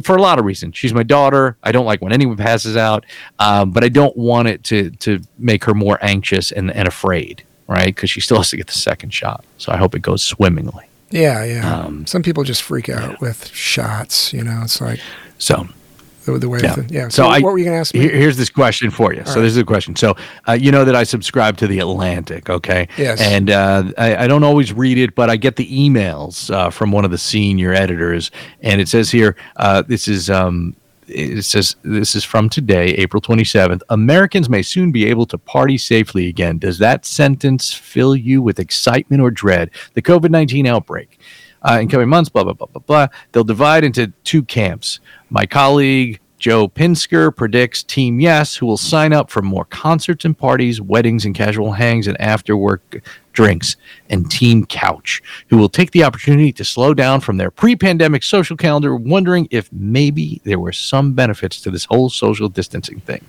for 0.02 0.16
a 0.16 0.22
lot 0.22 0.38
of 0.38 0.44
reasons. 0.44 0.76
She's 0.76 0.94
my 0.94 1.02
daughter. 1.02 1.56
I 1.62 1.72
don't 1.72 1.86
like 1.86 2.00
when 2.02 2.12
anyone 2.12 2.36
passes 2.36 2.76
out 2.76 3.04
um, 3.38 3.70
but 3.70 3.84
i 3.84 3.88
don't 3.88 4.16
want 4.16 4.48
it 4.48 4.64
to 4.64 4.90
to 4.90 5.20
make 5.38 5.64
her 5.64 5.74
more 5.74 5.98
anxious 6.02 6.52
and, 6.52 6.70
and 6.70 6.86
afraid 6.88 7.42
right? 7.68 7.94
Because 7.94 8.10
she 8.10 8.20
still 8.20 8.38
has 8.38 8.50
to 8.50 8.56
get 8.56 8.66
the 8.66 8.72
second 8.72 9.10
shot. 9.14 9.44
So 9.58 9.70
i 9.70 9.76
hope 9.76 9.94
it 9.94 10.02
goes 10.02 10.22
swimmingly. 10.22 10.86
Yeah, 11.10 11.44
yeah. 11.44 11.74
Um, 11.74 12.06
Some 12.06 12.22
people 12.22 12.44
just 12.44 12.62
freak 12.62 12.88
out 12.88 13.20
with 13.20 13.46
shots. 13.48 14.32
You 14.32 14.42
know, 14.42 14.60
it's 14.64 14.80
like 14.80 15.00
so 15.38 15.68
the, 16.32 16.38
the 16.38 16.48
way. 16.48 16.60
Yeah. 16.62 16.76
Yeah. 16.76 16.84
yeah. 16.88 17.08
So 17.08 17.22
So, 17.24 17.28
I- 17.28 17.40
what 17.40 17.52
were 17.52 17.58
you 17.58 17.64
going 17.64 17.74
to 17.76 17.80
ask 17.80 17.94
me? 17.94 18.00
Here- 18.00 18.10
here's 18.16 18.36
this 18.36 18.50
question 18.50 18.90
for 18.90 19.12
you. 19.12 19.22
so 19.24 19.34
right. 19.36 19.42
this 19.42 19.52
is 19.52 19.58
a 19.58 19.64
question. 19.64 19.96
So 19.96 20.16
uh, 20.48 20.52
you 20.52 20.70
know 20.72 20.84
that 20.84 20.94
I 20.96 21.04
subscribe 21.04 21.56
to 21.58 21.66
the 21.66 21.78
Atlantic, 21.80 22.48
okay? 22.50 22.88
Yes. 22.96 23.20
And 23.20 23.50
uh, 23.50 23.92
I, 23.98 24.24
I 24.24 24.26
don't 24.26 24.44
always 24.44 24.72
read 24.72 24.98
it, 24.98 25.14
but 25.14 25.30
I 25.30 25.36
get 25.36 25.56
the 25.56 25.66
emails 25.66 26.50
uh, 26.52 26.70
from 26.70 26.92
one 26.92 27.04
of 27.04 27.10
the 27.10 27.18
senior 27.18 27.72
editors, 27.72 28.30
and 28.62 28.80
it 28.80 28.88
says 28.88 29.10
here, 29.10 29.36
uh, 29.56 29.82
this 29.82 30.08
is. 30.08 30.30
Um, 30.30 30.74
it 31.10 31.42
says 31.44 31.74
this 31.84 32.14
is 32.14 32.22
from 32.22 32.50
today, 32.50 32.88
April 32.88 33.22
27th. 33.22 33.80
Americans 33.88 34.50
may 34.50 34.60
soon 34.60 34.92
be 34.92 35.06
able 35.06 35.24
to 35.26 35.38
party 35.38 35.78
safely 35.78 36.28
again. 36.28 36.58
Does 36.58 36.78
that 36.80 37.06
sentence 37.06 37.72
fill 37.72 38.14
you 38.14 38.42
with 38.42 38.58
excitement 38.58 39.22
or 39.22 39.30
dread? 39.30 39.70
The 39.94 40.02
COVID 40.02 40.28
19 40.30 40.66
outbreak. 40.66 41.18
Uh, 41.62 41.78
in 41.82 41.88
coming 41.88 42.08
months, 42.08 42.28
blah, 42.28 42.44
blah, 42.44 42.52
blah, 42.52 42.68
blah, 42.68 42.82
blah. 42.86 43.06
They'll 43.32 43.44
divide 43.44 43.84
into 43.84 44.12
two 44.24 44.42
camps. 44.44 45.00
My 45.30 45.44
colleague, 45.44 46.20
Joe 46.38 46.68
Pinsker, 46.68 47.34
predicts 47.34 47.82
Team 47.82 48.20
Yes, 48.20 48.54
who 48.54 48.66
will 48.66 48.76
sign 48.76 49.12
up 49.12 49.28
for 49.28 49.42
more 49.42 49.64
concerts 49.64 50.24
and 50.24 50.38
parties, 50.38 50.80
weddings 50.80 51.24
and 51.24 51.34
casual 51.34 51.72
hangs 51.72 52.06
and 52.06 52.20
after 52.20 52.56
work 52.56 53.02
drinks, 53.32 53.76
and 54.08 54.30
Team 54.30 54.64
Couch, 54.64 55.20
who 55.48 55.56
will 55.56 55.68
take 55.68 55.90
the 55.90 56.04
opportunity 56.04 56.52
to 56.52 56.64
slow 56.64 56.94
down 56.94 57.20
from 57.20 57.38
their 57.38 57.50
pre 57.50 57.74
pandemic 57.74 58.22
social 58.22 58.56
calendar, 58.56 58.94
wondering 58.94 59.48
if 59.50 59.72
maybe 59.72 60.40
there 60.44 60.60
were 60.60 60.72
some 60.72 61.12
benefits 61.12 61.60
to 61.62 61.70
this 61.70 61.84
whole 61.84 62.08
social 62.08 62.48
distancing 62.48 63.00
thing. 63.00 63.24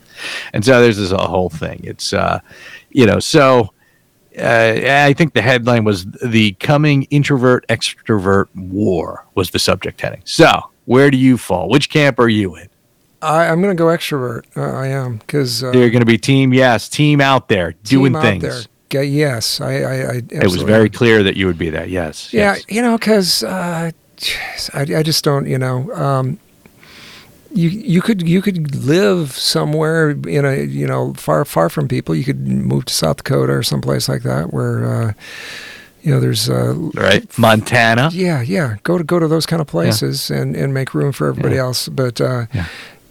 And 0.53 0.63
so 0.63 0.79
there's 0.79 0.97
this 0.97 1.11
whole 1.11 1.49
thing. 1.49 1.81
It's, 1.83 2.13
uh, 2.13 2.39
you 2.91 3.07
know, 3.07 3.19
so 3.19 3.73
uh, 4.39 5.05
I 5.07 5.13
think 5.13 5.33
the 5.33 5.41
headline 5.41 5.83
was 5.83 6.05
the 6.23 6.53
coming 6.53 7.03
introvert 7.03 7.65
extrovert 7.67 8.47
war 8.55 9.25
was 9.35 9.51
the 9.51 9.59
subject 9.59 10.01
heading. 10.01 10.21
So 10.25 10.71
where 10.85 11.11
do 11.11 11.17
you 11.17 11.37
fall? 11.37 11.69
Which 11.69 11.89
camp 11.89 12.19
are 12.19 12.29
you 12.29 12.55
in? 12.55 12.67
I, 13.21 13.47
I'm 13.47 13.61
going 13.61 13.75
to 13.75 13.81
go 13.81 13.87
extrovert. 13.87 14.45
Uh, 14.55 14.61
I 14.61 14.87
am 14.87 15.17
because 15.17 15.63
uh, 15.63 15.71
You're 15.71 15.89
going 15.89 15.99
to 16.01 16.05
be 16.05 16.17
team 16.17 16.53
yes, 16.53 16.87
team 16.87 17.19
out 17.21 17.49
there 17.49 17.73
doing 17.83 18.15
out 18.15 18.21
things. 18.21 18.43
there. 18.43 18.61
Ga- 18.89 19.03
yes, 19.07 19.59
I. 19.61 19.73
I, 19.81 19.93
I 19.93 20.21
It 20.29 20.43
was 20.45 20.63
very 20.63 20.85
am. 20.85 20.89
clear 20.91 21.21
that 21.23 21.35
you 21.35 21.45
would 21.45 21.57
be 21.57 21.69
that. 21.69 21.89
Yes. 21.89 22.33
Yeah, 22.33 22.53
yes. 22.55 22.63
you 22.69 22.81
know, 22.81 22.97
because 22.97 23.43
uh, 23.43 23.91
I, 24.73 24.81
I 24.81 25.03
just 25.03 25.23
don't. 25.23 25.45
You 25.47 25.57
know, 25.57 25.93
um, 25.93 26.39
you 27.51 27.69
you 27.69 28.01
could 28.01 28.21
you 28.27 28.41
could 28.41 28.75
live 28.85 29.31
somewhere 29.31 30.11
in 30.11 30.45
a 30.45 30.63
you 30.63 30.85
know 30.87 31.13
far 31.15 31.45
far 31.45 31.69
from 31.69 31.87
people. 31.87 32.13
You 32.15 32.23
could 32.23 32.47
move 32.47 32.85
to 32.85 32.93
South 32.93 33.17
Dakota 33.17 33.53
or 33.53 33.63
someplace 33.63 34.07
like 34.09 34.23
that 34.23 34.53
where. 34.53 34.85
Uh, 34.85 35.13
you 36.01 36.13
know, 36.13 36.21
there's 36.21 36.49
uh, 36.49 36.73
Right. 36.93 37.27
Montana. 37.37 38.09
yeah, 38.13 38.41
yeah. 38.41 38.77
Go 38.83 38.97
to 38.97 39.03
go 39.03 39.19
to 39.19 39.27
those 39.27 39.45
kind 39.45 39.61
of 39.61 39.67
places 39.67 40.31
and, 40.31 40.55
and 40.55 40.73
make 40.73 40.93
room 40.93 41.11
for 41.11 41.27
everybody 41.27 41.55
Yeah. 41.55 41.63
else. 41.63 41.89
But 41.89 42.21
uh, 42.21 42.45
Yeah. 42.53 42.67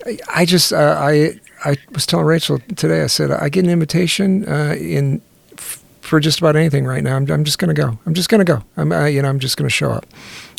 I, 0.07 0.19
I 0.35 0.45
just 0.47 0.73
uh, 0.73 0.97
I 0.99 1.39
I 1.67 1.77
was 1.93 2.07
telling 2.07 2.25
Rachel 2.25 2.59
today. 2.77 3.03
I 3.03 3.09
said 3.09 3.31
I 3.31 3.51
get 3.51 3.65
an 3.65 3.71
invitation 3.71 4.49
uh, 4.49 4.75
in 4.81 5.21
f- 5.59 5.83
for 6.01 6.19
just 6.19 6.39
about 6.39 6.57
anything 6.57 6.87
right 6.87 7.03
now. 7.05 7.15
I'm, 7.17 7.31
I'm 7.31 7.45
just 7.45 7.59
going 7.59 7.75
to 7.75 7.79
go. 7.83 7.99
I'm 8.07 8.15
just 8.15 8.31
going 8.31 8.39
to 8.45 8.51
go. 8.53 8.63
I'm 8.79 8.91
uh, 8.91 9.05
you 9.05 9.21
know 9.21 9.29
I'm 9.29 9.39
just 9.39 9.59
going 9.59 9.69
to 9.69 9.75
show 9.75 9.91
up. 9.93 10.07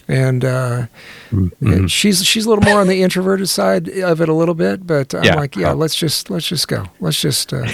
And 0.10 0.44
uh, 0.44 0.88
Mm-hmm. 1.32 1.72
and 1.72 1.92
she's 1.92 2.26
she's 2.26 2.46
a 2.48 2.50
little 2.50 2.64
more 2.64 2.82
on 2.82 2.88
the 2.88 3.04
introverted 3.04 3.48
side 3.48 3.88
of 3.88 4.20
it 4.20 4.28
a 4.30 4.34
little 4.34 4.56
bit, 4.56 4.88
but 4.88 5.14
I'm 5.14 5.24
Yeah. 5.24 5.36
like, 5.36 5.56
yeah, 5.56 5.72
let's 5.74 5.94
just 5.96 6.32
let's 6.32 6.48
just 6.48 6.68
go. 6.68 6.86
Let's 7.00 7.22
just 7.22 7.54
uh, 7.54 7.68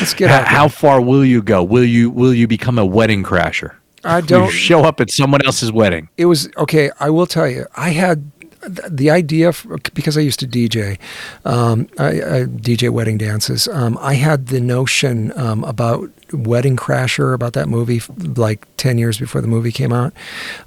let's 0.00 0.14
get 0.14 0.30
How, 0.30 0.42
how 0.44 0.68
far 0.68 1.02
will 1.02 1.22
you 1.24 1.42
go? 1.42 1.62
Will 1.62 1.84
you 1.84 2.08
will 2.10 2.32
you 2.32 2.46
become 2.48 2.78
a 2.78 2.86
wedding 2.86 3.22
crasher? 3.22 3.72
I 4.04 4.22
don't 4.22 4.46
you 4.46 4.50
show 4.50 4.84
up 4.84 5.00
at 5.02 5.10
someone 5.10 5.44
else's 5.44 5.70
wedding? 5.70 6.08
it 6.16 6.24
was 6.24 6.48
okay. 6.56 6.90
I 6.98 7.10
will 7.10 7.26
tell 7.26 7.46
you, 7.46 7.66
I 7.76 7.90
had 7.90 8.30
the 8.68 9.10
idea 9.10 9.48
f 9.48 9.66
because 9.94 10.16
I 10.16 10.20
used 10.20 10.40
to 10.40 10.46
DJ, 10.46 10.98
um, 11.44 11.88
I, 11.98 12.08
I 12.08 12.44
DJ 12.44 12.90
wedding 12.90 13.18
dances. 13.18 13.68
Um, 13.68 13.98
I 14.00 14.14
had 14.14 14.48
the 14.48 14.60
notion 14.60 15.36
um, 15.38 15.64
about 15.64 16.10
Wedding 16.32 16.76
Crasher, 16.76 17.34
about 17.34 17.52
that 17.54 17.68
movie, 17.68 18.00
like 18.36 18.66
ten 18.76 18.98
years 18.98 19.18
before 19.18 19.40
the 19.40 19.48
movie 19.48 19.72
came 19.72 19.92
out, 19.92 20.12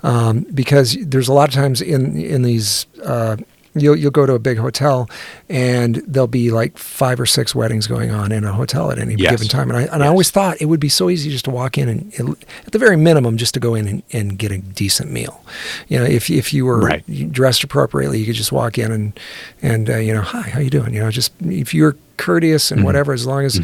um, 0.03 0.45
because 0.53 0.97
there's 1.01 1.27
a 1.27 1.33
lot 1.33 1.49
of 1.49 1.55
times 1.55 1.81
in 1.81 2.17
in 2.17 2.41
these. 2.41 2.85
Uh, 3.03 3.37
You'll, 3.77 3.95
you'll 3.97 4.11
go 4.11 4.25
to 4.25 4.33
a 4.33 4.39
big 4.39 4.57
hotel 4.57 5.09
and 5.49 5.95
there'll 6.07 6.27
be 6.27 6.49
like 6.49 6.77
five 6.77 7.19
or 7.19 7.25
six 7.25 7.53
weddings 7.53 7.87
going 7.87 8.09
on 8.09 8.31
in 8.31 8.43
a 8.45 8.53
hotel 8.53 8.89
at 8.91 8.97
any 8.97 9.15
Yes. 9.15 9.31
given 9.31 9.47
time. 9.47 9.69
And 9.69 9.77
I, 9.77 9.81
and 9.93 10.01
I 10.03 10.07
always 10.07 10.31
thought 10.31 10.61
it 10.61 10.65
would 10.67 10.79
be 10.79 10.87
so 10.89 11.09
easy 11.09 11.29
just 11.29 11.45
to 11.45 11.51
walk 11.51 11.77
in 11.77 11.89
and, 11.89 12.13
and 12.17 12.37
at 12.65 12.71
the 12.71 12.79
very 12.79 12.95
minimum, 12.95 13.35
just 13.37 13.53
to 13.55 13.59
go 13.59 13.75
in 13.75 13.87
and, 13.87 14.03
and 14.13 14.37
get 14.39 14.51
a 14.51 14.59
decent 14.59 15.11
meal. 15.11 15.43
You 15.89 15.99
know, 15.99 16.05
if, 16.05 16.29
if 16.29 16.53
you 16.53 16.65
were 16.65 16.79
Right. 16.79 17.31
dressed 17.31 17.63
appropriately, 17.63 18.19
you 18.19 18.25
could 18.25 18.35
just 18.35 18.51
walk 18.53 18.77
in 18.77 18.91
and, 18.91 19.19
and, 19.61 19.89
uh, 19.89 19.97
you 19.97 20.13
know, 20.13 20.21
hi, 20.21 20.41
how 20.41 20.59
you 20.61 20.69
doing? 20.69 20.93
You 20.93 21.01
know, 21.01 21.11
just 21.11 21.33
if 21.41 21.73
you're 21.73 21.95
courteous 22.17 22.65
Mm-hmm. 22.67 22.75
and 22.79 22.85
whatever, 22.85 23.11
as 23.11 23.25
long 23.27 23.43
as 23.43 23.59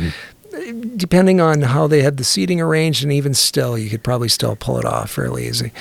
depending 0.95 1.39
on 1.39 1.61
how 1.61 1.87
they 1.87 2.01
had 2.01 2.17
the 2.17 2.23
seating 2.23 2.59
arranged, 2.59 3.03
and 3.03 3.11
even 3.11 3.33
still, 3.33 3.77
you 3.77 3.89
could 3.89 4.03
probably 4.03 4.29
still 4.29 4.55
pull 4.55 4.77
it 4.77 4.85
off 4.85 5.11
fairly 5.11 5.47
easy. 5.47 5.71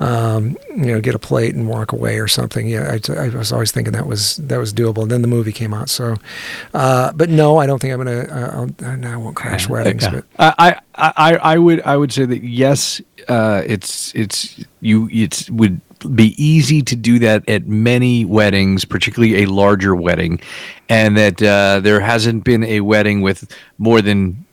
Um, 0.00 0.56
you 0.70 0.86
know, 0.86 1.00
get 1.00 1.14
a 1.14 1.18
plate 1.18 1.54
and 1.54 1.68
walk 1.68 1.92
away 1.92 2.18
or 2.18 2.28
something. 2.28 2.68
Yeah, 2.68 2.96
I, 3.08 3.12
I, 3.12 3.28
was 3.28 3.52
always 3.52 3.72
thinking 3.72 3.92
that 3.92 4.06
was 4.06 4.36
that 4.36 4.58
was 4.58 4.72
doable. 4.72 5.02
And 5.02 5.10
then 5.10 5.22
the 5.22 5.28
movie 5.28 5.52
came 5.52 5.74
out, 5.74 5.88
so. 5.88 6.16
Uh, 6.72 7.12
but 7.12 7.28
no, 7.28 7.58
I 7.58 7.66
don't 7.66 7.80
think 7.80 7.92
I'm 7.92 7.98
gonna. 7.98 8.70
Uh, 8.80 8.96
no, 8.96 9.12
I 9.12 9.16
won't 9.16 9.36
crash 9.36 9.68
weddings. 9.68 10.02
Yeah. 10.04 10.10
But 10.10 10.24
I, 10.38 10.80
I, 10.94 11.12
I, 11.16 11.36
I 11.36 11.58
would 11.58 11.82
I 11.82 11.96
would 11.96 12.12
say 12.12 12.24
that 12.24 12.42
yes, 12.42 13.00
uh, 13.28 13.62
it's 13.66 14.14
it's 14.14 14.64
you 14.80 15.08
it's 15.12 15.50
would 15.50 15.80
be 16.14 16.34
easy 16.42 16.82
to 16.82 16.96
do 16.96 17.18
that 17.20 17.48
at 17.48 17.66
many 17.66 18.24
weddings, 18.24 18.84
particularly 18.84 19.42
a 19.42 19.46
larger 19.46 19.94
wedding, 19.94 20.40
and 20.88 21.16
that 21.16 21.42
uh, 21.42 21.80
there 21.80 22.00
hasn't 22.00 22.44
been 22.44 22.64
a 22.64 22.80
wedding 22.80 23.20
with 23.22 23.50
more 23.78 24.00
than 24.02 24.44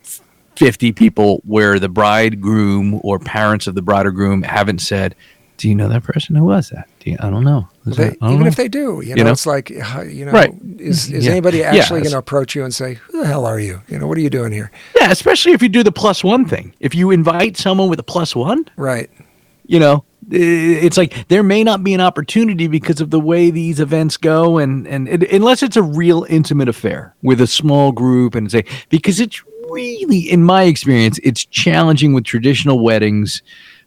50 0.55 0.91
people 0.91 1.41
where 1.45 1.79
the 1.79 1.89
bridegroom 1.89 2.99
or 3.03 3.19
parents 3.19 3.67
of 3.67 3.75
the 3.75 3.81
bride 3.81 4.05
or 4.05 4.11
groom 4.11 4.43
haven't 4.43 4.79
said, 4.79 5.15
Do 5.57 5.69
you 5.69 5.75
know 5.75 5.87
that 5.89 6.03
person? 6.03 6.35
Who 6.35 6.43
was 6.45 6.69
that? 6.69 6.87
Do 6.99 7.11
you, 7.11 7.17
I 7.21 7.29
don't 7.29 7.43
know. 7.45 7.67
Is 7.85 7.95
they, 7.97 8.09
that- 8.09 8.17
I 8.21 8.25
don't 8.25 8.33
even 8.33 8.41
know." 8.43 8.47
if 8.49 8.55
they 8.57 8.67
do, 8.67 9.01
you 9.05 9.15
know, 9.15 9.23
know? 9.23 9.31
it's 9.31 9.45
like 9.45 9.71
uh, 9.71 10.01
you 10.01 10.25
know, 10.25 10.31
Right. 10.31 10.53
is 10.77 11.09
is 11.11 11.25
Yeah. 11.25 11.31
anybody 11.31 11.63
actually 11.63 11.99
it's- 12.01 12.03
going 12.03 12.11
to 12.11 12.17
approach 12.17 12.55
you 12.55 12.63
and 12.65 12.73
say, 12.73 12.95
"Who 12.95 13.21
the 13.21 13.27
hell 13.27 13.45
are 13.45 13.59
you? 13.59 13.81
You 13.87 13.99
know, 13.99 14.07
what 14.07 14.17
are 14.17 14.21
you 14.21 14.29
doing 14.29 14.51
here?" 14.51 14.69
Yeah, 14.99 15.11
especially 15.11 15.53
if 15.53 15.61
you 15.61 15.69
do 15.69 15.81
the 15.83 15.91
plus 15.91 16.23
one 16.23 16.45
thing. 16.45 16.73
If 16.81 16.93
you 16.93 17.11
invite 17.11 17.55
someone 17.57 17.89
with 17.89 17.99
a 17.99 18.03
plus 18.03 18.35
one, 18.35 18.65
Right. 18.77 19.09
you 19.65 19.79
know 19.79 20.03
Uh, 20.31 20.37
it's 20.85 20.95
like 20.97 21.27
there 21.27 21.41
may 21.43 21.63
not 21.63 21.83
be 21.83 21.93
an 21.93 22.01
opportunity 22.01 22.67
because 22.67 23.01
of 23.01 23.09
the 23.09 23.19
way 23.19 23.49
these 23.49 23.79
events 23.79 24.15
go 24.17 24.57
and 24.59 24.87
and 24.87 25.07
it, 25.09 25.31
unless 25.31 25.63
it's 25.63 25.75
a 25.77 25.81
real 25.81 26.25
intimate 26.29 26.69
affair 26.69 27.15
with 27.23 27.41
a 27.41 27.47
small 27.47 27.91
group 27.91 28.35
and 28.35 28.51
say 28.51 28.63
because 28.89 29.19
it's 29.19 29.41
really 29.71 30.19
in 30.29 30.43
my 30.43 30.63
experience 30.63 31.19
it's 31.23 31.45
challenging 31.45 32.13
with 32.13 32.25
traditional 32.25 32.79
weddings 32.79 33.41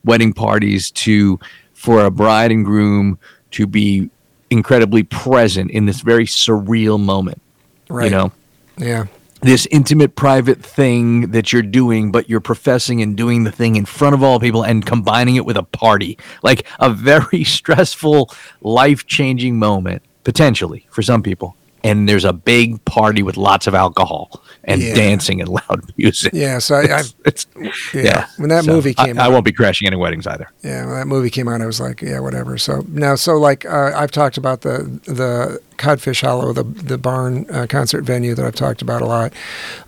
wedding 0.04 0.32
parties 0.32 0.90
to 0.90 1.38
for 1.74 2.04
a 2.04 2.10
bride 2.10 2.50
and 2.50 2.64
groom 2.64 3.18
to 3.52 3.66
be 3.66 4.10
incredibly 4.50 5.02
present 5.04 5.70
in 5.70 5.86
this 5.86 6.00
very 6.00 6.26
surreal 6.26 6.98
moment 7.00 7.40
Right. 7.88 8.06
you 8.06 8.10
know 8.10 8.32
Yeah. 8.78 9.04
This 9.42 9.66
intimate 9.70 10.16
private 10.16 10.62
thing 10.62 11.32
that 11.32 11.52
you're 11.52 11.62
doing 11.62 12.12
but 12.12 12.28
you're 12.28 12.40
professing 12.40 13.02
and 13.02 13.16
doing 13.16 13.44
the 13.44 13.52
thing 13.52 13.76
in 13.76 13.84
front 13.84 14.14
of 14.14 14.22
all 14.22 14.40
people 14.40 14.62
and 14.62 14.86
combining 14.86 15.36
it 15.36 15.44
with 15.44 15.56
a 15.56 15.62
party. 15.62 16.18
Like 16.42 16.66
a 16.78 16.90
very 16.90 17.44
stressful 17.58 18.30
life-changing 18.60 19.58
moment 19.58 20.02
potentially 20.24 20.86
for 20.90 21.02
some 21.02 21.22
people 21.22 21.56
and 21.84 22.08
there's 22.08 22.24
a 22.24 22.32
big 22.32 22.84
party 22.84 23.22
with 23.22 23.36
lots 23.36 23.66
of 23.66 23.74
alcohol 23.74 24.42
and 24.64 24.80
Yeah. 24.80 24.94
dancing 24.94 25.40
and 25.40 25.48
loud 25.48 25.92
music 25.96 26.32
Yeah. 26.32 26.58
So 26.58 26.76
I, 26.76 26.80
I 26.82 27.00
it's, 27.24 27.46
it's- 27.56 27.94
yeah. 27.94 28.02
yeah. 28.02 28.26
When 28.36 28.48
that 28.50 28.64
So 28.64 28.72
movie 28.72 28.94
I- 28.98 29.06
came 29.06 29.18
I, 29.18 29.24
out, 29.24 29.32
won't 29.32 29.44
be 29.44 29.52
crashing 29.52 29.86
any 29.86 29.96
weddings 29.96 30.26
either 30.26 30.48
Yeah, 30.62 30.86
when 30.86 30.94
that 30.96 31.06
movie 31.06 31.30
came 31.30 31.48
out, 31.48 31.60
I 31.60 31.66
was 31.66 31.80
like, 31.80 32.00
yeah, 32.02 32.20
whatever. 32.20 32.56
So 32.58 32.84
now, 32.88 33.14
so 33.16 33.36
like 33.36 33.64
uh, 33.66 33.92
I've 33.94 34.10
talked 34.12 34.36
about 34.36 34.60
the 34.62 34.84
the 35.06 35.60
Codfish 35.78 36.20
Hollow, 36.20 36.52
the 36.52 36.62
the 36.62 36.98
barn 36.98 37.46
uh, 37.50 37.66
concert 37.68 38.04
venue 38.04 38.34
that 38.36 38.44
I've 38.46 38.54
talked 38.54 38.82
about 38.82 39.02
a 39.02 39.06
lot. 39.06 39.32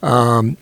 Um, 0.03 0.57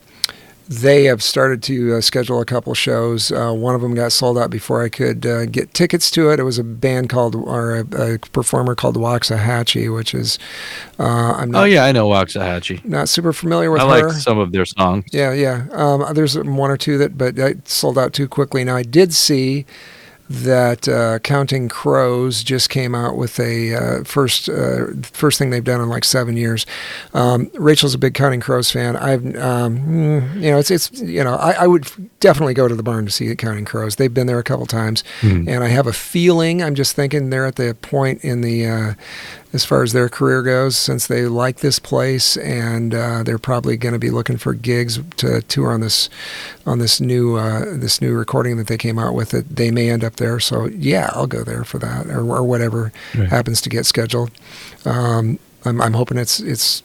they 0.81 1.05
have 1.05 1.23
started 1.23 1.63
to 1.65 1.97
uh, 1.97 2.01
schedule 2.01 2.41
a 2.41 2.45
couple 2.45 2.73
shows. 2.75 3.31
Uh, 3.31 3.53
one 3.53 3.75
of 3.75 3.81
them 3.81 3.95
got 3.95 4.13
sold 4.13 4.39
out 4.39 4.51
before 4.51 4.83
I 4.83 4.89
could 4.89 5.27
uh, 5.27 5.47
get 5.47 5.75
tickets 5.75 6.11
to 6.13 6.31
it. 6.31 6.41
It 6.41 6.45
was 6.45 6.59
a 6.59 6.65
band 6.65 7.11
called, 7.11 7.35
or 7.35 7.77
a, 7.77 8.15
a 8.15 8.19
performer 8.19 8.75
called 8.75 8.97
Waxahatchee, 8.97 9.95
which 9.95 10.15
is, 10.15 10.39
uh, 10.99 11.33
I'm 11.37 11.51
not, 11.51 11.63
oh 11.63 11.65
yeah 11.65 11.85
i 11.85 11.93
know 11.93 12.09
Waxahatchee 12.09 12.85
not 12.85 13.09
super 13.09 13.33
familiar 13.33 13.71
with 13.71 13.83
i 13.83 14.01
her. 14.01 14.09
like 14.09 14.17
some 14.17 14.39
of 14.39 14.53
their 14.53 14.65
songs 14.65 15.05
Yeah, 15.13 15.33
yeah. 15.33 15.67
Um, 15.73 16.05
there's 16.15 16.37
one 16.39 16.71
or 16.71 16.77
two 16.77 16.99
that, 16.99 17.19
but 17.19 17.39
I 17.39 17.57
sold 17.65 17.99
out 17.99 18.13
too 18.13 18.29
quickly. 18.29 18.65
Now 18.65 18.77
I 18.77 18.83
did 18.83 19.13
see 19.13 19.67
that 20.31 20.89
uh, 20.89 21.19
Counting 21.21 21.69
Crows 21.69 22.43
just 22.43 22.71
came 22.71 22.95
out 22.95 23.17
with 23.17 23.39
a 23.39 23.75
uh, 23.75 24.05
first 24.05 24.49
uh, 24.49 24.87
first 25.03 25.39
thing 25.39 25.51
they've 25.51 25.63
done 25.63 25.81
in 25.81 25.89
like 25.89 26.05
seven 26.05 26.37
years. 26.37 26.67
Um, 27.13 27.51
Rachel's 27.55 27.95
a 27.95 27.99
big 27.99 28.15
Counting 28.15 28.41
Crows 28.41 28.71
fan. 28.71 28.97
I've 28.97 29.25
um, 29.37 29.79
mm, 29.79 30.35
you 30.37 30.51
know 30.51 30.59
it's 30.59 30.71
it's 30.71 30.91
you 31.01 31.23
know 31.23 31.35
I, 31.35 31.53
I 31.53 31.67
would 31.67 31.87
definitely 32.21 32.55
go 32.55 32.69
to 32.69 32.75
the 32.75 32.83
barn 32.83 33.05
to 33.05 33.11
see 33.11 33.35
Counting 33.37 33.65
Crows. 33.65 33.97
They've 33.97 34.13
been 34.13 34.27
there 34.27 34.39
a 34.39 34.45
couple 34.45 34.67
times, 34.67 35.05
and 35.49 35.65
I 35.65 35.69
have 35.69 35.87
a 35.87 35.93
feeling. 35.93 36.63
I'm 36.63 36.75
just 36.75 36.97
thinking 36.97 37.31
they're 37.31 37.47
at 37.47 37.57
the 37.57 37.77
point 37.83 38.23
in 38.25 38.41
the 38.41 38.67
uh, 38.67 38.95
as 39.53 39.65
far 39.65 39.83
as 39.83 39.93
their 39.93 40.09
career 40.09 40.43
goes, 40.43 40.77
since 40.77 41.07
they 41.07 41.27
like 41.27 41.59
this 41.59 41.79
place 41.79 42.37
and 42.39 42.95
uh, 42.95 43.23
they're 43.23 43.39
probably 43.39 43.77
going 43.77 43.93
to 43.93 43.99
be 43.99 44.11
looking 44.11 44.39
for 44.39 44.55
gigs 44.55 44.99
to 45.19 45.43
tour 45.43 45.73
on 45.73 45.81
this 45.81 46.09
on 46.65 46.79
this 46.79 47.01
new 47.01 47.37
uh, 47.37 47.65
this 47.77 48.01
new 48.01 48.15
recording 48.15 48.57
that 48.57 48.67
they 48.67 48.79
came 48.79 48.99
out 48.99 49.15
with. 49.15 49.31
That 49.31 49.57
they 49.57 49.71
may 49.71 49.91
end 49.91 50.05
up 50.05 50.17
there. 50.17 50.41
So 50.41 50.67
yeah, 50.67 51.11
I'll 51.13 51.27
go 51.27 51.45
there 51.45 51.65
for 51.65 51.79
that 51.79 52.07
or, 52.07 52.21
or 52.21 52.43
whatever 52.43 52.93
Right. 53.15 53.29
happens 53.29 53.61
to 53.63 53.69
get 53.69 53.85
scheduled. 53.87 54.31
Um, 54.85 55.39
I'm, 55.65 55.81
I'm 55.81 55.93
hoping 55.95 56.19
it's 56.19 56.41
it's. 56.41 56.83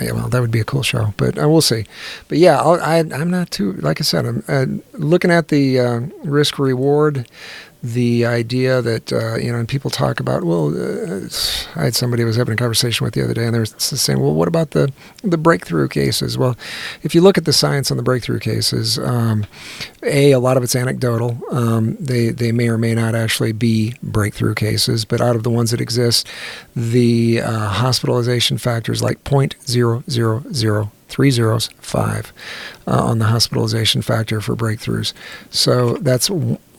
Yeah, 0.00 0.12
well, 0.12 0.28
that 0.30 0.40
would 0.40 0.50
be 0.50 0.58
a 0.60 0.64
cool 0.64 0.82
show, 0.82 1.12
but 1.18 1.38
uh, 1.38 1.46
we'll 1.46 1.60
see. 1.60 1.84
But 2.28 2.38
yeah, 2.38 2.58
I'll, 2.58 2.80
I, 2.80 3.00
I'm 3.00 3.30
not 3.30 3.50
too. 3.50 3.74
Like 3.74 4.00
I 4.00 4.04
said, 4.04 4.24
I'm 4.24 4.42
uh, 4.48 4.64
looking 4.98 5.30
at 5.30 5.48
the 5.48 5.78
uh, 5.78 6.00
risk 6.24 6.58
reward 6.58 7.26
the 7.82 8.24
idea 8.24 8.80
that 8.80 9.12
uh, 9.12 9.34
you 9.36 9.50
know, 9.50 9.58
and 9.58 9.68
people 9.68 9.90
talk 9.90 10.20
about. 10.20 10.44
Well, 10.44 10.68
uh, 10.68 11.28
I 11.74 11.84
had 11.84 11.94
somebody 11.94 12.22
I 12.22 12.26
was 12.26 12.36
having 12.36 12.54
a 12.54 12.56
conversation 12.56 13.04
with 13.04 13.14
the 13.14 13.24
other 13.24 13.34
day, 13.34 13.44
and 13.44 13.54
they 13.54 13.58
were 13.58 13.66
saying, 13.66 14.20
"Well, 14.20 14.34
what 14.34 14.48
about 14.48 14.70
the 14.70 14.92
the 15.22 15.38
breakthrough 15.38 15.88
cases?" 15.88 16.38
Well, 16.38 16.56
if 17.02 17.14
you 17.14 17.20
look 17.20 17.36
at 17.36 17.44
the 17.44 17.52
science 17.52 17.90
on 17.90 17.96
the 17.96 18.02
breakthrough 18.02 18.38
cases, 18.38 18.98
um, 18.98 19.46
a 20.02 20.30
a 20.30 20.38
lot 20.38 20.56
of 20.56 20.62
it's 20.62 20.76
anecdotal. 20.76 21.40
Um, 21.50 21.96
they 21.98 22.28
they 22.30 22.52
may 22.52 22.68
or 22.68 22.78
may 22.78 22.94
not 22.94 23.14
actually 23.14 23.52
be 23.52 23.94
breakthrough 24.02 24.54
cases, 24.54 25.04
but 25.04 25.20
out 25.20 25.34
of 25.34 25.42
the 25.42 25.50
ones 25.50 25.72
that 25.72 25.80
exist, 25.80 26.28
the 26.76 27.40
uh, 27.40 27.68
hospitalization 27.68 28.58
factor 28.58 28.92
is 28.92 29.02
like 29.02 29.24
point 29.24 29.56
zero 29.66 30.04
zero 30.08 30.44
zero 30.52 30.92
three 31.08 31.30
zeros 31.30 31.68
five 31.78 32.32
uh, 32.86 33.04
on 33.04 33.18
the 33.18 33.26
hospitalization 33.26 34.02
factor 34.02 34.40
for 34.40 34.56
breakthroughs. 34.56 35.12
So 35.50 35.94
that's 35.94 36.30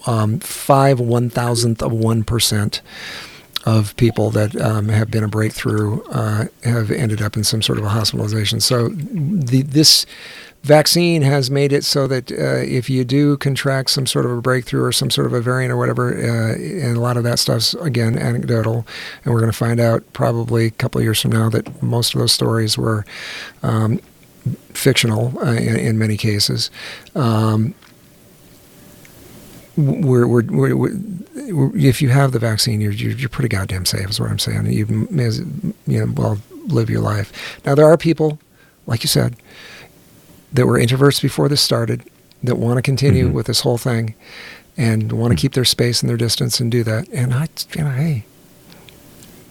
um, 0.05 0.39
five 0.39 0.99
one 0.99 1.29
thousandth 1.29 1.81
of 1.81 1.91
one 1.91 2.23
percent 2.23 2.81
of 3.65 3.95
people 3.95 4.29
that 4.31 4.55
um, 4.59 4.89
have 4.89 5.09
been 5.09 5.23
a 5.23 5.27
breakthrough 5.27 6.01
uh, 6.09 6.45
have 6.63 6.91
ended 6.91 7.21
up 7.21 7.37
in 7.37 7.43
some 7.43 7.61
sort 7.61 7.79
of 7.79 7.85
a 7.85 7.89
hospitalization. 7.89 8.59
So 8.59 8.89
the, 8.89 9.61
this 9.61 10.05
vaccine 10.63 11.21
has 11.21 11.49
made 11.49 11.71
it 11.71 11.83
so 11.83 12.07
that 12.07 12.31
uh, 12.31 12.57
if 12.57 12.89
you 12.89 13.05
do 13.05 13.37
contract 13.37 13.89
some 13.89 14.05
sort 14.05 14.25
of 14.25 14.31
a 14.31 14.41
breakthrough 14.41 14.83
or 14.83 14.91
some 14.91 15.09
sort 15.09 15.27
of 15.27 15.33
a 15.33 15.41
variant 15.41 15.71
or 15.71 15.77
whatever, 15.77 16.13
uh, 16.13 16.55
and 16.55 16.97
a 16.97 16.99
lot 16.99 17.15
of 17.15 17.23
that 17.23 17.39
stuff's 17.39 17.73
again 17.75 18.17
anecdotal, 18.17 18.85
and 19.23 19.33
we're 19.33 19.39
going 19.39 19.51
to 19.51 19.57
find 19.57 19.79
out 19.79 20.01
probably 20.13 20.65
a 20.65 20.71
couple 20.71 20.99
of 20.99 21.05
years 21.05 21.21
from 21.21 21.31
now 21.31 21.49
that 21.49 21.81
most 21.81 22.13
of 22.13 22.19
those 22.19 22.31
stories 22.33 22.77
were 22.77 23.05
um, 23.61 23.99
fictional 24.73 25.37
uh, 25.39 25.51
in, 25.51 25.77
in 25.77 25.97
many 25.97 26.17
cases. 26.17 26.69
Um, 27.15 27.75
we're, 29.75 30.27
we're, 30.27 30.43
we're, 30.43 30.75
we're, 30.75 31.75
if 31.75 32.01
you 32.01 32.09
have 32.09 32.31
the 32.31 32.39
vaccine, 32.39 32.79
you're, 32.81 32.91
you're, 32.91 33.11
you're 33.13 33.29
pretty 33.29 33.49
goddamn 33.49 33.85
safe, 33.85 34.09
is 34.09 34.19
what 34.19 34.29
I'm 34.29 34.39
saying. 34.39 34.65
You 34.67 34.85
may 35.09 35.25
as, 35.25 35.39
you 35.39 36.05
know, 36.05 36.13
well, 36.15 36.37
live 36.67 36.89
your 36.89 37.01
life. 37.01 37.59
Now, 37.65 37.75
there 37.75 37.85
are 37.87 37.97
people, 37.97 38.39
like 38.85 39.03
you 39.03 39.07
said, 39.07 39.35
that 40.53 40.65
were 40.67 40.77
introverts 40.79 41.21
before 41.21 41.49
this 41.49 41.61
started 41.61 42.03
that 42.43 42.55
want 42.57 42.77
to 42.77 42.81
continue 42.81 43.29
Mhm. 43.29 43.33
with 43.33 43.47
this 43.47 43.61
whole 43.61 43.77
thing 43.77 44.13
and 44.77 45.11
want 45.11 45.31
to 45.31 45.35
keep 45.41 45.53
their 45.53 45.65
space 45.65 46.01
and 46.01 46.09
their 46.09 46.17
distance 46.17 46.59
and 46.59 46.71
do 46.71 46.83
that. 46.83 47.07
And 47.09 47.33
I, 47.33 47.47
you 47.75 47.83
know, 47.83 47.89
hey, 47.91 48.25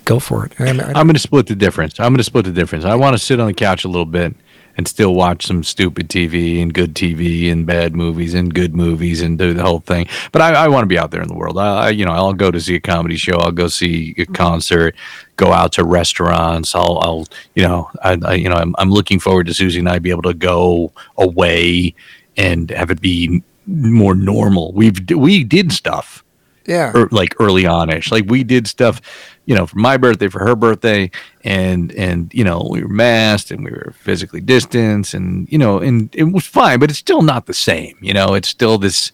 go 0.05 0.18
for 0.20 0.47
it. 0.47 0.53
I, 0.59 0.68
I'm 0.70 1.07
going 1.07 1.14
to 1.14 1.18
split 1.18 1.47
the 1.47 1.55
difference. 1.57 1.99
I'm 1.99 2.12
going 2.12 2.18
to 2.18 2.25
split 2.25 2.45
the 2.45 2.53
difference. 2.53 2.85
I 2.85 2.95
want 2.95 3.14
to 3.16 3.18
sit 3.23 3.41
on 3.41 3.47
the 3.49 3.55
couch 3.55 3.85
a 3.85 3.89
little 3.89 4.05
bit 4.07 4.35
and 4.77 4.89
still 4.89 5.14
watch 5.14 5.47
some 5.47 5.62
stupid 5.62 6.09
TV 6.09 6.62
and 6.62 6.73
good 6.73 6.95
TV 6.95 7.51
and 7.51 7.66
bad 7.66 7.95
movies 7.95 8.35
and 8.35 8.55
good 8.55 8.75
movies 8.75 9.20
and 9.20 9.39
do 9.39 9.53
the 9.53 9.62
whole 9.62 9.81
thing. 9.81 10.07
But 10.33 10.43
I, 10.43 10.64
I 10.64 10.68
want 10.68 10.85
to 10.85 10.89
be 10.89 10.99
out 10.99 11.11
there 11.11 11.23
in 11.23 11.29
the 11.29 11.35
world. 11.35 11.59
I, 11.59 11.87
I, 11.87 11.91
you 11.91 12.05
know, 12.05 12.12
I'll 12.12 12.33
go 12.33 12.51
to 12.51 12.61
see 12.61 12.75
a 12.75 12.81
comedy 12.81 13.16
show. 13.16 13.37
I'll 13.39 13.53
go 13.53 13.68
see 13.68 14.14
a 14.18 14.27
concert. 14.27 14.95
Go 15.37 15.53
out 15.53 15.73
to 15.73 15.85
restaurants. 15.85 16.75
I'll, 16.75 16.99
I'll, 17.03 17.27
you 17.55 17.62
know, 17.62 17.91
I, 18.03 18.18
I 18.25 18.35
you 18.35 18.49
know, 18.49 18.57
I'm, 18.57 18.75
I'm 18.79 18.91
looking 18.91 19.18
forward 19.18 19.47
to 19.47 19.55
Susie 19.55 19.79
and 19.79 19.89
I 19.89 19.99
be 19.99 20.11
able 20.11 20.23
to 20.23 20.35
go 20.35 20.93
away 21.18 21.95
and 22.37 22.70
have 22.70 22.91
it 22.91 23.01
be 23.01 23.43
more 23.66 24.14
normal. 24.14 24.73
We've 24.73 24.99
we 25.11 25.45
did 25.45 25.73
stuff 25.73 26.25
yeah. 26.66 26.93
er, 26.95 27.09
like 27.11 27.35
early 27.41 27.66
on 27.66 27.91
ish. 27.91 28.11
Like 28.11 28.25
we 28.27 28.45
did 28.45 28.66
stuff, 28.66 29.01
you 29.47 29.55
know, 29.55 29.66
for 29.66 29.79
my 29.79 29.97
birthday, 29.97 30.29
for 30.29 30.41
her 30.41 30.57
birthday, 30.57 31.11
and 31.45 31.93
and 31.93 32.32
you 32.32 32.45
know 32.45 32.66
we 32.70 32.82
were 32.82 32.88
masked 32.88 33.51
and 33.51 33.64
we 33.64 33.70
were 33.70 33.95
physically 33.99 34.40
distanced, 34.40 35.14
and 35.14 35.51
you 35.51 35.59
know, 35.59 35.78
and 35.78 36.14
it 36.14 36.24
was 36.24 36.47
fine, 36.47 36.78
but 36.78 36.90
it's 36.90 36.99
still 36.99 37.22
not 37.22 37.47
the 37.47 37.55
same. 37.55 37.97
You 38.01 38.14
know, 38.14 38.34
it's 38.34 38.49
still 38.49 38.78
this. 38.78 39.12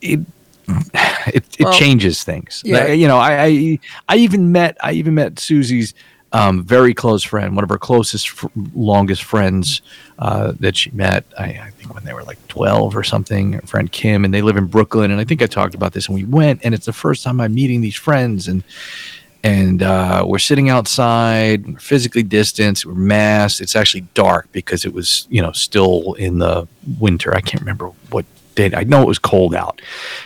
It 0.00 0.20
it, 0.68 1.44
it 1.58 1.64
Well, 1.64 1.72
changes 1.72 2.22
things. 2.22 2.62
yeah. 2.64 2.84
Like, 2.84 2.98
you 2.98 3.08
know, 3.08 3.18
I, 3.18 3.44
I 3.44 3.78
I 4.08 4.16
even 4.16 4.52
met 4.52 4.76
I 4.82 4.92
even 4.92 5.14
met 5.14 5.38
Susie's 5.38 5.94
um, 6.32 6.62
very 6.62 6.92
close 6.92 7.22
friend, 7.22 7.54
one 7.56 7.64
of 7.64 7.70
her 7.70 7.78
closest, 7.78 8.28
fr- 8.28 8.48
longest 8.74 9.22
friends 9.22 9.80
uh, 10.18 10.52
that 10.60 10.76
she 10.76 10.90
met. 10.90 11.24
I, 11.38 11.44
I, 11.44 11.70
think 11.70 11.94
when 11.94 12.04
they 12.04 12.12
were 12.12 12.22
like 12.22 12.46
twelve 12.48 12.94
or 12.94 13.02
something. 13.02 13.54
Her 13.54 13.62
friend 13.62 13.90
Kim, 13.90 14.24
and 14.24 14.34
they 14.34 14.42
live 14.42 14.58
in 14.58 14.66
Brooklyn. 14.66 15.10
And 15.10 15.20
I 15.20 15.24
think 15.24 15.40
I 15.40 15.46
talked 15.46 15.74
about 15.74 15.94
this, 15.94 16.06
and 16.06 16.14
we 16.14 16.24
went, 16.24 16.60
and 16.64 16.74
it's 16.74 16.86
the 16.86 16.92
first 16.92 17.24
time 17.24 17.40
I'm 17.40 17.54
meeting 17.54 17.80
these 17.80 17.96
friends, 17.96 18.46
and 18.46 18.62
and 19.42 19.82
uh, 19.82 20.24
we're 20.26 20.38
sitting 20.38 20.68
outside, 20.68 21.66
we're 21.66 21.78
physically 21.78 22.22
distanced, 22.22 22.84
we're 22.84 22.94
masked. 22.94 23.60
It's 23.60 23.76
actually 23.76 24.02
dark 24.14 24.50
because 24.52 24.84
it 24.84 24.92
was, 24.92 25.26
you 25.30 25.40
know, 25.40 25.52
still 25.52 26.14
in 26.14 26.38
the 26.38 26.66
winter. 26.98 27.34
I 27.34 27.40
can't 27.40 27.60
remember 27.60 27.88
what 28.10 28.24
date. 28.58 28.74
I 28.74 28.82
know 28.82 29.02
it 29.02 29.06
was 29.08 29.18
cold 29.18 29.54
out, 29.54 29.80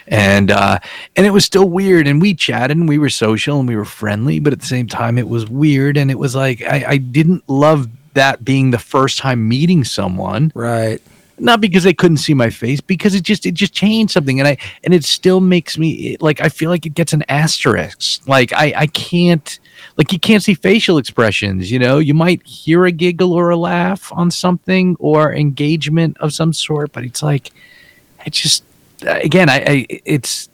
and 0.08 0.50
uh, 0.50 0.78
and 1.14 1.26
it 1.26 1.30
was 1.30 1.44
still 1.44 1.68
weird. 1.68 2.08
And 2.08 2.20
we 2.20 2.34
chatted, 2.34 2.76
and 2.76 2.88
we 2.88 2.98
were 2.98 3.10
social, 3.10 3.60
and 3.60 3.68
we 3.68 3.76
were 3.76 3.84
friendly, 3.84 4.40
but 4.40 4.52
at 4.52 4.60
the 4.60 4.66
same 4.66 4.88
time, 4.88 5.18
it 5.18 5.28
was 5.28 5.48
weird. 5.48 5.96
And 5.96 6.10
it 6.10 6.18
was 6.18 6.34
like 6.34 6.62
I, 6.62 6.84
I 6.88 6.96
didn't 6.96 7.48
love 7.48 7.88
that 8.14 8.44
being 8.44 8.70
the 8.70 8.78
first 8.78 9.18
time 9.18 9.48
meeting 9.48 9.84
someone, 9.84 10.50
right? 10.54 11.00
Not 11.42 11.60
because 11.60 11.82
they 11.82 11.92
couldn't 11.92 12.18
see 12.18 12.34
my 12.34 12.48
face 12.48 12.80
because 12.80 13.14
it 13.14 13.22
just 13.22 13.44
it 13.44 13.52
just 13.52 13.72
changed 13.72 14.12
something 14.12 14.38
and 14.38 14.48
i 14.48 14.56
and 14.84 14.94
it 14.94 15.04
still 15.04 15.40
makes 15.40 15.76
me 15.76 16.16
like 16.20 16.40
i 16.40 16.48
feel 16.48 16.70
like 16.70 16.86
it 16.86 16.94
gets 16.94 17.12
an 17.12 17.24
asterisk. 17.28 18.26
Like 18.28 18.52
i 18.52 18.72
i 18.76 18.86
can't 18.86 19.58
like 19.96 20.12
you 20.12 20.20
can't 20.20 20.42
see 20.42 20.54
facial 20.54 20.98
expressions 20.98 21.70
you 21.70 21.78
know? 21.78 21.98
You 21.98 22.14
might 22.14 22.46
hear 22.46 22.86
a 22.86 22.92
giggle 22.92 23.32
or 23.32 23.50
a 23.50 23.56
laugh 23.56 24.12
on 24.12 24.30
something 24.30 24.96
or 25.00 25.34
engagement 25.34 26.16
of 26.18 26.32
some 26.32 26.52
sort 26.52 26.92
but 26.92 27.04
it's 27.04 27.22
like 27.22 27.50
i 28.24 28.30
just 28.30 28.64
again 29.04 29.48
i, 29.48 29.56
I 29.66 29.86
it's 30.04 30.48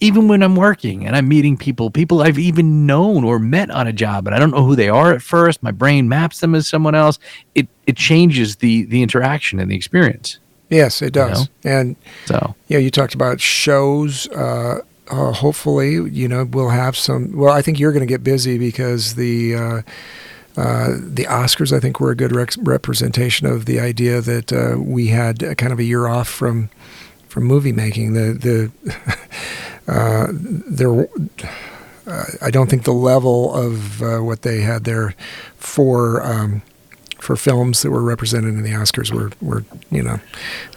even 0.00 0.28
when 0.28 0.42
I'm 0.42 0.56
working 0.56 1.06
and 1.06 1.14
I'm 1.14 1.28
meeting 1.28 1.56
people, 1.56 1.90
people 1.90 2.22
I've 2.22 2.38
even 2.38 2.86
known 2.86 3.22
or 3.22 3.38
met 3.38 3.70
on 3.70 3.86
a 3.86 3.92
job, 3.92 4.26
and 4.26 4.34
I 4.34 4.38
don't 4.38 4.50
know 4.50 4.64
who 4.64 4.74
they 4.74 4.88
are 4.88 5.12
at 5.12 5.22
first. 5.22 5.62
My 5.62 5.70
brain 5.70 6.08
maps 6.08 6.40
them 6.40 6.54
as 6.54 6.66
someone 6.66 6.94
else. 6.94 7.18
It 7.54 7.68
it 7.86 7.96
changes 7.96 8.56
the 8.56 8.84
the 8.84 9.02
interaction 9.02 9.60
and 9.60 9.70
the 9.70 9.76
experience. 9.76 10.38
Yes, 10.70 11.02
it 11.02 11.12
does. 11.12 11.48
You 11.62 11.70
know? 11.70 11.76
And 11.78 11.96
so 12.24 12.54
yeah, 12.68 12.78
you 12.78 12.90
talked 12.90 13.14
about 13.14 13.40
shows. 13.40 14.28
Uh, 14.28 14.80
uh, 15.10 15.32
hopefully, 15.32 15.94
you 15.94 16.28
know, 16.28 16.44
we'll 16.44 16.70
have 16.70 16.96
some. 16.96 17.36
Well, 17.36 17.52
I 17.52 17.62
think 17.62 17.78
you're 17.78 17.92
going 17.92 18.06
to 18.06 18.12
get 18.12 18.24
busy 18.24 18.58
because 18.58 19.14
the. 19.14 19.54
Uh, 19.54 19.82
uh, 20.56 20.96
the 20.98 21.24
Oscars, 21.26 21.74
I 21.74 21.78
think, 21.78 22.00
were 22.00 22.10
a 22.10 22.16
good 22.16 22.32
rec- 22.32 22.56
representation 22.58 23.46
of 23.46 23.66
the 23.66 23.78
idea 23.78 24.20
that 24.20 24.52
uh, 24.52 24.78
we 24.78 25.06
had 25.06 25.56
kind 25.56 25.72
of 25.72 25.78
a 25.78 25.84
year 25.84 26.08
off 26.08 26.28
from 26.28 26.70
from 27.28 27.44
movie 27.44 27.72
making. 27.72 28.14
The 28.14 28.32
the 28.32 28.92
uh, 29.90 30.28
there, 30.30 31.08
uh, 32.06 32.24
I 32.40 32.50
don't 32.50 32.70
think 32.70 32.84
the 32.84 32.92
level 32.92 33.52
of 33.54 34.02
uh, 34.02 34.18
what 34.18 34.42
they 34.42 34.60
had 34.60 34.84
there 34.84 35.14
for 35.56 36.22
um, 36.22 36.62
for 37.18 37.36
films 37.36 37.82
that 37.82 37.90
were 37.90 38.02
represented 38.02 38.54
in 38.54 38.62
the 38.62 38.70
Oscars 38.70 39.12
were 39.12 39.30
were 39.40 39.64
you 39.90 40.02
know 40.02 40.20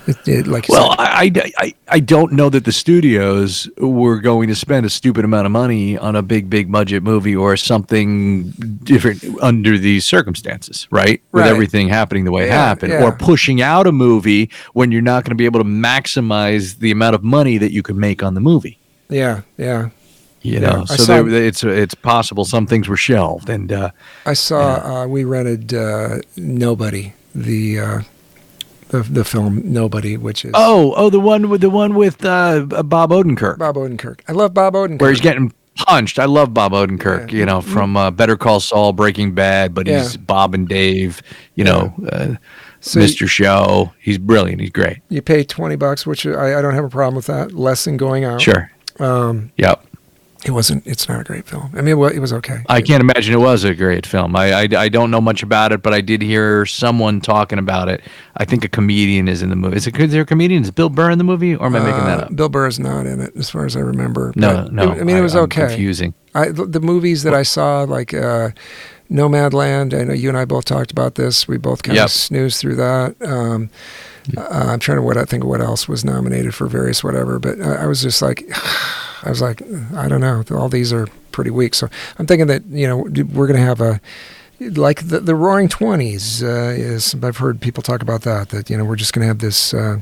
it, 0.08 0.28
it, 0.28 0.48
like 0.48 0.68
well 0.68 0.96
I, 0.98 1.32
I 1.58 1.74
I 1.88 2.00
don't 2.00 2.34
know 2.34 2.50
that 2.50 2.66
the 2.66 2.72
studios 2.72 3.70
were 3.78 4.20
going 4.20 4.48
to 4.50 4.56
spend 4.56 4.86
a 4.86 4.90
stupid 4.90 5.26
amount 5.26 5.46
of 5.46 5.52
money 5.52 5.98
on 5.98 6.16
a 6.16 6.22
big 6.22 6.50
big 6.50 6.72
budget 6.72 7.04
movie 7.04 7.36
or 7.36 7.56
something 7.56 8.50
different 8.84 9.24
under 9.42 9.78
these 9.78 10.06
circumstances 10.06 10.88
right, 10.92 11.22
with 11.32 11.46
everything 11.46 11.88
happening 11.88 12.26
the 12.26 12.32
way 12.32 12.48
yeah, 12.48 12.54
it 12.54 12.58
happened. 12.68 12.92
yeah. 12.94 13.04
or 13.04 13.12
pushing 13.14 13.62
out 13.62 13.86
a 13.86 13.92
movie 13.92 14.50
when 14.74 14.92
you're 14.92 15.02
not 15.02 15.24
going 15.24 15.32
to 15.32 15.36
be 15.36 15.46
able 15.46 15.60
to 15.60 15.70
maximize 15.70 16.80
the 16.80 16.92
amount 16.92 17.14
of 17.14 17.24
money 17.24 17.60
that 17.60 17.72
you 17.72 17.84
could 17.84 17.96
make 17.96 18.24
on 18.24 18.34
the 18.34 18.42
movie 18.42 18.80
yeah, 19.14 19.42
yeah. 19.58 19.90
You 20.44 20.60
know, 20.60 20.80
yeah, 20.80 20.96
so 20.96 21.04
saw, 21.04 21.24
they, 21.24 21.48
it's 21.48 21.64
it's 21.64 21.96
possible 21.96 22.44
some 22.44 22.68
things 22.68 22.90
were 22.90 22.98
shelved, 22.98 23.50
and 23.50 23.72
uh, 23.72 23.92
I 24.26 24.34
saw 24.34 24.76
yeah. 24.76 25.02
uh, 25.02 25.08
we 25.08 25.24
rented 25.24 25.74
uh, 25.74 26.20
Nobody, 26.36 27.14
the 27.34 27.80
uh, 27.80 28.02
the 28.90 29.04
the 29.04 29.24
film 29.24 29.62
Nobody, 29.64 30.18
which 30.18 30.44
is 30.44 30.52
oh 30.54 30.94
oh 30.98 31.10
the 31.10 31.22
one 31.22 31.48
with 31.48 31.62
the 31.62 31.70
one 31.70 31.96
with 31.96 32.26
uh, 32.26 32.66
Bob 32.66 33.12
Odenkirk. 33.12 33.58
Bob 33.58 33.78
Odenkirk, 33.78 34.20
I 34.28 34.34
love 34.34 34.54
Bob 34.54 34.74
Odenkirk. 34.74 35.00
Where 35.00 35.12
he's 35.12 35.22
getting 35.22 35.54
punched. 35.76 36.20
I 36.20 36.26
love 36.26 36.54
Bob 36.54 36.74
Odenkirk. 36.74 37.32
Yeah. 37.32 37.38
You 37.38 37.46
know, 37.46 37.62
from 37.62 37.96
uh, 37.96 38.12
Better 38.12 38.36
Call 38.36 38.60
Saul, 38.60 38.92
Breaking 38.92 39.34
Bad, 39.34 39.74
but 39.74 39.88
he's 39.88 40.18
Bob 40.18 40.54
and 40.54 40.68
Dave. 40.68 41.22
You 41.56 41.64
know. 41.64 42.38
So 42.82 43.00
Mr. 43.00 43.22
You, 43.22 43.28
Show, 43.28 43.94
he's 43.98 44.18
brilliant. 44.18 44.60
He's 44.60 44.72
great. 44.72 44.98
You 45.08 45.22
pay 45.22 45.46
twenty 45.46 45.78
bucks, 45.78 46.06
which 46.06 46.26
I, 46.26 46.60
I 46.60 46.62
don't 46.62 46.74
have 46.74 46.84
a 46.84 46.90
problem 46.90 47.16
with 47.16 47.28
that. 47.28 47.54
Less 47.54 47.86
than 47.86 47.96
going 47.96 48.26
out. 48.26 48.42
Sure. 48.42 48.70
Um, 49.00 49.52
yep. 49.58 49.86
It 50.46 50.52
wasn't. 50.52 50.86
It's 50.86 51.08
not 51.08 51.22
a 51.22 51.24
great 51.24 51.46
film. 51.46 51.72
I 51.74 51.78
mean, 51.78 51.98
it 51.98 52.20
was 52.20 52.34
okay. 52.34 52.64
I 52.68 52.82
can't 52.82 53.00
imagine 53.00 53.34
it 53.34 53.38
was 53.38 53.64
a 53.64 53.74
great 53.74 54.06
film. 54.06 54.36
I, 54.36 54.52
I, 54.52 54.68
I 54.78 54.90
don't 54.90 55.10
know 55.10 55.22
much 55.22 55.42
about 55.42 55.72
it, 55.72 55.82
but 55.82 55.94
I 55.94 56.02
did 56.02 56.22
hear 56.22 56.66
someone 56.66 57.22
talking 57.22 57.60
about 57.60 57.88
it. 57.88 58.02
I 58.36 58.44
think 58.44 58.66
a 58.66 58.68
comedian 58.68 59.30
is 59.30 59.42
in 59.42 59.50
the 59.50 59.56
movie. 59.56 59.78
Is 59.78 59.88
it? 59.88 59.98
Is 59.98 60.12
there 60.12 60.24
a 60.24 60.26
comedian? 60.26 60.64
Is 60.64 60.72
Bill 60.72 60.90
Burr 60.90 61.12
in 61.12 61.18
the 61.18 61.24
movie, 61.24 61.56
or 61.56 61.68
am 61.68 61.76
I 61.78 61.80
uh, 61.80 61.84
making 61.84 62.06
that 62.06 62.20
uh, 62.20 62.24
up? 62.24 62.36
Bill 62.36 62.50
Burr 62.50 62.68
is 62.68 62.78
not 62.78 63.06
in 63.06 63.22
it, 63.22 63.34
as 63.38 63.50
far 63.50 63.66
as 63.66 63.78
I 63.78 63.80
remember. 63.80 64.34
No, 64.36 64.66
no. 64.66 64.92
It, 64.92 65.00
I 65.00 65.04
mean, 65.04 65.16
it 65.16 65.22
was 65.22 65.36
I, 65.36 65.40
okay. 65.42 65.68
Confusing. 65.68 66.14
I, 66.36 66.50
the, 66.50 66.66
the 66.66 66.82
movies 66.82 67.24
that 67.24 67.34
I 67.34 67.44
saw, 67.44 67.84
like 67.84 68.14
uh, 68.14 68.50
Nomadland. 69.10 69.98
I 69.98 70.04
know 70.04 70.14
you 70.14 70.28
and 70.28 70.38
I 70.38 70.44
both 70.44 70.66
talked 70.66 70.92
about 70.92 71.16
this. 71.16 71.48
We 71.48 71.58
both 71.58 71.84
kind 71.84 71.96
yep. 71.96 72.06
of 72.06 72.12
snoozed 72.12 72.60
through 72.60 72.76
that. 72.76 73.16
Um, 73.22 73.70
uh, 74.38 74.48
I'm 74.50 74.80
trying 74.80 74.98
to 74.98 75.02
what 75.02 75.18
I 75.18 75.26
think 75.26 75.44
what 75.44 75.62
else 75.62 75.88
was 75.88 76.06
nominated 76.06 76.56
for 76.56 76.68
various 76.68 77.04
whatever, 77.04 77.40
but 77.40 77.62
I, 77.62 77.84
I 77.84 77.86
was 77.86 78.02
just 78.02 78.22
like. 78.22 78.46
I 79.26 79.30
was 79.30 79.42
like, 79.42 79.62
I 79.96 80.10
don't 80.10 80.20
know. 80.20 80.44
All 80.52 80.68
these 80.68 80.92
are 80.92 81.08
pretty 81.32 81.50
weak. 81.50 81.76
So 81.76 81.88
I'm 82.20 82.28
thinking 82.28 82.48
that 82.48 82.66
you 82.66 82.88
know 82.88 82.98
we're 82.98 83.48
going 83.48 83.60
to 83.60 83.66
have 83.66 83.80
a 83.80 84.02
like 84.60 85.08
the 85.08 85.20
the 85.20 85.36
Roaring 85.36 85.68
Twenties 85.68 86.44
uh, 86.44 86.74
is. 86.78 87.16
I've 87.22 87.38
heard 87.38 87.60
people 87.60 87.84
talk 87.84 88.02
about 88.02 88.22
that. 88.22 88.50
That 88.50 88.70
you 88.70 88.78
know 88.78 88.86
we're 88.86 88.96
just 88.96 89.14
going 89.14 89.22
to 89.22 89.28
have 89.28 89.40
this. 89.40 89.74
Uh, 89.74 90.00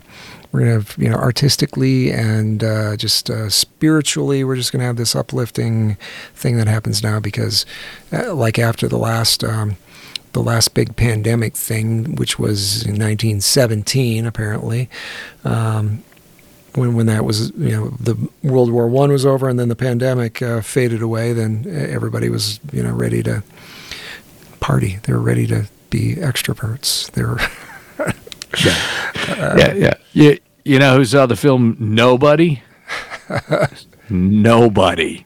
we're 0.52 0.62
going 0.62 0.72
to 0.72 0.78
have 0.78 0.96
you 0.98 1.10
know 1.10 1.16
artistically 1.16 2.12
and 2.12 2.64
uh, 2.64 2.98
just 2.98 3.30
uh, 3.30 3.50
spiritually. 3.50 4.44
We're 4.44 4.56
just 4.56 4.72
going 4.72 4.82
to 4.82 4.86
have 4.86 4.98
this 4.98 5.16
uplifting 5.16 5.98
thing 6.36 6.58
that 6.58 6.68
happens 6.68 7.02
now 7.02 7.20
because, 7.20 7.66
uh, 8.12 8.34
like 8.34 8.60
after 8.60 8.88
the 8.88 8.98
last. 8.98 9.44
Um, 9.44 9.78
the 10.34 10.42
last 10.42 10.74
big 10.74 10.96
pandemic 10.96 11.56
thing, 11.56 12.16
which 12.16 12.40
was 12.40 12.84
in 12.84 12.92
1917, 12.92 14.26
apparently, 14.26 14.90
um, 15.44 16.04
when 16.76 16.96
when 16.96 17.06
that 17.08 17.26
was 17.26 17.52
you 17.58 17.72
know 17.72 17.90
the 18.00 18.16
World 18.44 18.72
War 18.72 18.88
One 18.88 19.12
was 19.12 19.26
over 19.26 19.50
and 19.50 19.60
then 19.60 19.68
the 19.68 19.76
pandemic 19.76 20.42
uh, 20.42 20.62
faded 20.62 21.02
away, 21.02 21.34
then 21.34 21.66
everybody 21.68 22.30
was 22.30 22.60
you 22.72 22.82
know 22.82 22.94
ready 22.94 23.22
to 23.24 23.44
party. 24.60 25.00
They 25.04 25.14
were 25.14 25.20
ready 25.20 25.48
to 25.48 25.68
be 25.90 26.16
extroverts. 26.16 27.12
They 27.12 27.24
were. 27.24 27.40
uh, 29.38 29.56
yeah, 29.58 29.74
yeah, 29.74 29.94
yeah. 30.14 30.36
You 30.64 30.80
know 30.80 30.96
who 30.96 31.06
saw 31.06 31.26
the 31.26 31.36
film 31.36 31.76
Nobody? 31.80 32.62
Nobody. 34.10 35.26